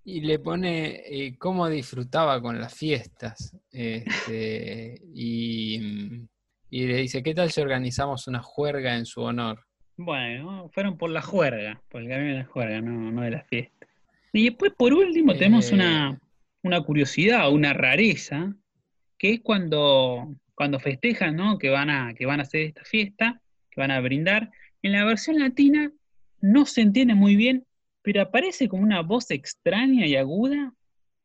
[0.03, 3.55] Y le pone eh, cómo disfrutaba con las fiestas.
[3.71, 6.21] este, y,
[6.69, 9.65] y le dice, ¿qué tal si organizamos una juerga en su honor?
[9.97, 13.43] Bueno, fueron por la juerga, por el camino de la juerga, no, no de la
[13.43, 13.87] fiesta.
[14.31, 15.75] Y después, por último, tenemos Eh.
[15.75, 16.19] una,
[16.63, 18.53] una curiosidad, una rareza,
[19.17, 21.59] que es cuando, cuando festejan, ¿no?
[21.59, 23.39] Que van, a, que van a hacer esta fiesta,
[23.69, 24.49] que van a brindar.
[24.81, 25.91] En la versión latina
[26.41, 27.67] no se entiende muy bien,
[28.01, 30.73] pero aparece como una voz extraña y aguda,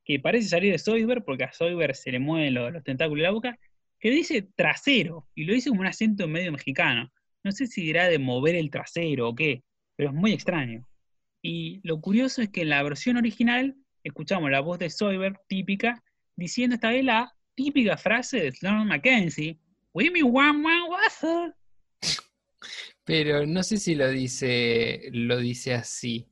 [0.05, 3.29] que parece salir de Soyber, porque a Soyber se le mueven los, los tentáculos de
[3.29, 3.59] la boca,
[3.99, 7.11] que dice trasero, y lo dice como un acento medio mexicano.
[7.43, 9.63] No sé si dirá de mover el trasero o qué,
[9.97, 10.87] pero es muy extraño.
[11.41, 16.03] Y lo curioso es que en la versión original escuchamos la voz de Soyber típica,
[16.37, 19.59] diciendo esta vez la típica frase de Sloan Mackenzie,
[19.95, 21.55] "We me one one wasser".
[23.05, 26.27] Pero no sé si lo dice, lo dice así.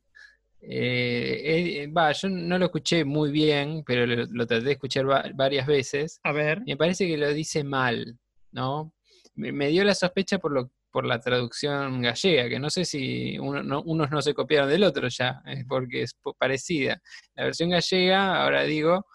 [0.62, 5.08] Eh, eh, va, yo no lo escuché muy bien, pero lo, lo traté de escuchar
[5.08, 6.20] va- varias veces.
[6.22, 8.18] A ver, Me parece que lo dice mal,
[8.52, 8.92] ¿no?
[9.34, 13.38] Me, me dio la sospecha por lo, por la traducción gallega, que no sé si
[13.38, 17.00] uno- no- unos no se copiaron del otro ya, eh, porque es parecida.
[17.34, 19.06] La versión gallega, ahora digo,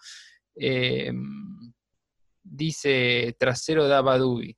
[0.56, 1.12] eh,
[2.48, 4.56] dice trasero da Badubi.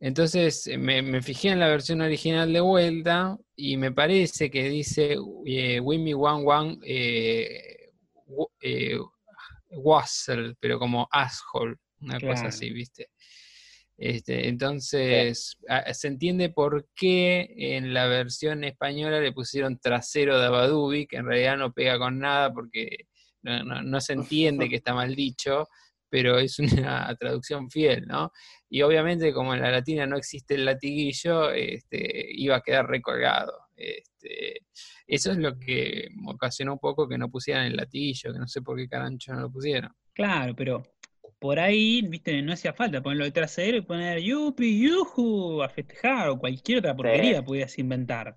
[0.00, 4.68] Entonces eh, me, me fijé en la versión original de vuelta y me parece que
[4.68, 5.16] dice
[5.46, 7.90] eh, Wimmy One One eh,
[8.62, 8.98] eh,
[9.70, 13.10] Wassel, pero como asshole, una cosa así, ¿viste?
[13.96, 20.46] Este, entonces, a- se entiende por qué en la versión española le pusieron trasero de
[20.46, 23.06] Abadubi, que en realidad no pega con nada porque
[23.42, 25.68] no, no- no se entiende que está mal dicho,
[26.12, 28.30] pero es una traducción fiel, ¿no?
[28.68, 33.52] Y obviamente, como en la latina no existe el latiguillo, este, iba a quedar recolgado.
[33.74, 34.58] Este,
[35.06, 38.60] eso es lo que ocasionó un poco que no pusieran el latiguillo, que no sé
[38.60, 39.90] por qué carancho no lo pusieron.
[40.12, 40.82] Claro, pero
[41.38, 46.28] por ahí, viste, no hacía falta ponerlo de trasero y poner yupi, yuju, a festejar
[46.28, 48.36] o cualquier otra porquería podías inventar.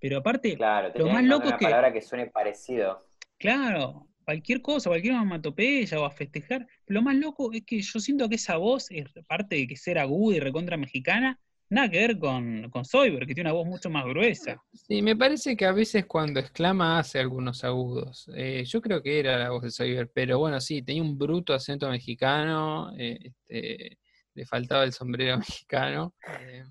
[0.00, 2.98] Pero aparte, Claro, Lo más que loco una que- palabra que suene parecido.
[3.38, 6.66] claro, cualquier cosa, cualquier onomatopeya o a festejar.
[6.86, 9.98] Lo más loco es que yo siento que esa voz, es parte de que ser
[9.98, 11.38] aguda y recontra mexicana,
[11.68, 14.62] nada que ver con, con Soyber, que tiene una voz mucho más gruesa.
[14.74, 18.30] Sí, me parece que a veces cuando exclama hace algunos agudos.
[18.36, 21.54] Eh, yo creo que era la voz de Soyber, pero bueno, sí, tenía un bruto
[21.54, 23.98] acento mexicano, eh, este,
[24.34, 26.14] le faltaba el sombrero mexicano.
[26.40, 26.64] eh,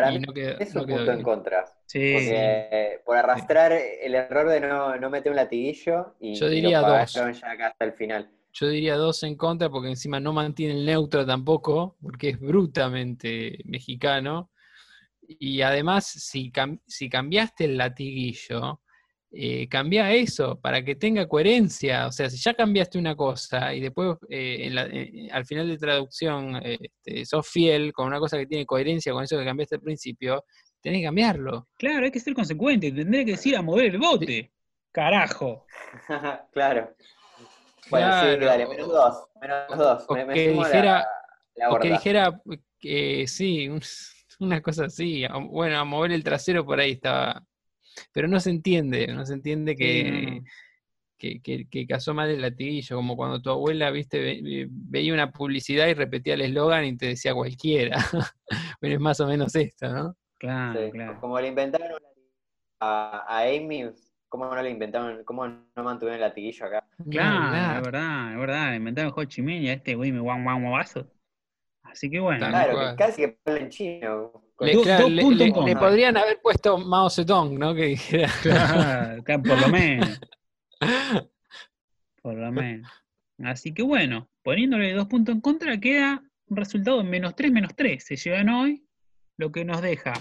[0.00, 1.76] Para y mí no quedó, es no un quedó punto en contra.
[1.86, 6.60] Sí, Porque por arrastrar el error de no, no meter un latiguillo y, Yo y
[6.60, 7.28] lo diría dos.
[7.32, 8.30] ya acá hasta el final.
[8.52, 13.58] Yo diría dos en contra porque encima no mantiene el neutro tampoco, porque es brutamente
[13.64, 14.50] mexicano.
[15.28, 18.81] Y además, si, cam- si cambiaste el latiguillo,
[19.34, 22.06] eh, cambia eso para que tenga coherencia.
[22.06, 25.68] O sea, si ya cambiaste una cosa y después eh, en la- eh, al final
[25.68, 29.44] de traducción eh, este, sos fiel con una cosa que tiene coherencia con eso que
[29.44, 30.44] cambiaste al principio,
[30.80, 31.68] tenés que cambiarlo.
[31.78, 34.52] claro, hay que ser consecuente, tendré que decir a mover el bote.
[34.92, 35.64] Carajo.
[36.52, 36.94] claro.
[37.90, 38.46] Bueno, sí, Claro.
[38.46, 39.24] dale, menos dos.
[39.40, 40.04] Menos dos.
[40.08, 41.06] o Me, me que la- dijera-
[41.56, 42.40] la O que dijera
[42.78, 43.80] que sí, un-
[44.40, 45.24] una cosa así.
[45.50, 47.42] Bueno, a mover el trasero por ahí estaba.
[48.12, 50.42] Pero no se entiende, no se entiende que,
[51.18, 55.14] que, que- que casó mal el latiguillo, como cuando tu abuela, viste, ve- ve- veía
[55.14, 57.96] una publicidad y repetía el eslogan y te decía cualquiera.
[58.80, 60.16] bueno, es más o menos esto, ¿no?
[60.38, 61.20] Claro, Sí, claro.
[61.20, 61.90] Como le inventaron
[62.80, 63.90] a, a Amy,
[64.28, 66.86] ¿cómo no le inventaron, cómo no mantuvieron el latiguillo acá?
[67.10, 68.74] Claro, es verdad, es verdad.
[68.74, 71.08] Inventaron Ho Chi Minh y a este güey me guan guan guabazo.
[71.84, 72.48] Así que bueno.
[72.48, 74.32] Claro, que casi que en chino.
[74.66, 75.80] Le, Dos- claro, dos le- puntos le- en le contra.
[75.80, 77.74] podrían haber puesto Mao Zedong, ¿no?
[77.74, 78.28] Que dijera.
[78.42, 80.20] Claro, por lo menos.
[82.22, 82.88] Por lo menos.
[83.42, 87.74] Así que bueno, poniéndole dos puntos en contra, queda un resultado de menos 3, menos
[87.74, 88.04] 3.
[88.04, 88.84] Se llevan hoy,
[89.38, 90.12] lo que nos deja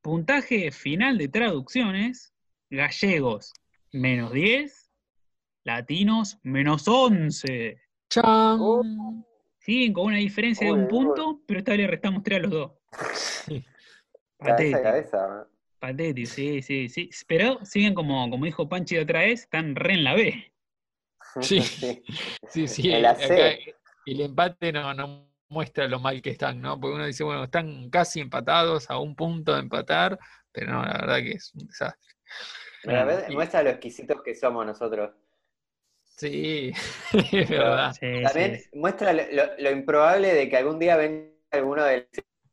[0.00, 2.32] puntaje final de traducciones,
[2.70, 3.52] gallegos
[3.92, 4.90] menos 10,
[5.64, 7.78] latinos menos 11.
[8.08, 8.58] ¡Chan!
[9.58, 12.50] Siguen con una diferencia de un punto, pero esta vez le restamos 3 a los
[12.50, 12.72] dos.
[12.92, 12.96] A
[14.38, 14.82] Patético.
[14.82, 15.46] cabeza.
[15.80, 17.10] Patético, sí, sí, sí.
[17.26, 20.52] Pero siguen como, como dijo Panchi otra vez, están re en la B.
[21.40, 21.60] Sí.
[22.50, 23.26] Sí, sí, En la acá
[24.06, 26.80] el empate no, no muestra lo mal que están, ¿no?
[26.80, 30.18] Porque uno dice, bueno, están casi empatados, a un punto de empatar,
[30.50, 32.14] pero no, la verdad que es un desastre.
[32.82, 35.10] Pero a ver, Y- muestra lo exquisitos que somos nosotros.
[36.04, 36.72] Sí,
[37.32, 37.92] es verdad.
[37.92, 38.70] Sí, También sí.
[38.72, 41.84] muestra lo, lo- lo improbable de que algún día venga alguno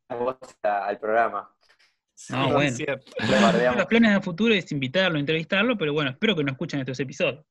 [0.09, 1.51] los al programa.
[2.29, 3.01] No, Sí, bueno.
[3.71, 6.99] Lo Los planes de futuro es invitarlo, entrevistarlo, pero bueno, espero que no escuchen estos
[6.99, 7.43] episodios.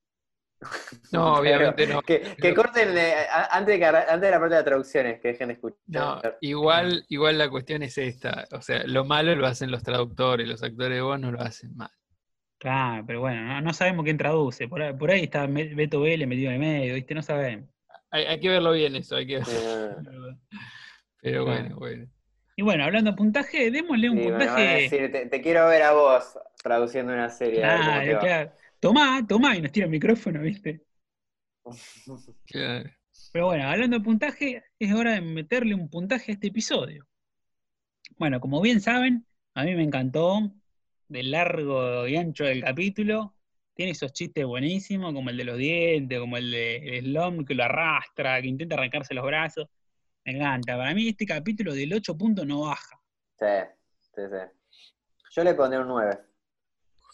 [1.11, 2.01] No, obviamente no.
[2.01, 5.27] Que, que Pero- corten eh, a- antes, de antes la parte de las traducciones, que
[5.29, 5.77] dejen de escuchar.
[5.87, 8.47] No, igual, igual la cuestión es esta.
[8.51, 11.75] O sea, lo malo lo hacen los traductores, los actores de voz no lo hacen
[11.75, 11.91] mal.
[12.57, 14.67] Claro, pero bueno, no, no sabemos quién traduce.
[14.67, 17.13] Por ahí, por ahí está Beto Vélez metido en el medio, ¿viste?
[17.13, 17.69] No sabemos.
[18.09, 19.95] Hay, hay que verlo bien eso, hay que Eh,
[21.21, 22.07] Pero bueno, bueno.
[22.55, 24.81] Y bueno, hablando de puntaje, démosle un sí, me van a puntaje.
[24.81, 27.59] decir, te, te quiero ver a vos traduciendo una serie.
[27.59, 28.51] Claro, claro.
[28.79, 30.81] Tomá, tomá, y nos tira el micrófono, ¿viste?
[32.45, 32.89] Claro.
[33.31, 37.05] Pero bueno, hablando de puntaje, es hora de meterle un puntaje a este episodio.
[38.17, 39.25] Bueno, como bien saben,
[39.55, 40.53] a mí me encantó,
[41.07, 43.35] del largo y ancho del capítulo.
[43.73, 47.55] Tiene esos chistes buenísimos, como el de los dientes, como el de el Slom que
[47.55, 49.67] lo arrastra, que intenta arrancarse los brazos.
[50.25, 50.75] Me encanta.
[50.77, 52.99] Para mí este capítulo del 8 puntos no baja.
[53.39, 53.45] Sí,
[54.15, 54.81] sí, sí.
[55.31, 56.17] Yo le pondré un 9.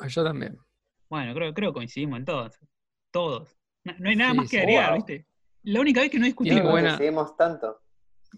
[0.08, 0.58] Yo también.
[1.10, 2.58] Bueno, creo, creo que coincidimos en todos.
[3.12, 3.58] Todos.
[3.84, 4.64] No, no hay nada Sí, más que sí.
[4.64, 4.96] agregar, Wow.
[4.98, 5.28] ¿viste?
[5.64, 6.72] La única vez que no discutimos.
[6.72, 7.82] buena- Decidimos tanto.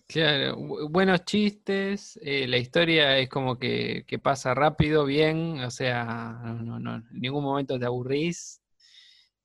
[0.07, 5.69] Claro, bu- buenos chistes, eh, la historia es como que, que pasa rápido, bien, o
[5.69, 8.59] sea, no, no, no, en ningún momento te aburrís.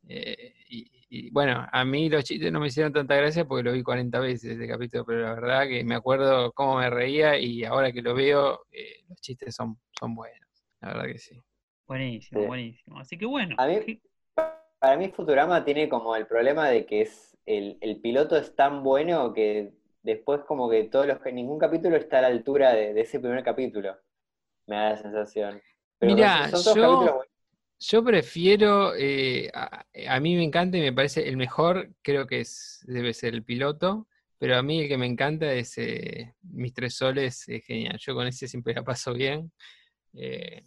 [0.08, 3.72] eh, y, y, bueno, a mí los chistes no me hicieron tanta gracia porque lo
[3.72, 7.64] vi 40 veces este capítulo, pero la verdad que me acuerdo cómo me reía y
[7.64, 10.48] ahora que lo veo, eh, los chistes son, son buenos,
[10.80, 11.40] la verdad que sí.
[11.86, 12.46] Buenísimo, Sí.
[12.46, 12.98] buenísimo.
[12.98, 13.54] Así que bueno.
[13.58, 14.00] A mí- ¿qué-
[14.78, 18.82] Para mí Futurama tiene como el problema de que es el, el piloto es tan
[18.84, 19.72] bueno que
[20.02, 23.42] después como que todos los ningún capítulo está a la altura de, de ese primer
[23.42, 23.96] capítulo.
[24.66, 25.60] Me da la sensación.
[25.98, 27.37] Pero Mirá, son todos yo- capítulos buenos.
[27.80, 32.40] Yo prefiero, eh, a, a mí me encanta y me parece el mejor, creo que
[32.40, 36.72] es, debe ser el piloto, pero a mí el que me encanta es eh, Mis
[36.74, 37.96] Tres Soles, es genial.
[38.00, 39.52] Yo con ese siempre la paso bien.
[40.14, 40.64] eh,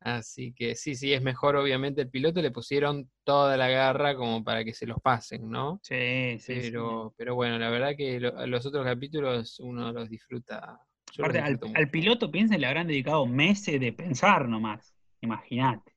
[0.00, 4.44] así que sí, sí, es mejor obviamente el piloto, le pusieron toda la garra como
[4.44, 5.80] para que se los pasen, ¿no?
[5.82, 6.70] Sí, sí, sí.
[6.70, 10.78] Pero, pero bueno, la verdad que lo- los otros capítulos uno los disfruta.
[11.16, 11.38] los Aparte,
[11.74, 14.94] al, piloto, piensen, le habrán dedicado meses de pensar nomás.
[15.20, 15.93] Imagínate.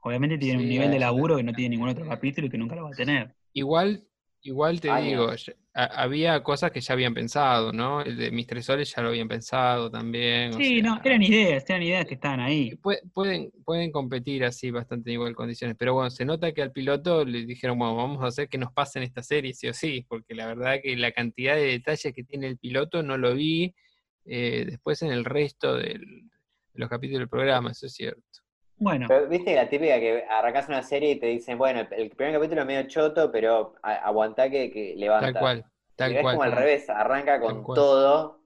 [0.00, 2.76] Obviamente tiene un nivel de laburo que no tiene ningún otro capítulo y que nunca
[2.76, 3.34] lo va a tener.
[3.52, 4.04] Igual,
[4.42, 8.00] igual te digo, ya- había cosas que ya habían pensado, ¿no?
[8.00, 10.54] El de Mis Tres Soles ya lo habían pensado también.
[10.54, 12.70] o Sí, no, eran ideas, eran ideas que estaban ahí.
[12.82, 16.72] pue- pueden, pueden competir así bastante en igual condiciones, pero bueno, se nota que al
[16.72, 20.04] piloto le dijeron, bueno, vamos a hacer que nos pasen esta serie sí o sí,
[20.08, 23.74] porque la verdad que la cantidad de detalles que tiene el piloto no lo vi
[24.24, 26.22] eh, después en el resto del-
[26.72, 28.22] de los capítulos del programa, eso es cierto.
[28.78, 32.10] Bueno, Pero viste la típica que arrancas una serie y te dicen, bueno, el, el
[32.10, 35.32] primer capítulo es medio choto, pero a- aguantá que, que levanta.
[35.32, 35.64] Tal cual,
[35.96, 36.34] tal Y es cual.
[36.36, 37.76] como al revés, arranca con cual.
[37.76, 38.38] todo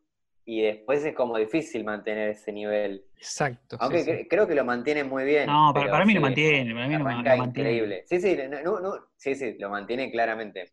[0.44, 3.04] y después es como difícil mantener ese nivel.
[3.16, 3.76] Exacto.
[3.78, 4.10] Aunque sí.
[4.10, 5.46] cre- creo que lo mantiene muy bien.
[5.46, 7.44] No, para- pero para mí lo mantiene, para mí lo mantiene.
[7.44, 8.04] increíble.
[8.06, 10.72] Sí, sí, no, no, no, sí, sí, lo mantiene claramente.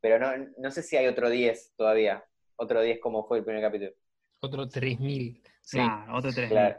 [0.00, 2.24] Pero no, no sé si hay otro 10 todavía.
[2.56, 3.92] Otro 10 como fue el primer capítulo.
[4.40, 5.42] Otro 3000.
[5.62, 5.78] Sí.
[5.78, 6.48] claro, otro tres.
[6.50, 6.76] Claro.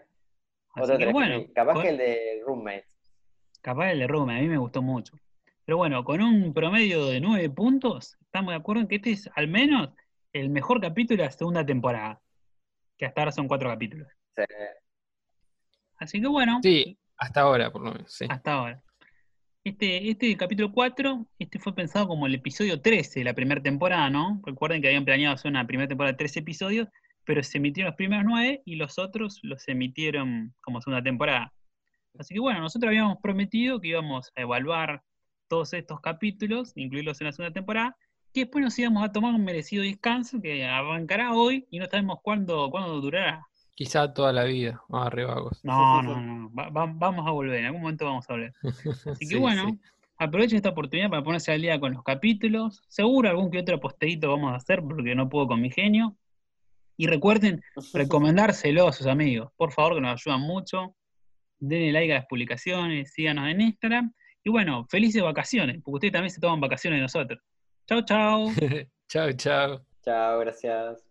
[0.77, 1.13] Así Otro que 3000.
[1.13, 2.97] bueno, Capaz con- que el de Roommates.
[3.61, 5.13] capaz el de Roma, a mí me gustó mucho.
[5.65, 9.29] Pero bueno, con un promedio de nueve puntos, estamos de acuerdo en que este es
[9.35, 9.89] al menos
[10.33, 12.21] el mejor capítulo de la segunda temporada.
[12.97, 14.07] Que hasta ahora son cuatro capítulos.
[14.35, 14.43] Sí.
[15.97, 18.25] Así que bueno, Sí, hasta ahora por lo menos, sí.
[18.29, 18.81] hasta ahora.
[19.63, 24.09] Este, este capítulo 4, este fue pensado como el episodio 13 de la primera temporada,
[24.09, 24.39] ¿no?
[24.45, 26.87] Recuerden que habían planeado hacer una primera temporada de 13 episodios,
[27.27, 31.53] pero se emitieron los primeros 9 y los otros los emitieron como segunda temporada.
[32.17, 35.03] Así que bueno, nosotros habíamos prometido que íbamos a evaluar
[35.47, 37.95] todos estos capítulos, incluirlos en la segunda temporada,
[38.33, 42.19] que después nos íbamos a tomar un merecido descanso que arrancará hoy y no sabemos
[42.23, 43.45] cuándo, cuándo durará.
[43.75, 44.81] Quizá toda la vida.
[44.87, 45.63] Vamos arriba, vagos.
[45.63, 48.53] No, no, no, va- va- vamos a volver, en algún momento vamos a volver.
[49.11, 49.77] Así que bueno,
[50.17, 52.81] aprovechen esta oportunidad para ponerse al día con los capítulos.
[52.87, 56.15] Seguro algún que otro posteíto vamos a hacer porque no puedo con mi genio.
[56.97, 57.61] Y recuerden
[57.93, 59.51] recomendárselo a sus amigos.
[59.55, 60.95] Por favor, que nos ayudan mucho.
[61.59, 64.13] Denle like a las publicaciones, síganos en Instagram.
[64.43, 67.39] Y bueno, felices vacaciones, porque ustedes también se toman vacaciones de nosotros.
[67.87, 68.51] Chau, chau.
[69.09, 69.85] chao, chao.
[70.03, 71.03] Chao, gracias.